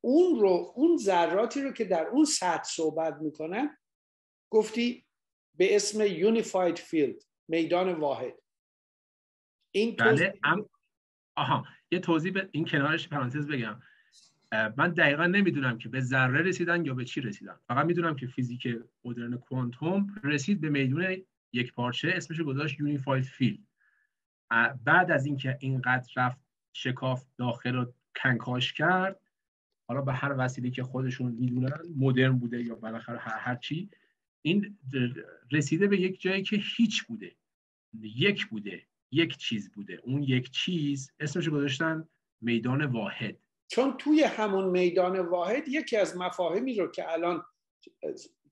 [0.00, 3.78] اون رو اون ذراتی رو که در اون سطح صحبت می‌کنن
[4.52, 5.06] گفتی
[5.58, 8.34] به اسم unified field میدان واحد.
[9.74, 10.40] این بله
[11.36, 13.80] آها یه توضیح به این کنارش پرانتز بگم.
[14.52, 17.54] من دقیقا نمی‌دونم که به ذره رسیدن یا به چی رسیدن.
[17.68, 18.68] فقط می‌دونم که فیزیک
[19.04, 21.16] مدرن کوانتوم رسید به میدون
[21.52, 23.58] یک پارچه اسمش گذاشت unified field.
[24.84, 26.38] بعد از اینکه اینقدر رفت
[26.72, 29.20] شکاف داخل رو کنکاش کرد
[29.88, 33.90] حالا به هر وسیله که خودشون می‌دونن مدرن بوده یا بالاخره هر, هر چی
[34.42, 34.78] این
[35.52, 37.36] رسیده به یک جایی که هیچ بوده.
[38.02, 40.00] یک بوده یک چیز بوده.
[40.04, 42.08] اون یک چیز اسمش گذاشتن
[42.40, 43.36] میدان واحد.
[43.70, 47.44] چون توی همون میدان واحد یکی از مفاهیمی رو که الان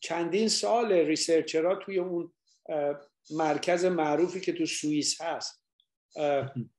[0.01, 2.33] چندین سال ریسرچرها توی اون
[3.31, 5.65] مرکز معروفی که تو سوئیس هست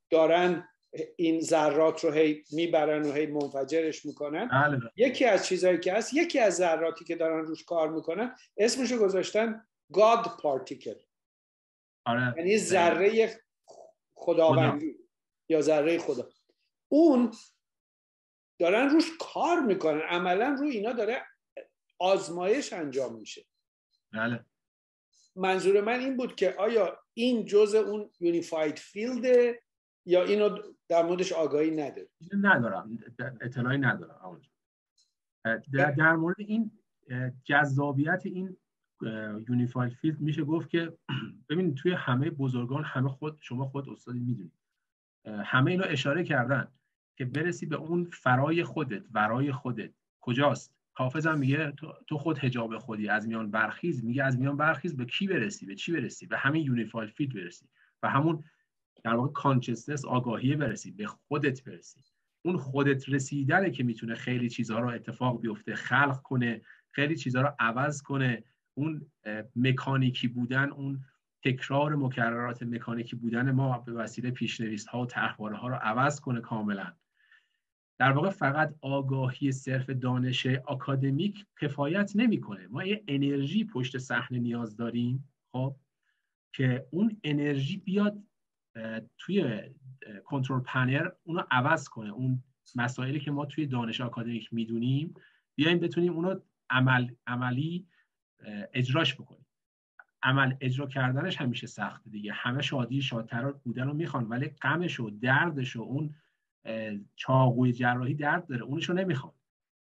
[0.10, 0.68] دارن
[1.16, 4.80] این ذرات رو هی می‌برن و هی منفجرش می‌کنن بله.
[4.96, 9.66] یکی از چیزهایی که هست یکی از ذراتی که دارن روش کار می‌کنن اسمشو گذاشتن
[9.94, 11.00] God particle
[12.06, 12.34] آره.
[12.38, 13.40] یعنی ذره
[14.16, 14.96] خداوندی
[15.50, 16.30] یا ذره خدا
[16.92, 17.32] اون
[18.60, 20.02] دارن روش کار می‌کنن.
[20.02, 21.26] عملا رو اینا داره
[22.00, 23.46] آزمایش انجام میشه.
[24.14, 24.46] بله.
[25.36, 29.62] منظور من این بود که آیا این جزء اون unified field ه
[30.06, 30.58] یا اینو
[30.88, 32.10] در موردش آگاهی نداره
[32.42, 32.98] ندارم.
[33.42, 34.42] اطلاعی ندارم.
[35.74, 36.72] در, در مورد این
[37.44, 38.58] جذابیت این
[39.50, 40.98] unified field میشه گفت که
[41.50, 44.54] ببینید توی همه بزرگان همه خود شما خود استادی می‌دونید
[45.26, 46.72] همه اینو اشاره کردن.
[47.20, 49.92] که برسی به اون فرای خودت ورای خودت.
[50.22, 51.74] کجاست؟ حافظم میگه
[52.08, 53.10] تو خود حجاب خودی.
[53.10, 54.04] از میان برخیز.
[54.04, 57.66] میگه از میان برخیز به کی برسی؟ به چی برسی؟ به همین unified field برسی.
[58.04, 58.44] و همون
[59.04, 60.92] در واقع consciousness آگاهی برسی.
[60.92, 62.04] به خودت برسی.
[62.42, 67.52] اون خودت رسیدنه که می‌تونه خیلی چیزها رو اتفاق بیفته خلق کنه خیلی چیزها رو
[67.60, 68.44] عوض کنه.
[68.74, 69.12] اون
[69.56, 71.06] مکانیکی بودن اون
[71.44, 76.94] تکرار مکررات مکانیکی بودن ما به وسیله پیشنویس ها و ها رو عوض کنه کاملا.
[78.00, 82.68] در واقع فقط آگاهی صرف دانش آکادمیک کفایت نمی‌کنه.
[82.68, 85.76] ما یه انرژی پشت صحنه نیاز داریم خب
[86.54, 88.24] که اون انرژی بیاد
[89.18, 89.62] توی
[90.26, 92.10] کنترل پنر اونو عوض کنه.
[92.10, 92.44] اون
[92.76, 95.14] مسائلی که ما توی دانش آکادمیک می‌دونیم
[95.56, 96.40] بیایم بتونیم اونو
[96.70, 97.88] عمل، عملی
[98.74, 99.46] اجراش بکنیم.
[100.24, 102.34] عمل اجرا کردنش همیشه سخته دیگه.
[102.34, 106.16] همه شادی شادتر بودن رو می‌خوان ولی غمش و دردش و اون
[107.16, 108.62] چاقوی جراحی درد داره.
[108.62, 109.34] اونشو نمی‌خوان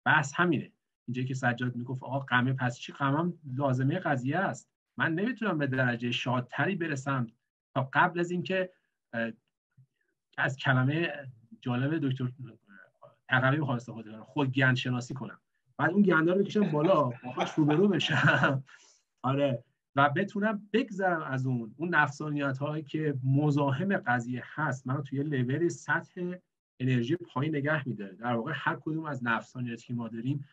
[0.06, 0.72] بس همینه.
[1.07, 4.69] اینجا که سجاد می‌گفت آقا غمه پس چی؟ غمم لازمه قضیه است.
[4.97, 7.27] من نمی‌تونم به درجه شادتری برسم
[7.73, 8.69] تا قبل از اینکه
[10.38, 11.14] از کلمه
[11.61, 12.31] جالب دکتر
[13.30, 15.39] تقوی خواسته خود خود گند شناسی کنم.
[15.77, 18.64] بعد اون گنده رو بکشم بالا باهاش روبرو بشم.
[19.22, 19.64] آره.
[19.95, 21.76] و بتونم بگذرم از اون.
[21.77, 24.88] اون نفسانیت هایی که مزاحم قضیه هست.
[24.88, 26.34] منو توی لول سطح
[26.80, 28.15] انرژی پایین نگه میداره.
[28.15, 30.45] در واقع هر کدوم از نفسانیت که ما داریم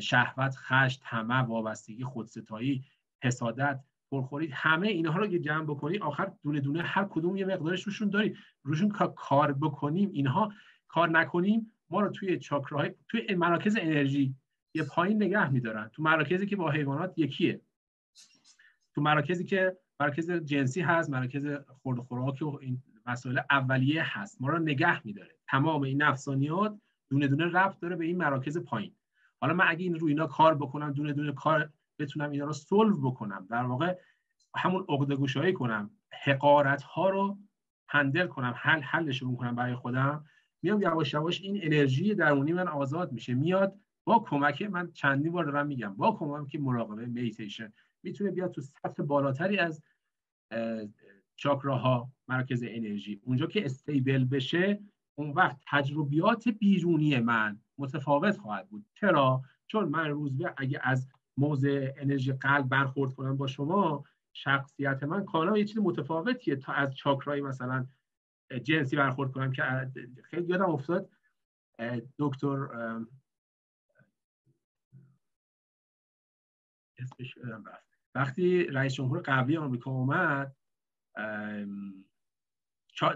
[0.00, 2.84] شهوت خشت همه وابستگی خودستایی
[3.22, 8.10] حسادت پرخورید همه اینها رو جمع بکنید آخر دونه دونه هر کدوم یه مقدارش روشون
[8.10, 8.36] داریم.
[8.62, 10.52] روشون کار بکنیم اینها
[10.88, 14.34] کار نکنیم ما رو توی چاکراهای توی مراکز انرژی
[14.74, 15.88] یه پایین نگه میدارن.
[15.88, 17.60] تو مراکزی که با حیوانات یکیه.
[18.94, 21.46] تو مراکزی که مراکز جنسی هست مراکز
[21.82, 24.40] خورد خوراک و این مسائل اولیه هست.
[24.40, 25.36] ما رو نگه میداره.
[25.48, 26.78] تمام این نفسانیات
[27.10, 28.94] دونه دونه رفت داره به این مراکز پایین.
[29.40, 33.10] حالا من اگه این روی اینا کار بکنم دونه دونه کار بتونم اینا رو سولو
[33.10, 33.96] بکنم در واقع
[34.56, 35.90] همون عقده کنم
[36.24, 37.38] حقارت ها رو
[37.88, 40.24] هندل کنم حل حلش رو کنم برای خودم
[40.62, 43.34] میام یواش یواش این انرژی درونی من آزاد میشه.
[43.34, 47.72] میاد با کمک من چندی بار دارم میگم با کمک مراقبه میتیشن
[48.02, 49.82] می‌تونه بیاد تو سطح بالاتری از
[51.36, 53.20] چاکراها مرکز انرژی.
[53.24, 54.80] اونجا که استیبل بشه
[55.14, 58.86] اون وقت تجربیات بیرونی من متفاوت خواهد بود.
[58.94, 65.24] چرا؟ چون من روزبه اگه از موضع انرژی قلب برخورد کنم با شما شخصیت من
[65.24, 66.56] کالا یه چیز متفاوتیه.
[66.56, 67.86] تا از چاکرای مثلا
[68.62, 69.62] جنسی برخورد کنم که
[70.24, 71.10] خیلی یادم افتاد
[72.18, 72.68] دکتر
[78.14, 80.56] وقتی رئیس جمهور قبلی آمریکا اومد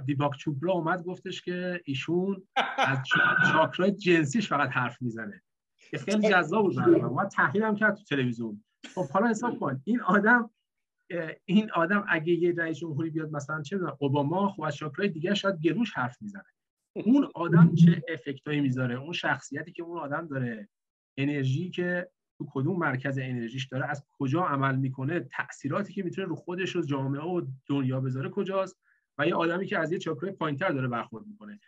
[0.06, 2.48] دیباک چوبرا اومد گفتش که ایشون
[2.78, 2.98] از
[3.52, 5.42] چاکرای جنسیش فقط حرف می‌زنه.
[6.04, 8.64] خیلی جذاب بود ما تحلیل کرد تو تلویزیون.
[8.94, 9.82] خب حالا حساب کن.
[9.84, 10.50] این آدم
[11.44, 15.34] این آدم اگه یه رئیس جمهوری بیاد مثلا چه می‌دونم اوباما خب از شاکرای دیگه
[15.34, 16.44] شاید گلوش حرف می‌زنه.
[16.92, 20.68] اون آدم چه افکتایی می‌ذاره؟ اون شخصیتی که اون آدم داره.
[21.16, 26.34] انرژی که تو کدوم مرکز انرژیش داره از کجا عمل می‌کنه تاثیراتی که می‌تونه رو
[26.34, 28.76] خودش و جامعه و دنیا بذاره کجاست؟
[29.18, 31.60] و یه آدمی که از یه چاکرای پایینتر داره برخورد می‌کنه.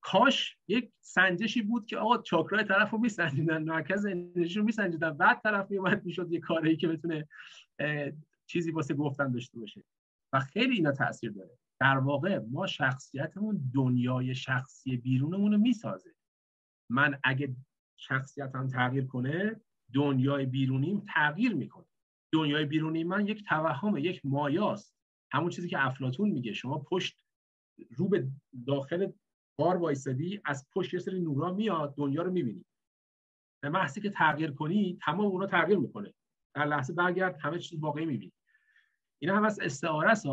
[0.00, 5.40] کاش یک سنجشی بود که آقا چاکرای طرف رو میسنجیدن مرکز انرژی رو میسنجیدن بعد
[5.42, 7.28] طرف میومد می‌شد یه کاری که بتونه
[8.46, 9.84] چیزی واسه گفتن داشته باشه.
[10.32, 11.58] و خیلی اینا تاثیر داره.
[11.80, 16.14] در واقع ما شخصیتمون دنیای شخصی بیرونمون رو می‌سازه.
[16.90, 17.56] من اگه
[17.96, 19.60] شخصیتم تغییر کنه
[19.94, 21.86] دنیای بیرونیم تغییر می‌کنه.
[22.32, 24.94] دنیای بیرونی من یک توهمه یک مایاست.
[25.32, 27.18] همون چیزی که افلاتون میگه شما پشت
[27.96, 28.28] رو به
[28.66, 29.12] داخل
[29.58, 32.64] بار وایسادی از پشت یه سری نورا میاد دنیا رو می‌بینی.
[33.62, 36.14] به محضی که تغییر کنی تمام اونا تغییر می‌کنه.
[36.54, 38.32] در لحظه برگرد همه چیز واقعی می‌بینی.
[39.22, 40.26] اینا هم از استعاره است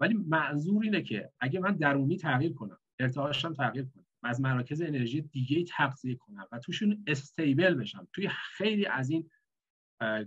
[0.00, 5.20] ولی منظور اینه که اگه من درونی تغییر کنم ارتعاشم تغییر کنم از مراکز انرژی
[5.20, 9.30] دیگه تغذیه کنم و توشون استیبل بشم توی خیلی از این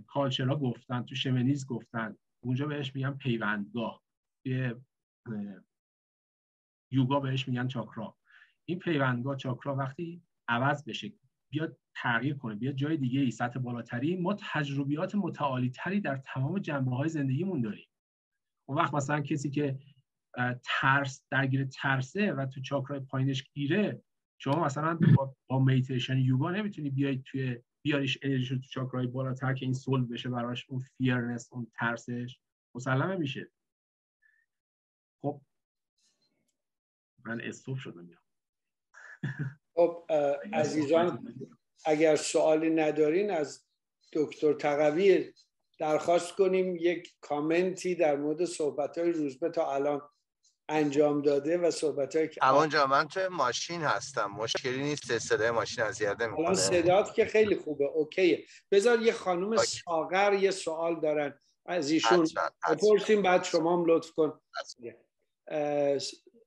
[0.06, 2.16] culture ها گفتن تو shamanism گفتن.
[2.44, 4.02] اونجا بهش میگن پیوندگاه.
[4.44, 4.74] توی
[6.90, 8.16] یوگا بهش میگن چاکرا.
[8.64, 11.12] این پیوندگاه چاکرا وقتی عوض بشه
[11.50, 16.58] بیاد تغییر کنه بیاد جای دیگه ای سطح بالاتری ما تجربیات متعالی تری در تمام
[16.58, 17.88] جنبه های زندگیمون داریم.
[18.68, 19.78] اون وقت مثلا کسی که
[20.64, 24.02] ترس درگیر ترسه و تو چاکرای پایینش گیره
[24.38, 29.64] شما مثلا با, با میتیشن یوگا نمی‌تونی بیای توی بیاریش انرژی تو چاکرای بالاتر که
[29.64, 32.38] این solve بشه براش اون fear اون ترسش
[32.74, 33.50] مسلمه میشه.
[35.22, 35.40] خب.
[37.24, 38.10] من استوب شدم
[39.74, 40.06] خب
[40.52, 41.34] عزیزان
[41.84, 43.66] اگر سوالی ندارین از
[44.12, 45.32] دکتر تقوی
[45.78, 50.00] درخواست کنیم یک کامنتی در مورد صحبت های روزبه تا الان.
[50.72, 52.28] انجام داده و صحبت های
[52.68, 54.26] جا من تو ماشین هستم.
[54.26, 58.44] مشکلی نیست صدای ماشین اذیت نمی‌کنه الان صدات که خیلی خوبه اوکیه.
[58.70, 62.28] بذار یه خانم ساغر یه سوال دارن از ایشون.
[62.70, 64.40] بپرسیم بعد شما هم لطف کن.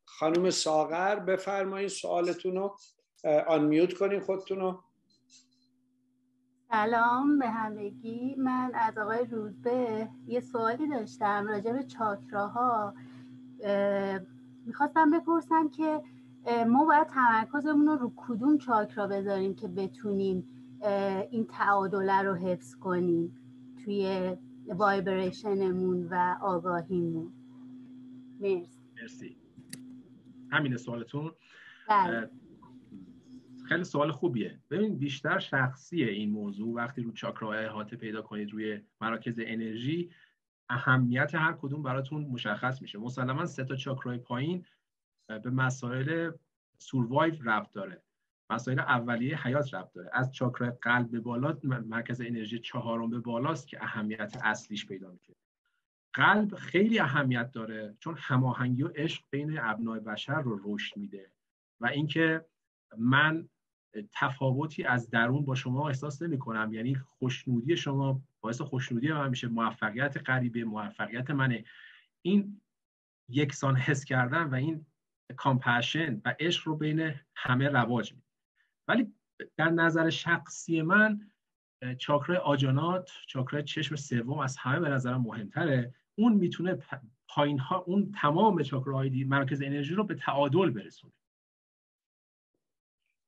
[0.05, 2.77] خانم ساغر بفرمایید سوالتون رو
[3.47, 4.83] آنمیوت کنین خودتون رو
[6.71, 8.35] سلام به همگی.
[8.37, 12.93] من از آقای روزبه یه سوالی داشتم راجع به چاکراها.
[14.65, 16.01] می‌خواستم بپرسم که
[16.67, 20.47] ما باید تمرکزمون رو رو کدوم چاکرا بذاریم که بتونیم
[21.31, 23.37] این تعادله رو حفظ کنیم
[23.83, 24.35] توی
[24.67, 27.33] وایبریشنمون و آگاهیمون.
[28.39, 28.79] مرسی.
[29.01, 29.37] مرسی.
[30.51, 31.31] همین سوالتون.
[31.89, 32.29] بله.
[33.67, 34.59] خیلی سوال خوبیه.
[34.71, 40.09] ببین بیشتر شخصیه این موضوع وقتی رو چاکراهای احاطه پیدا کنید روی مراکز انرژی
[40.69, 42.97] اهمیت هر کدوم براتون مشخص میشه.
[42.97, 44.65] مسلما سه تا چاکرای پایین
[45.27, 46.31] به مسائل
[46.77, 48.03] سوروایو ربط داره.
[48.49, 50.09] مسائل اولیه حیات ربط داره.
[50.13, 55.35] از چاکرای قلب به بالا مرکز انرژی چهارم به بالاست که اهمیت اصلیش پیدا می‌کنه.
[56.13, 61.31] قلب خیلی اهمیت داره چون هماهنگی و عشق بین ابنای بشر رو رشد میده.
[61.79, 62.45] و اینکه
[62.97, 63.49] من
[64.11, 69.47] تفاوتی از درون با شما احساس نمی کنم یعنی خوشنودی شما باعث خوشنودی من میشه
[69.47, 71.65] موفقیت غریبه موفقیت منه.
[72.21, 72.61] این
[73.29, 74.85] یکسان حس کردن و این
[75.35, 78.25] کامپشن و عشق رو بین همه رواج میده.
[78.87, 79.13] ولی
[79.57, 81.31] در نظر شخصی من
[81.97, 85.93] چاکرای آجانات چاکرای چشم سوم از همه به نظرم مهمتره.
[86.15, 86.77] اون می‌تونه
[87.27, 91.13] پایین ها اون تمام چاکراهای مرکز انرژی رو به تعادل برسونه.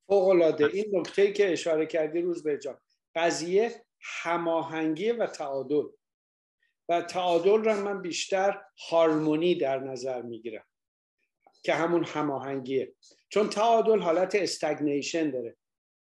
[0.07, 2.79] فوق العاده این نکته که اشاره کردی روز به جان.
[3.15, 5.83] قضیه هماهنگی و تعادل.
[6.89, 10.65] و تعادل را من بیشتر هارمونی در نظر می‌گیرم
[11.63, 12.93] که همون هماهنگیه.
[13.29, 15.55] چون تعادل حالت استگنیشن داره.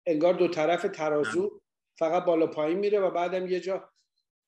[0.05, 1.61] انگار دو طرف ترازو
[1.97, 3.91] فقط بالا پایین میره و بعدم یه جا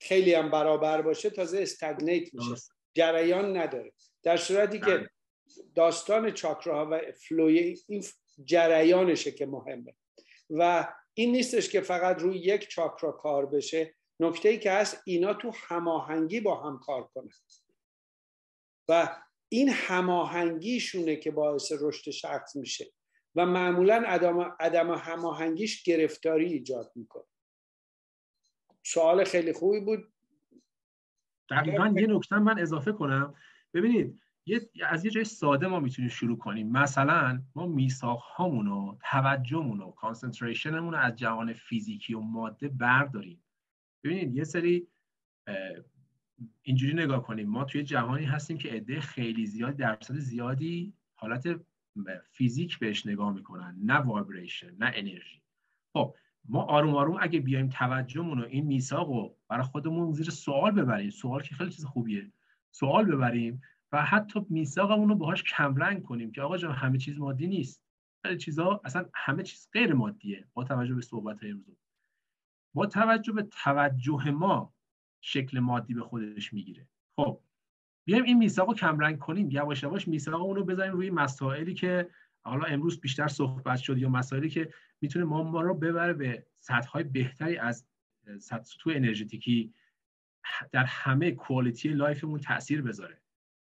[0.02, 2.62] خیلی هم برابر باشه تازه استگنیت میشه.
[2.94, 3.92] جریان نداره.
[4.24, 5.10] در صورتی که بله.
[5.76, 8.04] داستان چاکراها و فلوی این
[8.44, 9.96] جریانشه که مهمه.
[10.50, 13.96] و این نیستش که فقط روی یک چاکرا کار بشه.
[14.20, 17.30] نکته ای که هست اینا تو هماهنگی با هم کار کنن.
[18.88, 19.16] و
[19.50, 22.86] این هماهنگیشونه که باعث رشد شخص میشه.
[23.36, 27.24] و معمولا عدم, عدم هماهنگیش گرفتاری ایجاد می‌کنه.
[28.84, 30.14] سوال خیلی خوبی بود.
[31.50, 33.36] دقیقا یه نکته من اضافه کنم.
[33.74, 34.22] ببینید
[34.52, 36.72] یه از یه جای ساده ما می‌تونیم شروع کنیم.
[36.72, 43.44] مثلا ما میساق هامون و توجهمون و کانسنتریشنمون از جهان فیزیکی و ماده برداریم.
[44.04, 44.88] ببینید یه سری
[46.62, 47.50] اینجوری نگاه کنیم.
[47.50, 51.48] ما توی جهانی هستیم که عده خیلی زیاد درصد زیادی حالت
[52.32, 53.78] فیزیک بهش نگاه می‌کنن.
[53.84, 55.42] نه وایبریشن نه انرژی.
[55.94, 56.16] خب
[56.50, 61.10] ما آروم آروم اگه بیایم توجهمون و این میثاق رو برای خودمون زیر سوال ببریم.
[61.10, 62.32] سوال که خیلی چیز خوبیه.
[62.72, 63.62] سوال ببریم.
[63.92, 67.84] و حتی میثاقمون رو باهاش کمرنگ کنیم که آقا جان همه چیز مادی نیست.
[68.26, 71.78] خیلی چیزا اصلا همه چیز غیر مادیه با توجه به صحبت های امروز.
[72.74, 74.74] با توجه به توجه ما
[75.22, 76.88] شکل مادی به خودش می‌گیره.
[77.16, 77.42] خب
[78.06, 79.52] بیایم این میثاق رو کمرنگ کنیم.
[79.52, 82.10] یواش یواش میثاقمون رو بذاریم روی مسائلی که
[82.44, 87.04] حالا امروز بیشتر صحبت شد یا مسائلی که می‌تونه ما ما رو ببره به سطح
[87.04, 87.88] بهتری از
[88.40, 89.74] سطح تو انرژتیکی
[90.72, 93.21] در همه کوالیتی لایفمون تاثیر بذاره.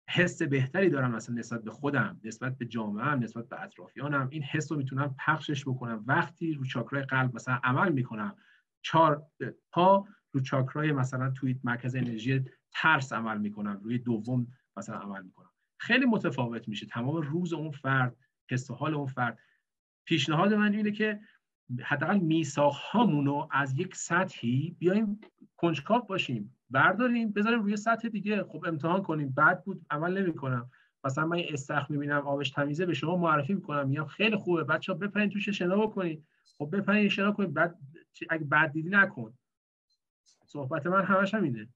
[0.10, 4.27] حس بهتری دارم مثلا نسبت به خودم نسبت به جامعه نسبت به اطرافیانم.
[4.32, 6.03] این حس رو می‌تونم پخشش بکنم.
[6.07, 8.36] وقتی رو چاکرای قلب مثلا عمل می‌کنم
[8.82, 9.27] چهار
[9.72, 15.49] پا رو چاکرای مثلا توی مرکز انرژی ترس عمل می‌کنم روی دوم مثلا عمل می‌کنم.
[15.77, 16.86] خیلی متفاوت میشه.
[16.86, 18.15] تمام روز اون فرد
[18.52, 19.40] حس حال اون فرد.
[20.06, 21.19] پیشنهاد من اینه که
[21.84, 25.22] حداقل میساخ هامونو از یک سطحی بیایم
[25.57, 26.55] کنجکاو باشیم.
[26.70, 28.44] برداریم بذاریم روی سطح دیگه.
[28.44, 29.30] خب امتحان کنیم.
[29.30, 30.72] بعد بود عمل نمی‌کنم.
[31.04, 33.90] مثلا من استخ می‌بینم آبش تمیزه به شما معرفی می‌کنم.
[33.90, 34.64] میگم خیلی خوبه.
[34.64, 36.28] بچه ها بپرین توش شنا بکنید
[36.58, 37.80] خب بپرین شنا کنید بعد
[38.30, 39.38] اگه بعد دیدی نکن.
[40.46, 41.70] صحبت من همش همینه.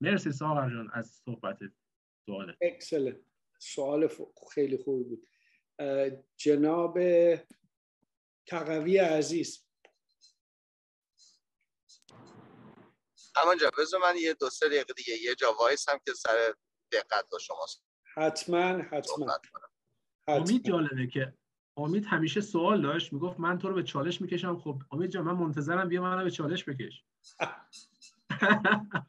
[0.00, 1.58] مرسی ساغر جان از صحبت
[2.26, 2.56] سوالت.
[2.60, 3.16] اکسلنت
[3.58, 4.08] سوال
[4.54, 5.26] خیلی خوبی بود.
[6.36, 6.98] جناب
[8.46, 9.69] تقوی عزیز.
[13.42, 16.54] همانجا بذار من یه دو سه دقیقه دیگه یه جا وایسم که سر
[16.92, 17.84] دقت با شماست
[18.16, 19.38] حتما حتما.
[20.28, 21.34] امید جالبه که
[21.76, 24.58] امید همیشه سوال داشت می‌گفت من تو رو به چالش می‌کشم.
[24.58, 27.04] خب امید جان من منتظرم بیا منو به چالش بکش.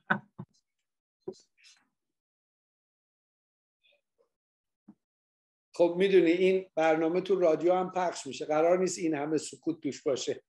[5.74, 8.46] خب می‌دونی این برنامه تو رادیو هم پخش میشه.
[8.46, 10.44] قرار نیست این همه سکوت توش باشه.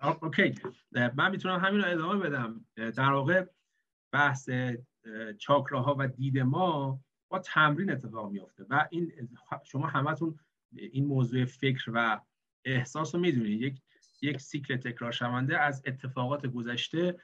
[0.00, 0.54] اوکی.
[0.92, 2.64] من می‌تونم همین رو ادامه بدم.
[2.76, 3.46] در واقع
[4.12, 4.50] بحث
[5.38, 9.12] چاکراها و دید ما با تمرین اتفاق میافته و این
[9.64, 10.38] شما همتون
[10.72, 12.20] این موضوع فکر و
[12.64, 13.80] احساس رو می‌دونید یک
[14.22, 17.18] یک سیکل تکرار شونده از اتفاقات گذشته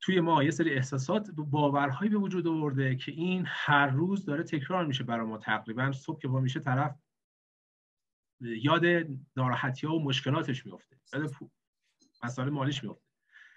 [0.00, 0.42] توی ما.
[0.42, 5.26] یه سری احساسات باورهایی به وجود آورده که این هر روز داره تکرار میشه برای
[5.26, 5.92] ما تقریبا.
[5.92, 6.98] صبح که با میشه طرف
[8.42, 8.84] یاد
[9.36, 11.30] ناراحتی ها و مشکلاتش میفته یاد
[12.24, 13.08] مسائل مالیش میفته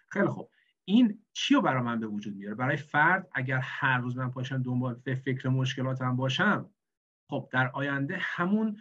[0.10, 0.50] خیلی خوب.
[0.86, 4.62] این چی رو برای من به وجود میاره؟ برای فرد اگر هر روز من پاشم
[4.62, 6.70] دنبال فکر مشکلاتم باشم
[7.30, 8.78] خب در آینده همون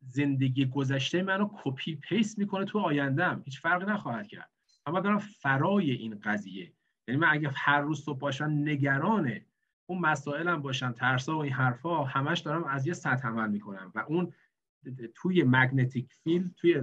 [0.00, 4.50] زندگی گذشته منو کپی پیست می‌کنه تو آیندهم هیچ فرقی نخواهد کرد.
[4.86, 6.72] اما دارم فرای این قضیه.
[7.08, 9.40] یعنی من اگه هر روز صبح باشم نگران
[9.86, 13.92] اون مسائلم باشم ترسا و این حرفا همش دارم از یه سطح عمل می‌کنم.
[13.94, 14.32] و اون
[15.14, 16.82] توی مگنتیک فیلد توی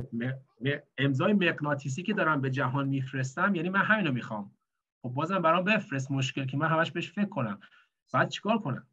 [0.98, 4.52] امضای مغناطیسی که دارم به جهان میفرستم یعنی من همینو می‌خوام.
[5.02, 7.60] خب بازم برام بفرست مشکل که من همش بهش فکر کنم.
[8.14, 8.88] بعد چیکار کنم؟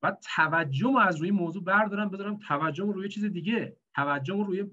[0.00, 3.76] بعد توجه از روی موضوع بردارم بذارم توجه روی چیز دیگه.
[3.94, 4.70] توجه روی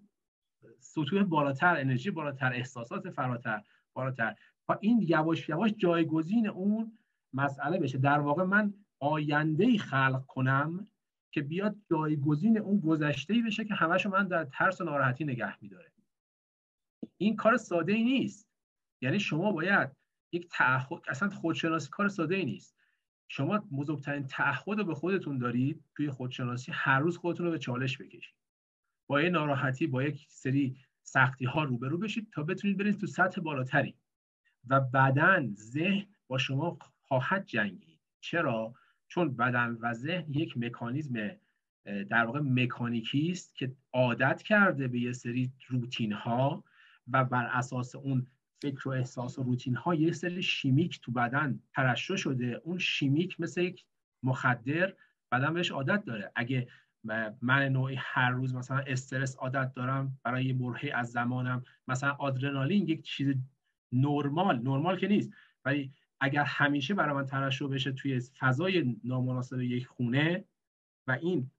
[0.79, 3.61] سطوح بالاتر انرژی بالاتر احساسات فراتر
[3.93, 4.35] بالاتر.
[4.69, 6.97] و این یواش یواش جایگزین اون
[7.33, 7.97] مسئله بشه.
[7.97, 10.87] در واقع من آینده خلق کنم
[11.33, 15.63] که بیاد جایگزین اون گذشته ای بشه که همشو من در ترس و ناراحتی نگه
[15.63, 15.91] میداره.
[17.17, 18.49] این کار ساده ای نیست.
[19.01, 19.89] یعنی شما باید
[20.31, 22.75] یک تعهد اصلا خودشناسی کار ساده ای نیست.
[23.27, 27.97] شما بزرگترین تعهد رو به خودتون دارید توی خودشناسی هر روز خودتون رو به چالش
[27.97, 28.35] بکشید.
[29.07, 33.41] با یه ناراحتی با یک سری سختی ها روبرو بشید تا بتونید برید تو سطح
[33.41, 33.95] بالاتری.
[34.67, 37.99] و بدن ذهن با شما خواهد جنگید.
[38.19, 38.73] چرا؟
[39.13, 41.31] چون بدن و ذهن یک مکانیزم
[41.85, 46.63] در واقع مکانیکی است که عادت کرده به یه سری روتین ها
[47.11, 48.27] و بر اساس اون
[48.61, 52.61] فکر و احساس و روتین ها یه سری شیمیک تو بدن ترشح شده.
[52.63, 53.85] اون شیمیک مثل یک
[54.23, 54.93] مخدر
[55.31, 56.31] بدن بهش عادت داره.
[56.35, 56.67] اگه
[57.41, 62.87] من نوعی هر روز مثلا استرس عادت دارم برای یه برهه از زمانم مثلا آدرنالین
[62.87, 63.35] یک چیز
[63.91, 65.31] نرمال نرمال که نیست
[65.65, 70.45] ولی اگر همیشه برای من ترشح بشه توی فضای نامناسب یک خونه
[71.07, 71.51] و این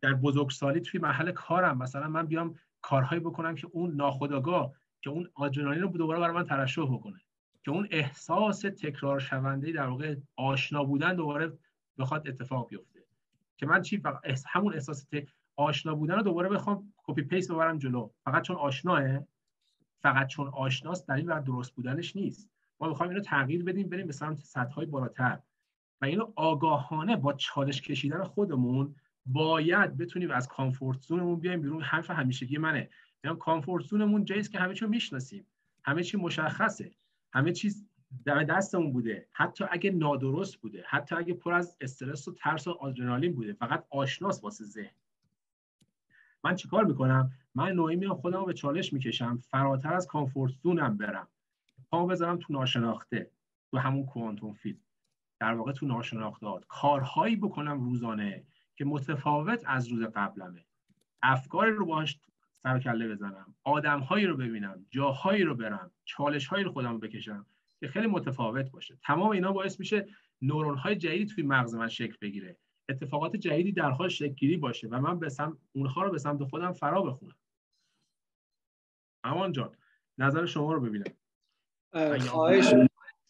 [0.00, 5.30] در بزرگسالی توی محل کارم مثلا من بیام کارهایی بکنم که اون ناخودآگاه که اون
[5.34, 7.20] آدرنالین رو دوباره برای من ترشح بکنه.
[7.64, 11.52] که اون احساس تکرار شونده در واقع آشنا بودن دوباره
[11.98, 13.00] بخواد اتفاق بیفته.
[13.56, 15.06] که من چی فقط همون احساس
[15.56, 18.10] آشنا بودن رو دوباره بخوام کپی پیست ببرم جلو.
[18.24, 19.26] فقط چون آشناه
[20.02, 22.50] فقط چون آشناست دلیل بر درست بودنش نیست.
[22.80, 25.38] ما می‌خوایم اینو تغییر بدیم بریم به سمت سطح های بالاتر.
[26.00, 28.94] و اینو آگاهانه با چالش کشیدن خودمون
[29.26, 31.82] باید بتونیم از کامفورت زونمون بیایم بیرون.
[31.82, 32.90] حرف همیشگی منه.
[33.22, 35.46] میگم کامفورت زونمون جایی که همه چی می‌شناسیم.
[35.84, 36.90] همه چی مشخصه.
[37.32, 37.86] همه چیز
[38.24, 39.28] در دستمون بوده.
[39.32, 40.84] حتی اگه نادرست بوده.
[40.86, 43.52] حتی اگه پر از استرس و ترس و آدرنالین بوده.
[43.52, 44.94] فقط آشناس واسه ذهن.
[46.44, 49.38] من چیکار می‌کنم؟ من نوعی میام خودم به چالش می‌کشم.
[49.38, 51.28] فراتر از comfort zone م برم.
[51.90, 53.30] پامو بذارم تو ناشناخته
[53.70, 54.80] تو همون quantum field
[55.40, 58.44] در واقع تو ناشناختات کارهایی بکنم روزانه
[58.76, 60.66] که متفاوت از روز قبلمه.
[61.22, 62.20] افکاری رو باهاش
[62.62, 63.54] سر کله بزنم.
[63.64, 67.46] آدمهایی رو ببینم جاهایی رو برم چالشهایی رو خودم رو بکشم
[67.80, 68.98] که خیلی متفاوت باشه.
[69.02, 70.06] تمام اینا باعث میشه
[70.42, 72.56] نورون های جدیدی توی مغز من شکل بگیره.
[72.88, 76.72] اتفاقات جدیدی در حال شکل باشه و من به سمت اونها رو به سمت خودم
[76.72, 77.36] فرا بخونم.
[79.24, 79.76] امان جان
[80.18, 81.14] نظر شما رو ببینم.
[82.20, 82.74] خواهش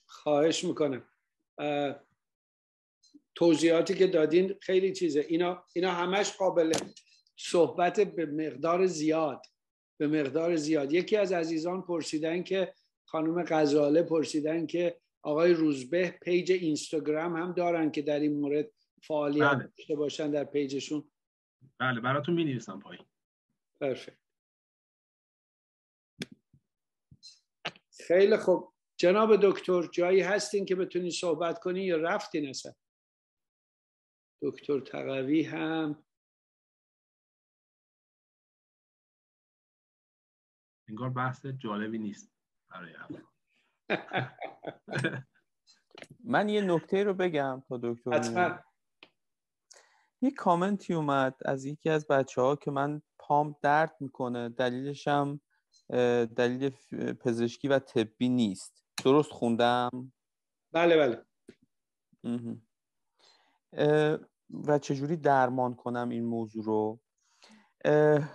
[0.06, 1.05] خواهش می‌کنم.
[3.35, 5.24] توضیحاتی که دادین خیلی چیزه.
[5.28, 6.72] اینا اینا همش قابل
[7.36, 9.47] صحبت به مقدار زیاد
[9.97, 10.93] به مقدار زیاد.
[10.93, 12.74] یکی از عزیزان پرسیدن که
[13.05, 18.70] خانم غزاله پرسیدن که آقای روزبه پیج اینستاگرام هم دارن که در این مورد
[19.02, 19.70] فعالیت بله.
[19.76, 21.10] داشته باشن در پیجشون.
[21.78, 23.05] بله براتون می نویسم پایین.
[23.80, 24.27] پرفکت.
[28.09, 28.74] خیلی خوب.
[28.97, 32.72] جناب دکتر جایی هستین که بتونین صحبت کنین یا رفتین اصلا؟
[34.43, 36.05] دکتر تقوی هم.
[40.89, 42.32] انگار بحث جالبی نیست
[42.70, 42.94] برای
[46.24, 48.64] من یه نکته رو بگم تا دکتر
[50.20, 54.48] یه کامنتی اومد از یکی از بچه ها که من پام درد می‌کنه.
[54.48, 55.40] دلیلش هم
[56.36, 56.70] دلیل
[57.20, 58.85] پزشکی و طبی نیست.
[59.05, 60.12] درست خوندم؟
[60.73, 61.24] بله بله.
[64.66, 67.01] و چجوری درمان کنم این موضوع رو؟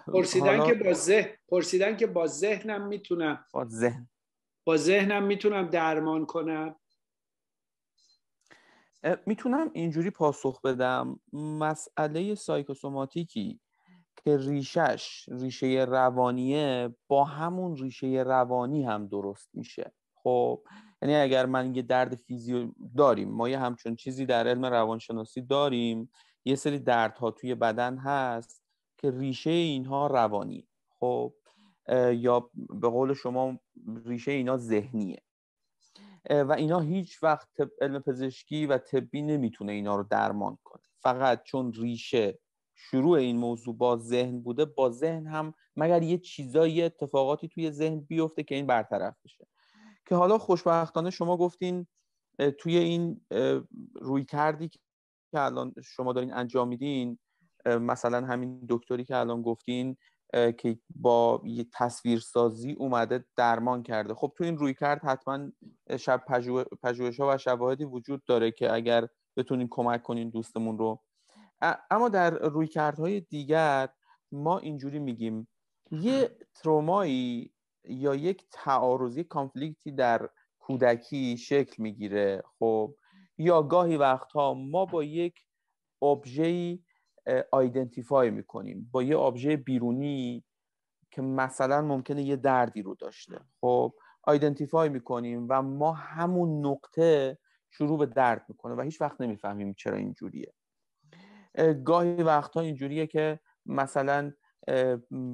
[0.07, 4.09] پرسیدن که با ذهن پرسیدن که با ذهنم می‌تونم با ذهن.
[4.63, 6.75] با ذهنم می‌تونم درمان کنم.
[9.25, 11.19] می‌تونم اینجوری پاسخ بدم.
[11.33, 13.59] مسئله سایکوسوماتیکی.
[14.23, 19.91] که ریشش ریشه روانیه با همون ریشه روانی هم درست میشه.
[20.15, 20.63] خب
[21.01, 26.11] یعنی اگر من یه درد فیزیو داریم ما یه همچون چیزی در علم روانشناسی داریم
[26.45, 28.63] یه سری دردها توی بدن هست
[28.97, 30.67] که ریشه اینها روانی.
[30.99, 31.33] خب
[32.13, 33.59] یا به قول شما
[34.05, 35.21] ریشه اینا ذهنیه.
[36.29, 37.49] و اینا هیچ وقت
[37.81, 40.83] علم پزشکی و طبی نمی‌تونه اینا رو درمان کنه.
[40.99, 42.39] فقط چون ریشه
[42.75, 47.99] شروع این موضوع با ذهن بوده با ذهن هم مگر یه چیزایی اتفاقاتی توی ذهن
[47.99, 49.47] بیفته که این برطرف بشه؟
[50.05, 51.87] که حالا خوشبختانه شما گفتین
[52.59, 53.21] توی این
[53.95, 54.79] روی کردی که
[55.33, 57.19] الان شما دارین انجام میدین
[57.65, 59.97] مثلا همین دکتری که الان گفتین
[60.33, 64.13] که با یه تصویرسازی اومده درمان کرده.
[64.13, 65.51] خب تو این روی کرد حتما
[65.99, 66.23] شب
[66.83, 71.03] پژوهش ها و شواهدی وجود داره که اگر بتونین کمک کنین دوستمون رو
[71.91, 73.89] اما در روی کردهای دیگر
[74.31, 75.47] ما اینجوری میگیم.
[75.91, 77.53] یه ترومایی
[77.83, 80.29] یا یک تعارضی کانفلیکتی در
[80.59, 82.95] کودکی شکل می‌گیره خب؟
[83.37, 85.35] یا گاهی وقتها ما با یک
[86.01, 86.79] ابژه
[87.51, 88.89] آیدنتیفای می‌کنیم.
[88.91, 90.43] با یه ابژه بیرونی
[91.11, 93.39] که مثلا ممکنه یه دردی رو داشته.
[93.61, 97.37] خب؟ آیدنتیفای می‌کنیم و ما همون نقطه
[97.71, 100.53] شروع به درد می‌کنه و هیچ وقت نمی‌فهمیم چرا اینجوریه.
[101.85, 104.31] گاهی وقتها اینجوریه که مثلا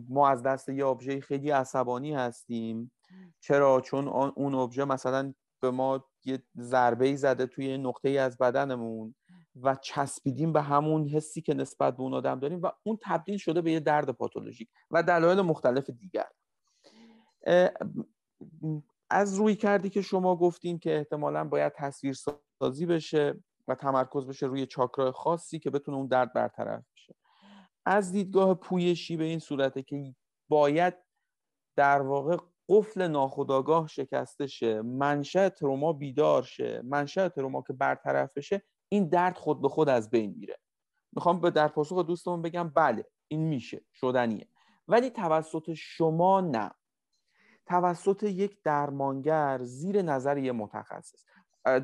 [0.09, 2.91] ما از دست یه ابژه خیلی عصبانی هستیم.
[3.39, 8.37] چرا؟ چون اون ابژه مثلا به ما یه ضربه ای زده توی نقطه ای از
[8.37, 9.15] بدنمون
[9.61, 13.61] و چسبیدیم به همون حسی که نسبت به اون آدم داریم و اون تبدیل شده
[13.61, 16.27] به یه درد پاتولوژیک و دلایل مختلف دیگر.
[19.09, 22.15] از روی کردی که شما گفتین که احتمالا باید تصویر
[22.59, 23.43] سازی بشه.
[23.69, 27.15] و تمرکز بشه روی چاکرای خاصی که بتونه اون درد برطرف بشه.
[27.85, 30.15] از دیدگاه پویشی به این صورته که
[30.49, 30.93] باید
[31.75, 32.37] در واقع
[32.69, 39.37] قفل ناخودآگاه شکسته شه منشأ تروما بیدار شه منشأ تروما که برطرف بشه این درد
[39.37, 40.57] خود به خود از بین میره.
[41.11, 44.47] می‌خوام به در پاسخ دوستمون بگم بله این میشه شدنیه.
[44.87, 46.71] ولی توسط شما نه.
[47.65, 51.25] توسط یک درمانگر زیر نظر یه متخصص.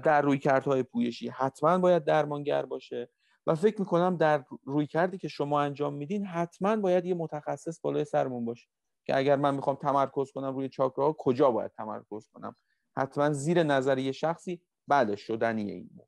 [0.04, 1.30] در روی کردهای پویشی.
[1.30, 3.10] حتما باید درمانگر باشه.
[3.48, 8.06] و فکر می‌کنم در روی کردی که شما انجام میدین حتما باید یه متخصص بالای
[8.06, 8.68] سرمون باشه.
[9.06, 12.56] که اگر من می‌خوام تمرکز کنم روی چاکراها کجا باید تمرکز کنم؟
[12.98, 16.08] حتما زیر نظر یه شخصی بله شدنیه این موضوع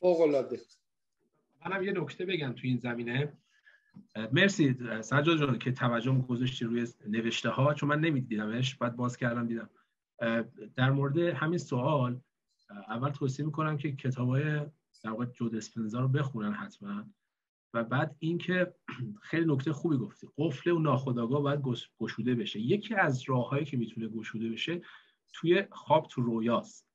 [0.00, 0.60] فوق العاده
[1.66, 3.32] منم یه نکته بگم تو این زمینه.
[4.32, 9.46] مرسی سجاد جان که توجه گذاشتی روی نوشته ها چون من نمیدیدمش بعد باز کردم
[9.46, 9.70] دیدم.
[10.76, 12.20] در مورد همین سوال
[12.88, 14.66] اول توصیه می‌کنم که کتاب های
[15.04, 17.04] در واقع جود اسپنزا رو بخونن حتما.
[17.74, 18.74] و بعد اینکه
[19.22, 20.28] خیلی نکته خوبی گفتی.
[20.38, 21.62] قفل و ناخودآگاه باید
[21.98, 22.60] گشوده بشه.
[22.60, 24.80] یکی از راههایی که می‌تونه گشوده بشه
[25.32, 26.90] توی خواب تو رویاست.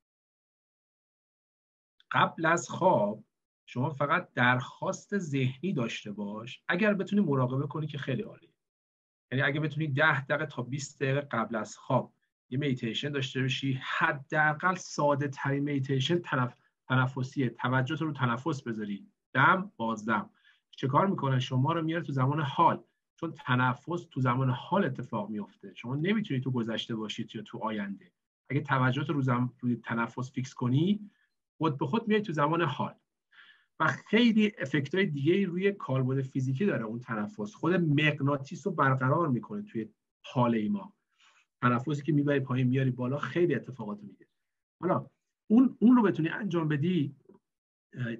[2.10, 3.24] قبل از خواب
[3.66, 6.62] شما فقط درخواست ذهنی داشته باش.
[6.68, 8.52] اگر بتونی مراقبه کنی که خیلی عالی
[9.32, 12.15] یعنی اگر بتونی 10 دقیقه تا 20 دقیقه قبل از خواب
[12.50, 13.80] یه میتیشن داشته باشی.
[13.82, 16.54] حداقل ساده ترین میتیشن تنف...
[16.88, 17.48] تنفسیه.
[17.48, 19.06] توجه رو تنفس بذاری.
[19.32, 20.30] دم بازدم
[20.70, 22.82] چه کار می‌کنه؟ شما رو میاره تو زمان حال.
[23.20, 28.12] چون تنفس تو زمان حال اتفاق میفته شما نمی‌تونی تو گذشته باشید یا تو آینده.
[28.50, 29.52] اگه توجه رو زم...
[29.60, 31.10] روی تنفس فیکس کنی
[31.58, 32.94] خود به خود میای تو زمان حال.
[33.80, 37.54] و خیلی افکت های دیگه روی کاربرد فیزیکی داره اون تنفس.
[37.54, 39.88] خود مغناطیس رو برقرار می‌کنه توی
[40.24, 40.95] حال ما.
[41.62, 44.26] تنفسی که می‌بری پایین میاری بالا خیلی اتفاقات میده
[44.80, 45.06] حالا
[45.50, 47.16] اون اون رو بتونی انجام بدی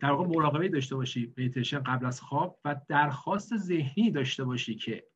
[0.00, 5.06] در واقع مراقبه داشته باشی میتیشن قبل از خواب و درخواست ذهنی داشته باشی که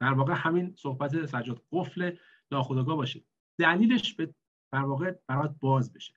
[0.00, 2.16] در واقع همین صحبت سجاد قفل
[2.52, 3.24] ناخودآگاه باشه.
[3.58, 4.34] دلیلش به
[4.72, 6.14] در واقع برات باز بشه.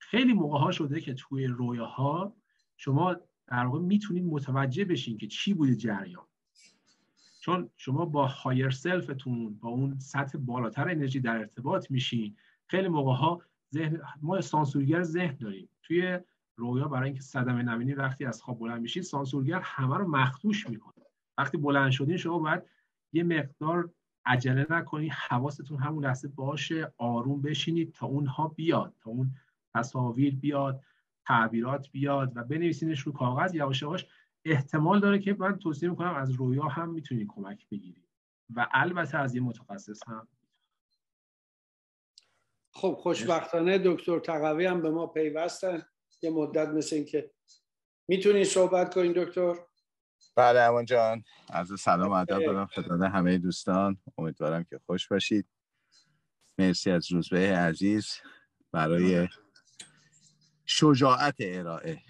[0.00, 2.36] خیلی موقع ها شده که توی رویاها
[2.76, 3.16] شما
[3.46, 6.26] در واقع می‌تونید متوجه بشین که چی بوده جریان.
[7.42, 12.36] چون شما با هایر سلفتون با اون سطح بالاتر انرژی در ارتباط میشین.
[12.66, 13.42] خیلی موقع ها
[13.74, 15.68] ذهن ما سانسورگر ذهن داریم.
[15.82, 16.18] توی
[16.56, 21.04] رویا برای اینکه صدمه نبینی وقتی از خواب بلند میشین سانسورگر همه رو مخدوش می‌کنه.
[21.38, 22.62] وقتی بلند شدین شما باید
[23.12, 23.90] یه مقدار
[24.24, 29.34] عجله نکنید حواستون همون لحظه باشه آروم بشینید تا اونها بیاد تا اون
[29.74, 30.80] تصاویر بیاد
[31.26, 34.06] تعبیرات بیاد و بنویسینش رو کاغذ یواش یواش
[34.44, 38.08] احتمال داره که من توصیه می‌کنم از رویا هم می‌تونید کمک بگیرید
[38.54, 40.28] و البته از یه متخصص هم.
[42.74, 45.82] خب خوشبختانه دکتر تقوی هم به ما پیوستن.
[46.22, 47.30] یه مدت مثل این که
[48.08, 49.54] می‌تونید صحبت کنید دکتر.
[50.36, 51.24] بله امان جان.
[51.50, 52.66] از سلام ادب دارم.
[52.66, 53.98] خدمت همه دوستان.
[54.18, 55.48] امیدوارم که خوش باشید.
[56.58, 58.16] مرسی از روزبه عزیز
[58.72, 59.28] برای
[60.66, 62.02] شجاعت ارائه.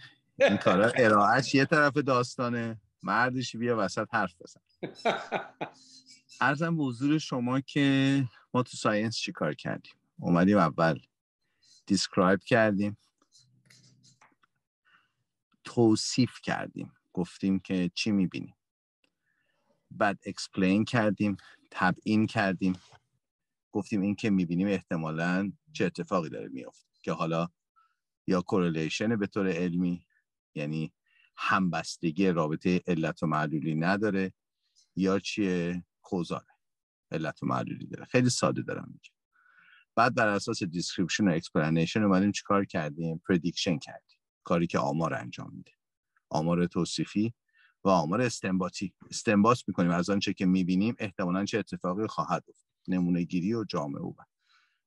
[0.49, 2.81] این کارا ارائهش یه طرف داستانه.
[3.03, 4.61] مردش بیا وسط حرف بزن.
[6.41, 8.25] ارزم به حضور شما که
[8.55, 11.01] ما تو science چی کار کردیم؟ اومدیم اول
[11.87, 12.97] describe کردیم.
[15.65, 16.93] توصیف کردیم.
[17.13, 18.55] گفتیم که چی می‌بینیم؟
[19.91, 21.37] بعد explain کردیم
[21.71, 22.73] تبیین کردیم.
[23.73, 27.49] گفتیم این که می‌بینیم احتمالا چه اتفاقی داره میافته که حالا
[28.27, 30.07] یا correlation به طور علمی
[30.55, 30.93] یعنی
[31.37, 34.33] همبستگی رابطه علت و معلولی نداره
[34.97, 36.47] یا چیه؟ causal ه.
[37.11, 38.05] علت و معلولی داره.
[38.05, 39.15] خیلی ساده دارم میگم.
[39.95, 44.19] بعد بر اساس description و explanation اومدیم چیکار کردیم؟ prediction کردیم.
[44.45, 45.73] کاری که آمار انجام میده.
[46.29, 47.35] آمار توصیفی
[47.85, 48.95] و آمار استنباطی.
[49.11, 49.91] استنباط می‌کنیم.
[49.91, 52.73] از آنچه که می‌بینیم احتمالا چه اتفاقی خواهد افتاد.
[52.89, 54.15] نمونه گیری و جامعه و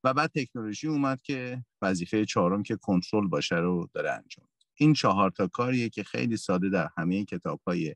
[0.03, 5.31] و بعد تکنولوژی اومد که وظیفه چهارم که کنترل باشه رو داره انجام این چهار
[5.31, 7.95] تا کاریه که خیلی ساده در همه کتاب های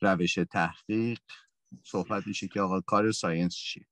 [0.00, 1.20] روش تحقیق
[1.82, 3.86] صحبت میشه که آقا کار science چیه.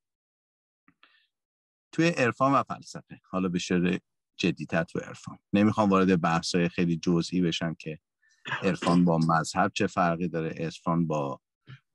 [1.92, 3.98] توی عرفان و فلسفه حالا بشر
[4.36, 5.38] جدیتر تو عرفان.
[5.52, 7.98] نمی‌خوام وارد بحث‌های خیلی جزئی بشم که
[8.62, 11.40] عرفان با مذهب چه فرقی داره عرفان با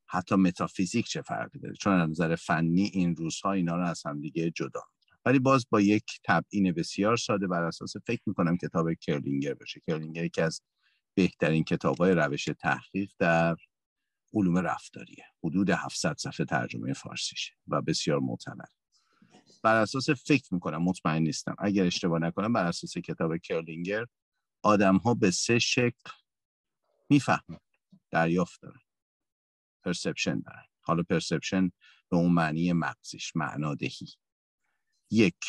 [0.06, 1.76] حتی متافیزیک چه فرقی داره.
[1.76, 4.84] چون از نظر فنی این روزها اینا رو از هم دیگه جدا
[5.28, 9.82] ولی باز با یک تبیین بسیار ساده بر اساس فکر می‌کنم کتاب کرلینگر باشه.
[9.88, 10.62] کرلینگر یکی از
[11.14, 13.56] بهترین کتاب های روش تحقیق در
[14.34, 15.26] علوم رفتاریه.
[15.44, 18.66] حدود 700 صفحه ترجمه فارسیشه و بسیار معتبر.
[19.64, 21.56] بر اساس فکر می‌کنم مطمئن نیستم.
[21.60, 24.06] اگر اشتباه نکنم بر اساس کتاب کرلینگر
[24.64, 26.12] آدم ها به سه شکل
[27.10, 27.60] می‌فهمن.
[28.12, 28.82] دریافت دارن.
[29.84, 30.66] پرسپشن دارن.
[30.82, 31.72] حالا پرسپشن
[32.10, 34.08] به اون معنی مغزیش معنادهی
[35.12, 35.46] یک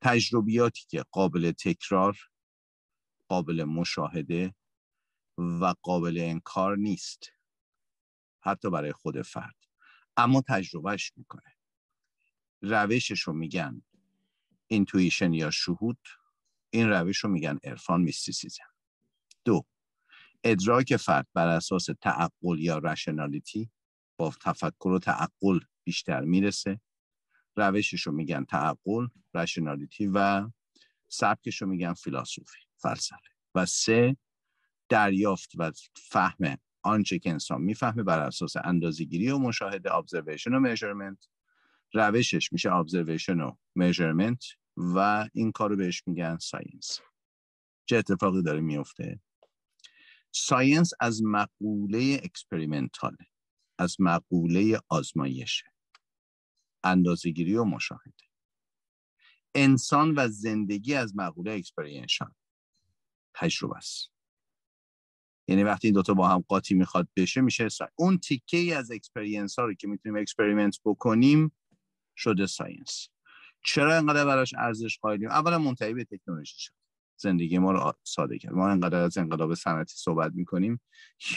[0.00, 2.18] تجربیاتی که قابل تکرار
[3.28, 4.54] قابل مشاهده
[5.38, 7.32] و قابل انکار نیست.
[8.40, 9.56] حتی برای خود فرد.
[10.16, 11.56] اما تجربهش می‌کنه.
[12.62, 13.82] روشش رو میگن
[14.66, 15.98] intuition یا شهود.
[16.70, 18.74] این روش رو میگن عرفان mysticism.
[19.44, 19.66] دو
[20.44, 23.70] ادراک فرد بر اساس تعقل یا rationality
[24.16, 26.80] با تفکر و تعقل بیشتر می‌رسه.
[27.56, 30.48] روشش رو میگن تعقل rationality و
[31.08, 33.30] سبکش رو میگن philosophy فلسفه.
[33.54, 34.16] و سه
[34.88, 35.72] دریافت و
[36.10, 41.26] فهم آنچه که انسان می‌فهمه بر اساس اندازگیری و مشاهده observation و measurement.
[41.92, 47.00] روشش میشه observation و measurement و این کارو بهش میگن science
[47.86, 49.20] چه اتفاقی داره میفته؟
[50.32, 53.26] science از مقوله experimental ه
[53.78, 55.75] از مقوله آزمایشه.
[56.84, 58.24] اندازگیری و مشاهده.
[59.54, 62.34] انسان و زندگی از مقوله experience
[63.34, 64.10] تجربه است.
[65.48, 67.92] یعنی وقتی این دوتا با هم قاطی می‌خواد بشه میشه science.
[67.96, 71.52] اون تیکه ای از experience ها رو که می‌تونیم experiment بکنیم
[72.16, 73.08] شده science
[73.64, 76.72] چرا انقدر براش ارزش قائلیم؟ اولا منتهی به تکنولوژی شد.
[77.16, 78.52] زندگی ما رو ساده کرد.
[78.52, 80.80] ما انقدر از انقلاب صنعتی صحبت می‌کنیم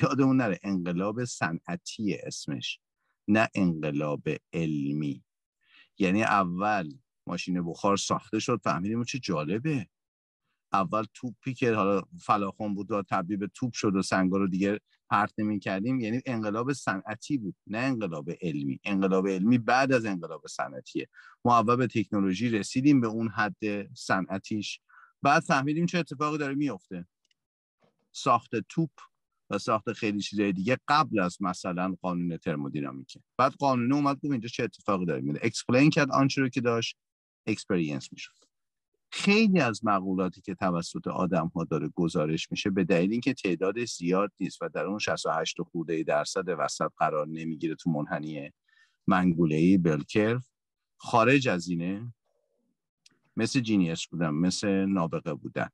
[0.02, 2.80] یادمون نره انقلاب صنعتی اسمش
[3.28, 5.24] نه انقلاب علمی.
[6.00, 6.94] یعنی اول
[7.28, 9.88] ماشین بخار ساخته شد فهمیدیم چه جالبه.
[10.74, 14.80] اول توپی که حالا فلاخون بود و تبدیل به توپ شد و سنگا رو دیگه
[15.10, 18.80] پرت نمی کردیم یعنی انقلاب صنعتی بود نه انقلاب علمی.
[18.84, 21.08] انقلاب علمی بعد از انقلاب صنعتیه.
[21.46, 24.80] ما اول به تکنولوژی رسیدیم به اون حد صنعتیش.
[25.22, 27.08] بعد فهمیدیم چه اتفاقی داره میفته
[28.12, 28.92] ساخت توپ
[29.50, 34.48] و ساخت خیلی چیزای دیگه قبل از مثلا قانون ترمودینامیکه بعد قانون اومد گفت اینجا
[34.48, 36.98] چه اتفاقی داره میفته explain کرد آنچه رو که داشت
[37.48, 38.34] experience می‌شد.
[39.12, 44.32] خیلی از مقولاتی که توسط آدم ها داره گزارش میشه به دلیل اینکه تعداد زیاد
[44.40, 48.52] نیست و در اون 68 خورده درصد وسط قرار نمی‌گیره تو منحنی
[49.08, 50.50] زنگوله ای bell curve
[50.98, 52.14] خارج از اینه
[53.38, 55.70] مثل genius بودن مثل نابغه بودن.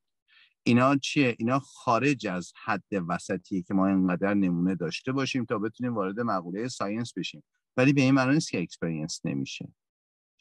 [0.67, 5.95] اینا چیه؟ اینا خارج از حد وسطیه که ما اینقدر نمونه داشته باشیم تا بتونیم
[5.95, 7.43] وارد مقوله science بشیم.
[7.77, 9.73] ولی به این معنی نیست که experience نمیشه.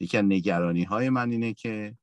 [0.00, 1.96] یکی از نگرانی های من اینه که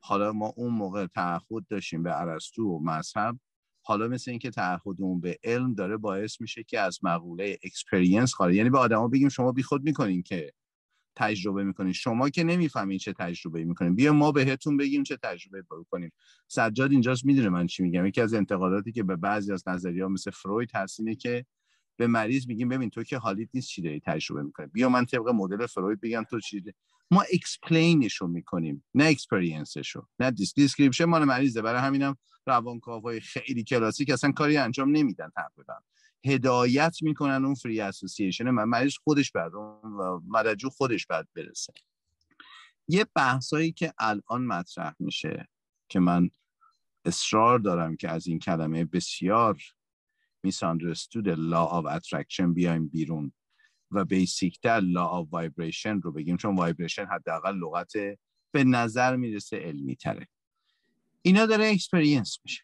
[0.00, 3.38] حالا ما اون موقع تعهد داشتیم به ارسطو و مذهب.
[3.82, 8.70] حالا مثل اینکه تعهدمون به علم داره باعث میشه که از مقوله experience خارج یعنی
[8.70, 10.52] به آدما بگیم شما بیخود می‌کنین که
[11.16, 13.94] تجربه می‌کنین شما که نمی‌فهمین چه تجربه می‌کنین.
[13.94, 16.12] بیا ما بهتون بگیم چه تجربه بکنیم
[16.48, 18.06] سجاد اینجاست می‌دونه من چی میگم.
[18.06, 21.46] یکی از انتقاداتی که به بعضی از نظریه مثل فروید هست اینه که
[21.96, 25.28] به مریض میگیم ببین تو که حالیت نیست چی داری تجربه می‌کنی؟ بیا من طبق
[25.28, 26.62] مدل فروید بگم تو چی
[27.10, 31.62] ما explain ش رو می‌کنیم نه experience ش رو نه description مال مریضه.
[31.62, 32.16] برای همینم
[32.46, 35.74] روانکاوهای خیلی کلاسیک اصلا کاری انجام نمیدن تقریبا.
[36.24, 41.72] هدایت می‌کنن اون free association من مریض خودش بعد اون مددجو خودش بعد برسه.
[42.88, 45.48] یه بحثایی که الان مطرح میشه
[45.88, 46.30] که من
[47.04, 49.62] اصرار دارم که از این کلمه بسیار
[50.46, 53.32] misunderstood law of attraction بیایم بیرون
[53.90, 57.92] و basic تر law of vibration رو بگیم چون vibration حداقل لغت
[58.52, 60.28] به نظر می‌رسه علمی تره
[61.22, 62.62] اینا داره experience میشه.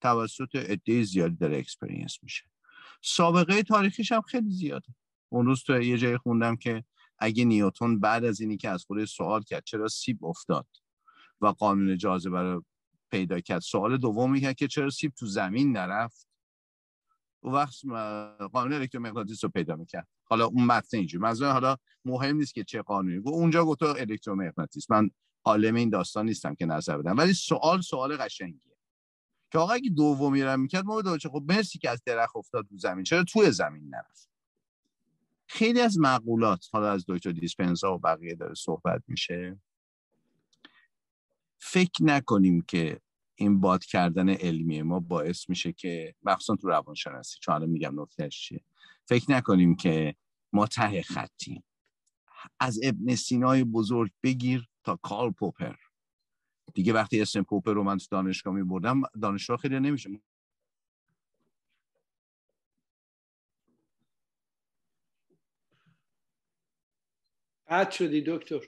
[0.00, 2.44] توسط عده زیادی داره experience میشه.
[3.00, 4.94] سابقه تاریخیش هم خیلی زیاده.
[5.28, 6.84] اون روز تو یه جای خوندم که
[7.18, 10.66] اگه نیوتون بعد از اینی که از خودش سوال کرد چرا سیب افتاد
[11.40, 12.64] و قانون جاذبه رو
[13.10, 16.28] پیدا کرد سوال دوم کرد که چرا سیب تو زمین نرفت؟
[17.40, 17.74] اون وقت
[18.52, 20.08] قانون الکترومغناطیس رو پیدا می‌کرد.
[20.24, 21.22] حالا اون متن اینجوری.
[21.22, 23.20] منظور حالا مهم نیست که چه قانونی.
[23.20, 24.90] گفت اونجا گفت الکترومغناطیس.
[24.90, 25.10] من
[25.44, 27.16] عالم این داستان نیستم که نظر بدم.
[27.16, 28.69] ولی سوال سوال قشنگیه.
[29.50, 32.78] که آقا اگه دومی رو می‌کرد ما به خب مرسی که از درخت افتاد رو
[32.78, 33.04] زمین.
[33.04, 34.28] چرا توی زمین نرفت؟
[35.46, 39.60] خیلی از مقولات حالا از دکتر دیسپنزا و بقیه داره صحبت میشه.
[41.58, 43.00] فکر نکنیم که
[43.34, 48.40] این باد کردن علمی ما باعث میشه که مخصوصا تو روانشناسی چون الان میگم نکتهش
[48.40, 48.60] چیه.
[49.04, 50.14] فکر نکنیم که
[50.52, 51.62] ما ته خطیم
[52.60, 55.74] از ابن سینای بزرگ بگیر تا کارل پوپر.
[56.74, 60.10] دیگه وقتی اسم پوپر رو من تو دانشگاه می بردم دانشگاه خیلی نمیشه.
[67.68, 68.60] قد شدی دکتر.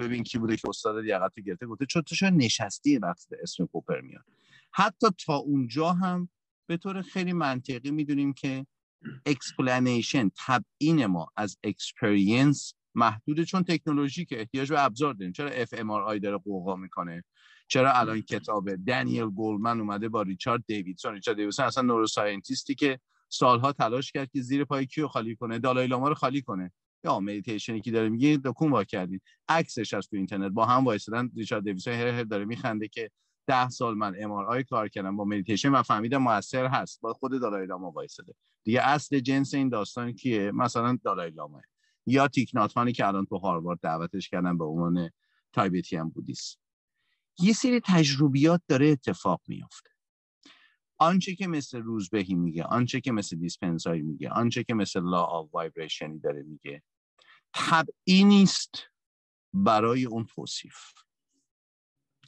[0.00, 4.00] ببین کی بوده که استاد لیاقت گرفته گفته چون تو شاید نشستی وقتی اسم پوپر
[4.00, 4.24] میاد؟
[4.72, 6.28] حتی تا اونجا هم
[6.66, 8.66] به طور خیلی منطقی می‌دونیم که
[9.26, 15.32] explanation تبیین ما از experience محدوده چون تکنولوژی که احتیاج به ابزار داریم.
[15.32, 17.24] چرا fMRI داره غوغا می‌کنه؟
[17.68, 23.00] چرا الان کتاب دنیل گولمن اومده با ریچارد دیویدسون؟ ریچارد دیویدسون اصلا neuroscientist ی که
[23.28, 26.72] سالها تلاش کرد که زیر پای کیو خالی کنه دالای لاما رو خالی کنه.
[27.04, 30.52] یا مدیتیشنی که داره میگه دکون وا کردین عکسش از تو اینترنت.
[30.52, 33.10] با هم وایسادن ریچارد دیویدسون هر هر داره میخنده که
[33.46, 37.00] ده سال من MR کار کردم با مدیتیشن و فهمیدم موثر هست.
[37.00, 38.34] با خود دالای لاما وایساده
[38.64, 41.30] دیگه اصل جنس این داستان کیه؟ مثلا دالای
[42.06, 45.10] یا تیک نات هانی که الان تو هاروارد دعوتش کردن به عنوان
[45.52, 46.60] Tibetan Buddhist
[47.38, 49.90] یه سری تجربیات داره اتفاق میافته.
[50.98, 55.48] آنچه که مثل روزبهی میگه آنچه که مثل دیسپنزایی میگه آنچه که مثل law of
[55.52, 56.82] vibration ی داره میگه
[57.52, 58.74] طبعی نیست
[59.54, 60.76] برای اون توصیف.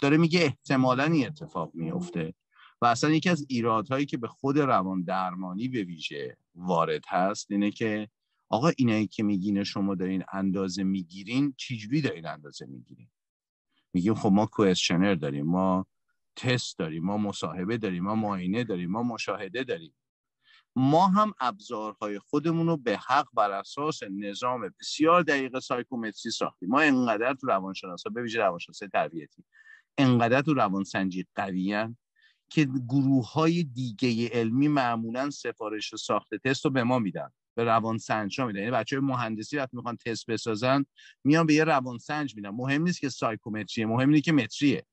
[0.00, 2.34] داره میگه احتمالا این اتفاق میفته
[2.80, 7.70] و اصلا یکی از ایرادهایی که به خود روان درمانی به ویژه وارد هست اینه
[7.70, 8.08] که
[8.52, 13.08] آقا اینایی که میگین شما دارین اندازه می‌گیرین چجوری دارین اندازه می‌گیرین؟
[13.92, 15.86] میگیم خب ما کوشنر داریم ما
[16.36, 19.94] تست داریم ما مصاحبه داریم ما معاینه داریم ما مشاهده داریم.
[20.76, 26.68] ما هم ابزارهای خودمون رو به حق بر اساس نظام بسیار دقیق سایکومتری ساختیم.
[26.68, 29.44] ما انقدر تو روانشناسا به ویژه روانشناسی تربیتی
[29.98, 31.96] انقدر تو روانسنجی قویان
[32.48, 37.30] که گروه های دیگه علمی معمولا سفارش ساخت تست رو به ما میدن.
[37.54, 38.58] به روانسنج ها میدن.
[38.58, 40.84] یعنی بچه مهندسی وقتی می‌خوان تست بسازن
[41.24, 42.50] میان به یه روانسنج میدن.
[42.50, 44.86] مهم نیست که سایکومتریه مهم اینه که متریه.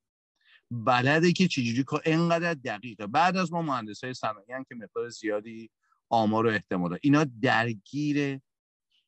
[0.72, 3.08] بلده که چجوری که انقدر دقیقه.
[3.08, 5.70] بعد از ما مهندس های صنایع که مقدار زیادی
[6.10, 6.98] آمار و احتمال.
[7.02, 8.40] اینا درگیر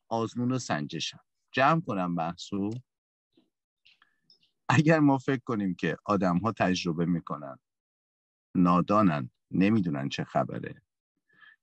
[0.08, 1.18] آزمون و سنجشن.
[1.52, 2.70] جمع کنم بحثو.
[4.68, 7.58] اگر ما فکر کنیم که آدم ها تجربه می‌کنن
[8.54, 10.82] نادانن نمی‌دونن چه خبره.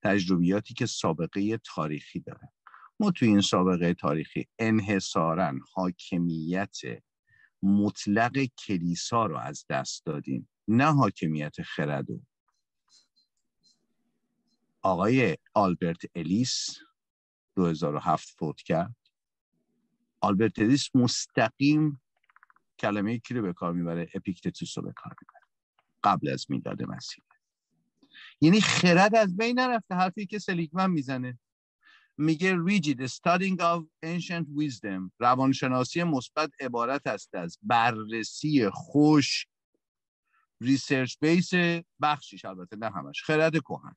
[0.03, 2.51] تجربیاتی که سابقه تاریخی داره.
[2.99, 6.77] ما توی این سابقه تاریخی انحصارا حاکمیت
[7.63, 12.21] مطلق کلیسا رو از دست دادیم نه حاکمیت خردو
[14.81, 16.77] آقای آلبرت الیس
[17.55, 18.95] 2007 فوت کرد.
[20.21, 22.01] آلبرت الیس مستقیم
[22.79, 25.47] کلمه کی رو به کار می‌بره؟ اپیکتتوس رو به کار می‌بره.
[26.03, 27.23] قبل از میلاد مسیح.
[28.41, 31.39] یعنی خرد از بین نرفته حرفی که سلیگمن می‌زنه.
[32.17, 39.45] میگه rigid studying of ancient wisdom روانشناسی مثبت عبارت است از بررسی خوش
[40.61, 41.49] research base
[42.01, 43.95] بخشیش البته نه همش خرد کهن.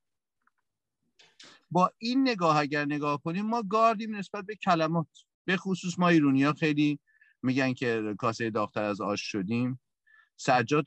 [1.70, 5.07] با این نگاه اگر نگاه کنیم ما گاردیم نسبت به کلمات.
[5.44, 6.99] به خصوص ما ایرونی ها خیلی
[7.43, 9.81] میگن که کاسه داختر از آش شدیم.
[10.44, 10.85] سجاد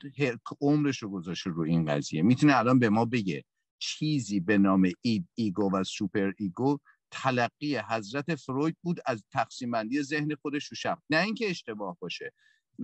[0.60, 2.22] عمرش رو گذاشته رو این قضیه.
[2.22, 3.44] می‌تونه الان به ما بگه
[3.78, 6.78] چیزی به نام id ego و super ego
[7.10, 12.32] تلقی حضرت فروید بود از تقسیم بندی ذهن خودش رو شب نه اینکه اشتباه باشه.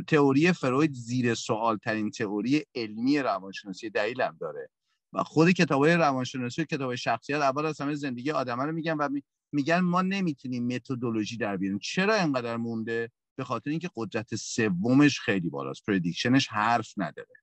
[0.09, 4.71] تئوری فروید زیر سوال ترین تئوری علمی روانشناسی دلیلم داره.
[5.13, 9.09] و خود کتابای روانشناسی و کتاب شخصیت اول از همه زندگی آدم رو میگن و
[9.53, 11.79] میگن ما نمی‌تونیم متدولوژی در بیاریم.
[11.79, 15.87] چرا اینقدر مونده؟ به خاطر اینکه قدرت سومش خیلی بالاست.
[15.87, 17.35] prediction ش حرف نداره.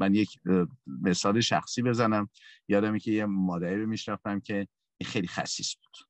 [0.00, 0.38] من یک
[0.86, 2.28] مثال شخصی بزنم.
[2.68, 4.68] یادم که یه مادری رو میشناختم که
[5.04, 6.08] خیلی خسیس بود.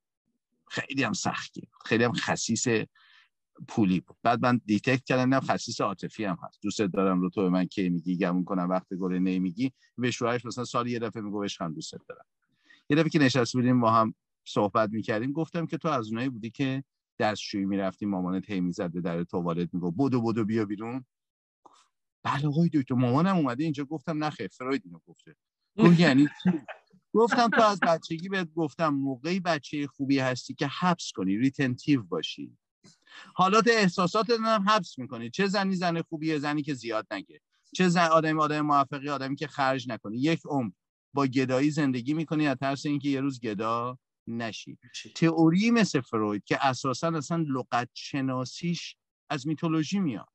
[0.68, 2.68] خیلی هم سختی خیلی هم خسیس
[3.68, 4.16] پولی بود.
[4.22, 6.58] بعد من detect کردم نه خسیس عاطفی هم هست.
[6.62, 8.70] دوست دارم رو تو به من کی میگی گمون کنم.
[8.70, 12.24] وقت گله نمیگی به شوهرش مثلا سال یه دفعه میگه عشقم دوست دارم.
[12.90, 14.14] یه دفعه که نشسته بودیم با هم
[14.44, 16.84] صحبت می‌کردیم گفتم که تو از اونایی بودی که
[17.18, 21.04] دستشویی می‌رفتی مامانت هی می‌زد به در توالت میگو بدو بدو بیا بیرون.
[22.22, 25.36] بله آقای دکتر مامانم اومده اینجا گفتم نه خیر فروید اینو گفته.
[25.78, 26.28] گفت یعنی
[27.12, 32.58] گفتم تو از بچگی بهت گفتم موقعی بچه خوبی هستی که حبس کنی ریتنتیو باشی.
[33.34, 35.30] حالات احساسات هم حبس می‌کنی.
[35.30, 37.40] چه زنی زن خوبیه زنی که زیاد نگه.
[37.74, 40.18] چه زن آدمی آدم موفقی آدمی که خرج نکنی.
[40.18, 40.70] یک عمر
[41.14, 44.78] با گدایی زندگی می‌کنی از ترس اینکه یه روز گدا نشی.
[45.14, 48.96] تئوری مثل فروید که اساسا اصلا لغت شناسیش
[49.30, 50.28] از mythology میاد.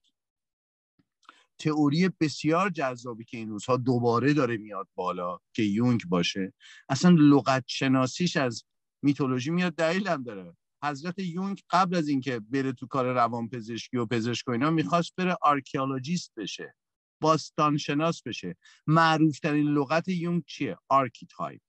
[1.57, 6.53] تئوری بسیار جذابی که این روزها دوباره داره میاد بالا که یونگ باشه
[6.89, 8.63] اصلا لغت شناسیش از
[9.01, 10.57] mythology میاد دلیل هم داره.
[10.83, 15.15] حضرت یونگ قبل از اینکه بره تو کار روان پزشکی و پزشک و اینا می‌خواست
[15.17, 16.75] بره archaeologist بشه
[17.21, 18.55] باستان شناس بشه.
[18.87, 21.61] معروف ترین لغت یونگ چیه؟ archetype.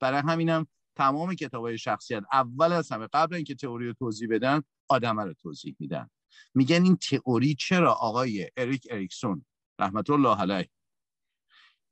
[0.00, 0.66] برای همینم
[0.96, 5.34] تمام کتاب های شخصیت اول از همه قبل اینکه تئوری رو توضیح بدن آدم رو
[5.34, 6.10] توضیح میدن.
[6.54, 9.44] میگن این تئوری چرا آقای اریک اریکسون
[9.78, 10.70] رحمت الله علیه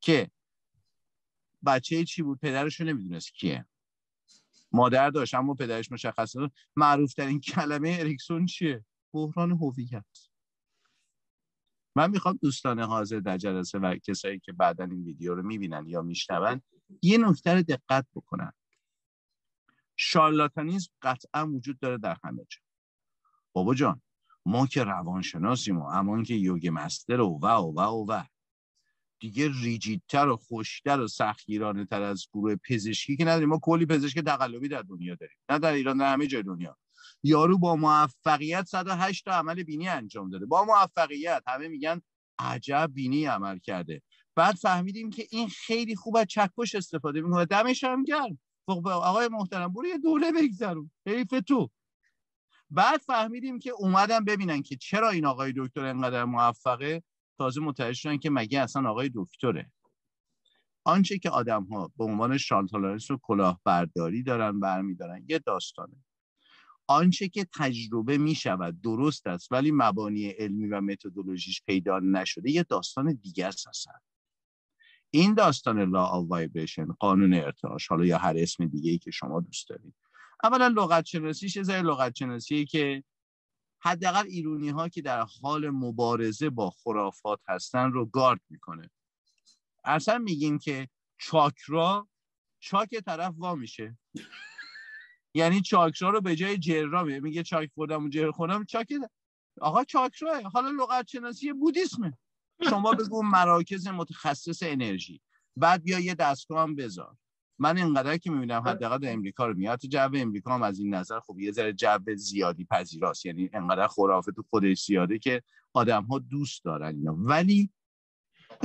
[0.01, 0.31] که
[1.66, 3.66] بچه چی بود؟ پدرش رو نمی‌دونست کیه.
[4.72, 6.35] مادر داشت اما پدرش مشخص
[6.77, 10.05] معروف ترین کلمه اریکسون چیه؟ بحران هویت.
[11.97, 16.02] من می‌خوام دوستان حاضر در جلسه و کسایی که بعدا این ویدیو رو می‌بینن یا
[16.02, 16.62] میشنون
[17.02, 18.52] یه نکته رو دقت بکنن.
[20.02, 22.60] شارلاتانیزم قطعا وجود داره در همه جا.
[23.52, 24.02] بابا جان
[24.47, 28.22] ما که روانشناسیم و اما که یوگ مستر و و و و و.
[29.20, 33.48] دیگه ریجیدتر و خوشتر و سختگیرانه تر از گروه پزشکی که نداریم.
[33.48, 35.36] ما کلی پزشک تقلبی در دنیا داریم.
[35.48, 36.77] نه در ایران در همه جای دنیا.
[37.22, 40.47] یارو با موفقیت 108 تا عمل بینی انجام داده.
[40.47, 41.43] با موفقیت.
[41.47, 42.01] همه میگن
[42.39, 44.02] عجب بینی عمل کرده.
[44.35, 47.44] بعد فهمیدیم که این خیلی خوب از چکش استفاده می‌کنه.
[47.44, 48.39] دمش هم گرم.
[48.75, 49.73] خب آقای محترم.
[49.73, 50.91] برو یه دوره بگذرون.
[51.07, 51.71] حیف تو.
[52.71, 57.03] بعد فهمیدیم که اومدن ببینن که چرا این آقای دکتر انقدر موفقه.
[57.39, 59.73] تازه متوجه که مگه اصلا آقای دکتره.
[60.85, 65.97] آنچه که آدم ها به عنوان شانتالارس و کلاهبرداری دارن برمیدارن یه داستانه.
[66.87, 72.63] آنچه که تجربه می شود درست است ولی مبانی علمی و متدولوژیش پیدا نشده یه
[72.63, 73.69] داستان دیگه است
[75.11, 76.27] این داستان لا آف
[76.99, 79.95] قانون ارتعاش حالا یا هر اسم دیگه ای که شما دوست دارید.
[80.45, 83.05] اولا لغت شناسیش یه لغت شناسی که
[83.82, 88.91] حداقل ایرونی ها که در حال مبارزه با خرافات هستن رو گارد می‌کنه.
[89.85, 90.89] اصلا میگیم که
[91.19, 92.09] چاکرا
[92.61, 93.99] چاک طرف وا میشه.
[95.35, 98.89] یعنی چاکرا رو به جای جرا میگه چاک خوردم و جر خوردم چاک
[99.61, 102.19] آقا چاکرا حالا لغت شناسی بودیسمه.
[102.69, 105.20] شما بگو مراکز متخصص انرژی.
[105.57, 107.16] بعد بیا یه دستگاه هم بذار.
[107.59, 109.81] من اینقدر که می‌بینم حداقل امریکا رو میاد.
[109.81, 113.27] جو امریکا هم از این نظر خب یه ذره جو زیادی پذیراست.
[113.27, 115.43] یعنی انقدر خرافه تو خودش زیاده که
[115.73, 117.70] آدم ها دوست دارن اینا ولی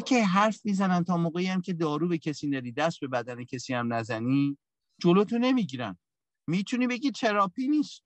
[0.05, 3.73] که حرف می‌زنن تا موقعی هم که دارو به کسی ندی دست به بدن کسی
[3.73, 4.57] هم نزنی
[5.01, 5.97] جلوتو نمی‌گیرن.
[6.47, 8.03] می‌تونی بگی تراپی نیست.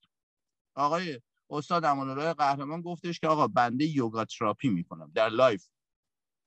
[0.76, 5.11] آقای استاد امانالله قهرمان گفتش که آقا بنده یوگا تراپی می‌کنم.
[5.16, 5.68] در live.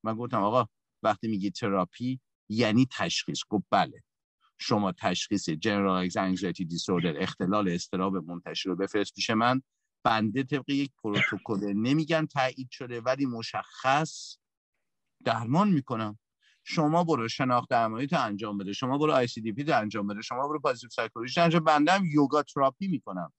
[0.05, 0.66] من گفتم آقا
[1.03, 3.41] وقتی میگی تراپی یعنی تشخیص.
[3.49, 4.03] گفت بله.
[4.59, 9.62] شما تشخیص general anxiety disorder اختلال اضطراب منتشر رو بفرست پیش من.
[10.05, 14.37] بنده طبق یک پروتکل نمیگن تایید شده ولی مشخص
[15.24, 16.19] درمان می‌کنم.
[16.65, 18.73] شما برو شناخت درمانی تو انجام بده.
[18.73, 20.23] شما برو ISTDP انجام بده.
[20.23, 23.33] شما برو positive psychology انجام بنده هم یوگا تراپی می‌کنم.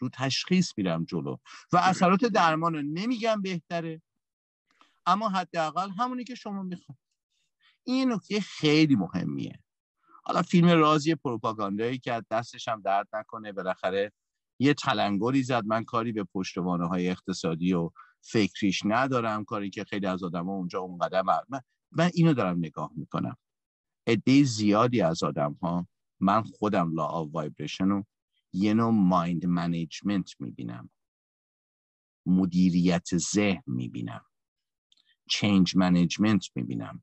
[0.00, 1.36] رو تشخیص میرم جلو.
[1.72, 4.02] و اثرات درمان رو نمیگم بهتره.
[5.06, 6.98] اما حداقل همونی که شما می‌خواید
[7.84, 9.58] این نکته خیلی مهمیه.
[10.24, 14.12] حالا فیلم رازی پروپاگاندایی که دستش هم درد نکنه بالاخره
[14.58, 15.64] یه تلنگری زد.
[15.66, 17.90] من کاری به پشتوانه های اقتصادی و
[18.20, 19.44] فکریش ندارم.
[19.44, 21.60] کاری که خیلی از آدم اونجا اون قدم من,
[21.92, 23.36] من اینو دارم نگاه می‌کنم.
[24.06, 25.86] عده زیادی از آدم ها
[26.20, 28.04] من خودم law of vibration رو
[28.52, 30.90] یه نوع mind management می‌بینم.
[32.26, 34.24] مدیریت ذهن می‌بینم.
[35.28, 37.02] change management می‌بینم.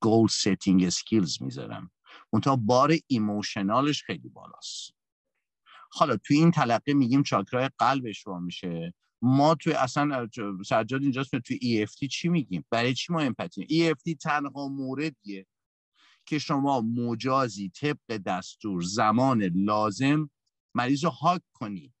[0.00, 1.90] goal setting skills می‌ذارم.
[2.32, 4.94] منتها بار emotional ش خیلی بالاست.
[5.90, 8.94] حالا توی این تلقی میگیم چاکرای قلبش رو میشه.
[9.22, 10.28] ما توی اصلا
[10.66, 15.46] سجاد اینجاست توی EFT چی میگیم؟ برای چی ما امپاتی EFT تنها موردیه
[16.26, 20.30] که شما مجازی طبق دستور زمان لازم
[20.74, 21.94] مریض رو هاک کنی.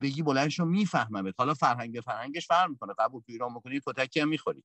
[0.00, 1.34] بگی بلندشو میفهممت.
[1.38, 2.94] حالا فرهنگ فرهنگش فرق می‌کنه.
[2.98, 4.64] قبول تو ایران می‌کنی کتکی هم می‌خوری.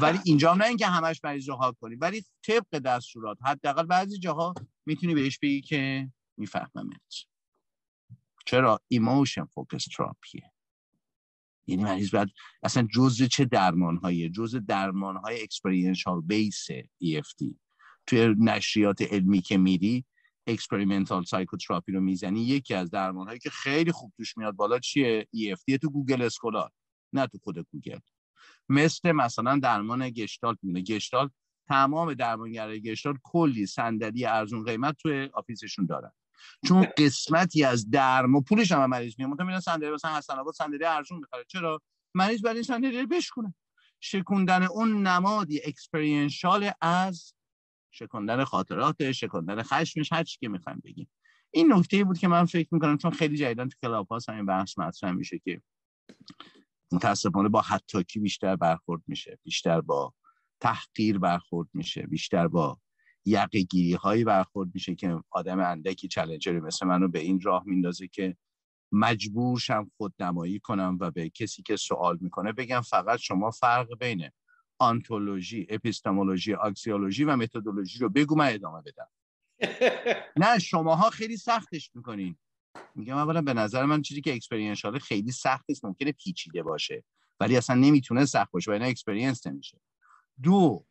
[0.00, 4.54] ولی اینجا نه اینکه همش مریض رو هاک کنی ولی طبق دستورات حداقل بعضی جاها
[4.86, 7.00] می‌تونی بهش بگی که میفهممت.
[8.46, 10.52] چرا؟ emotion focus therapy ه
[11.66, 12.28] یعنی مریض باید
[12.62, 16.66] اصلا جزء چه درمان هایی جزء درمان های experiential base
[17.04, 17.54] EFT
[18.06, 20.04] توی نشریات علمی که میری
[20.46, 25.28] experimental psychotherapy رو می‌زنی یکی از درمان هایی که خیلی خوب توش میاد بالا چیه؟
[25.36, 26.70] EFT تو Google Scholar
[27.12, 27.98] نه تو خود گوگل.
[28.68, 31.30] مثل مثلا درمان گشتالت میونه گشتالت
[31.68, 36.12] تمام درمانگرای گشتالت کلی صندلی ارزون قیمت توی office شون دارن.
[36.68, 39.30] چون قسمتی از درمان پولش هم مریض میاد.
[39.30, 41.44] مثلا میرن صندلی مثلا حسن آباد صندلی ارزون می‌خره.
[41.48, 41.80] چرا؟
[42.14, 43.54] مریض برای این صندلی بشکنه
[44.00, 47.34] شکوندن اون نمادی experiential از
[47.90, 51.10] شکندن خاطرات شکندن خشمش هر چی که می‌خوایم بگیم.
[51.50, 55.12] این نکته بود که من فکر می‌کنم چون خیلی جدیدن تو Clubhouse همین بحث مطرح
[55.12, 55.62] میشه که
[56.92, 60.14] متاسفانه با حتاکی بیشتر برخورد میشه بیشتر با
[60.60, 62.78] تحقیر برخورد میشه بیشتر با
[63.24, 68.36] یقگیری هایی برخورد میشه که آدم اندکی چلنجری مثل منو به این راه میندازه که
[68.92, 73.98] مجبور شم خود نمایی کنم و به کسی که سوال می‌کنه بگم فقط شما فرق
[73.98, 74.30] بین
[74.80, 79.08] آنتولوژی اپیستمولوژی اکسیولوژی و متدولوژی رو بگو من ادامه بدم.
[80.42, 82.36] نه شماها خیلی سختش می‌کنین.
[82.94, 87.04] میگم اولا به نظر من چیزی که experiential خیلی سخت نیست ممکنه پیچیده باشه
[87.40, 89.80] ولی اصلا نمی‌تونه سخت باشه و اینا experience نمیشه.
[90.42, 90.84] دو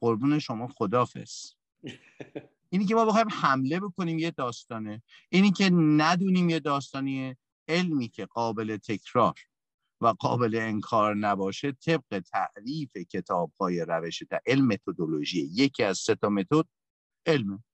[0.00, 1.54] قربون شما خدافس
[2.70, 5.02] اینی که ما بخوایم حمله بکنیم یه داستانه.
[5.28, 7.36] اینی که ندونیم یه داستانیه
[7.68, 9.34] علمی که قابل تکرار.
[10.00, 15.48] و قابل انکار نباشه طبق تعریف کتاب های روش تا علم متدولوژی.
[15.52, 16.64] یکی از سه تا متد
[17.26, 17.64] علم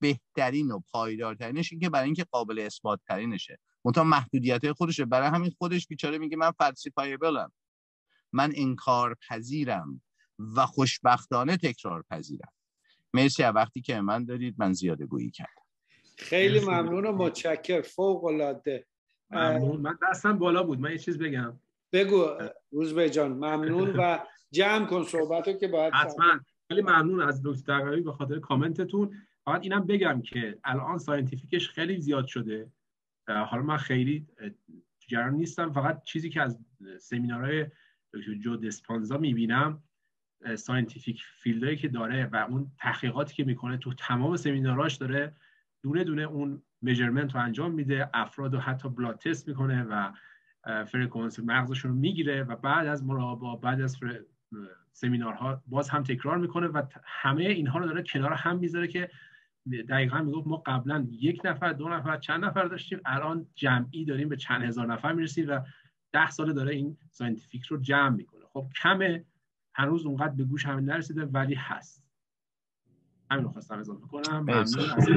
[0.00, 5.04] بهترین و پایدارترینش این که برای اینکه قابل اثبات ترینشه منتها محدودیت خودشه.
[5.04, 7.52] برای همین خودش بیچاره میگه من فلسفایبلم
[8.32, 10.02] من انکار پذیرم
[10.38, 12.52] و خوشبختانه تکرار پذیرم
[13.14, 14.54] مرسی از وقتی که من دارید.
[14.58, 15.62] من زیاده گویی کردم.
[16.16, 18.86] خیلی ممنون و متشکر فوق العاده.
[19.30, 19.80] ممنون.
[19.80, 20.80] من دستم بالا بود.
[20.80, 21.60] من یه چیز بگم.
[21.92, 22.26] بگو
[22.70, 24.18] روزبه جان ممنون و
[24.50, 26.40] جمع کن صحبتو که باید حتما.
[26.68, 29.16] خیلی ممنون از دکتر دقیقی به خاطر کامنتتون.
[29.44, 32.72] فقط اینم بگم که الان scientific ش خیلی زیاد شده.
[33.28, 34.26] حالا من خیلی
[35.08, 35.72] جریان نیستم.
[35.72, 36.58] فقط چیزی که از
[37.00, 37.66] سمینارهای
[38.14, 39.82] دکتر جو دیسپنزا می‌بینم
[40.56, 45.36] scientific field هایی که داره و اون تحقیقاتی که می‌کنه تو تمام سمیناراش داره
[45.82, 50.12] دونه دونه اون measurement رو انجام میده افراد رو حتی blood test می‌کنه و
[50.64, 53.96] فرکانس مغزشون رو می‌گیره و بعد از مراقبه بعد از
[54.92, 59.10] سمینارها باز هم تکرار می‌کنه و همه اینها رو داره کنار هم می‌ذاره که
[59.88, 64.36] دقیقا می‌گفت ما قبلا یک نفر دو نفر چند نفر داشتیم الان جمعی داریم به
[64.36, 65.60] چند هزار نفر می‌رسیم و
[66.12, 68.44] ده سال داره این scientific رو جمع می‌کنه.
[68.52, 69.24] خب کمه
[69.74, 72.04] هنوز اونقدر به گوش همین نرسیده ولی هست.
[73.30, 74.40] همین رو خواستم اضافه کنم.
[74.40, 75.08] ممنون از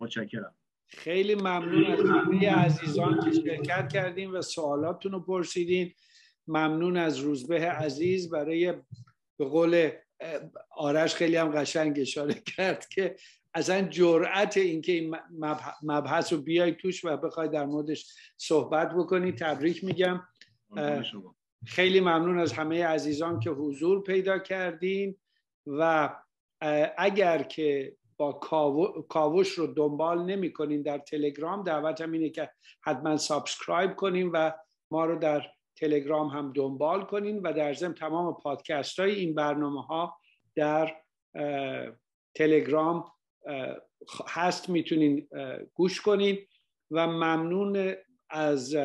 [0.00, 0.54] متشکرم.
[0.90, 5.92] خیلی ممنون از همه عزیزان که شرکت کردین و سوالاتتون رو پرسیدین.
[6.48, 8.72] ممنون از روزبه عزیز برای
[9.38, 9.90] به قول
[10.76, 13.16] آرش خیلی هم قشنگ اشاره کرد که
[13.54, 15.16] اصلا جرأت اینکه این
[15.82, 20.22] مبحث رو بیای توش و بخوای در موردش صحبت بکنی تبریک میگم.
[21.66, 25.16] خیلی ممنون از همه عزیزان که حضور پیدا کردین
[25.66, 26.10] و
[26.98, 28.32] اگر که با
[29.08, 32.50] کاوش رو دنبال نمی کنین در تلگرام دعوتم اینه که
[32.82, 34.50] حتما subscribe کنین و
[34.90, 39.82] ما رو در تلگرام هم دنبال کنین و در ضمن تمام پادکست های این برنامه
[39.82, 40.18] ها
[40.54, 40.96] در
[42.34, 43.12] تلگرام
[44.28, 44.68] هست.
[44.68, 45.28] می‌تونین
[45.74, 46.38] گوش کنین
[46.90, 47.94] و ممنون
[48.30, 48.76] از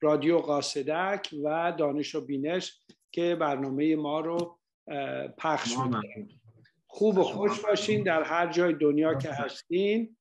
[0.00, 2.80] رادیو قاصدک و دانش و بینش
[3.10, 4.58] که برنامه ما رو
[5.38, 6.41] پخش می‌کنه.
[6.94, 10.16] خوب و خوش باشین در هر جای دنیا که هستین.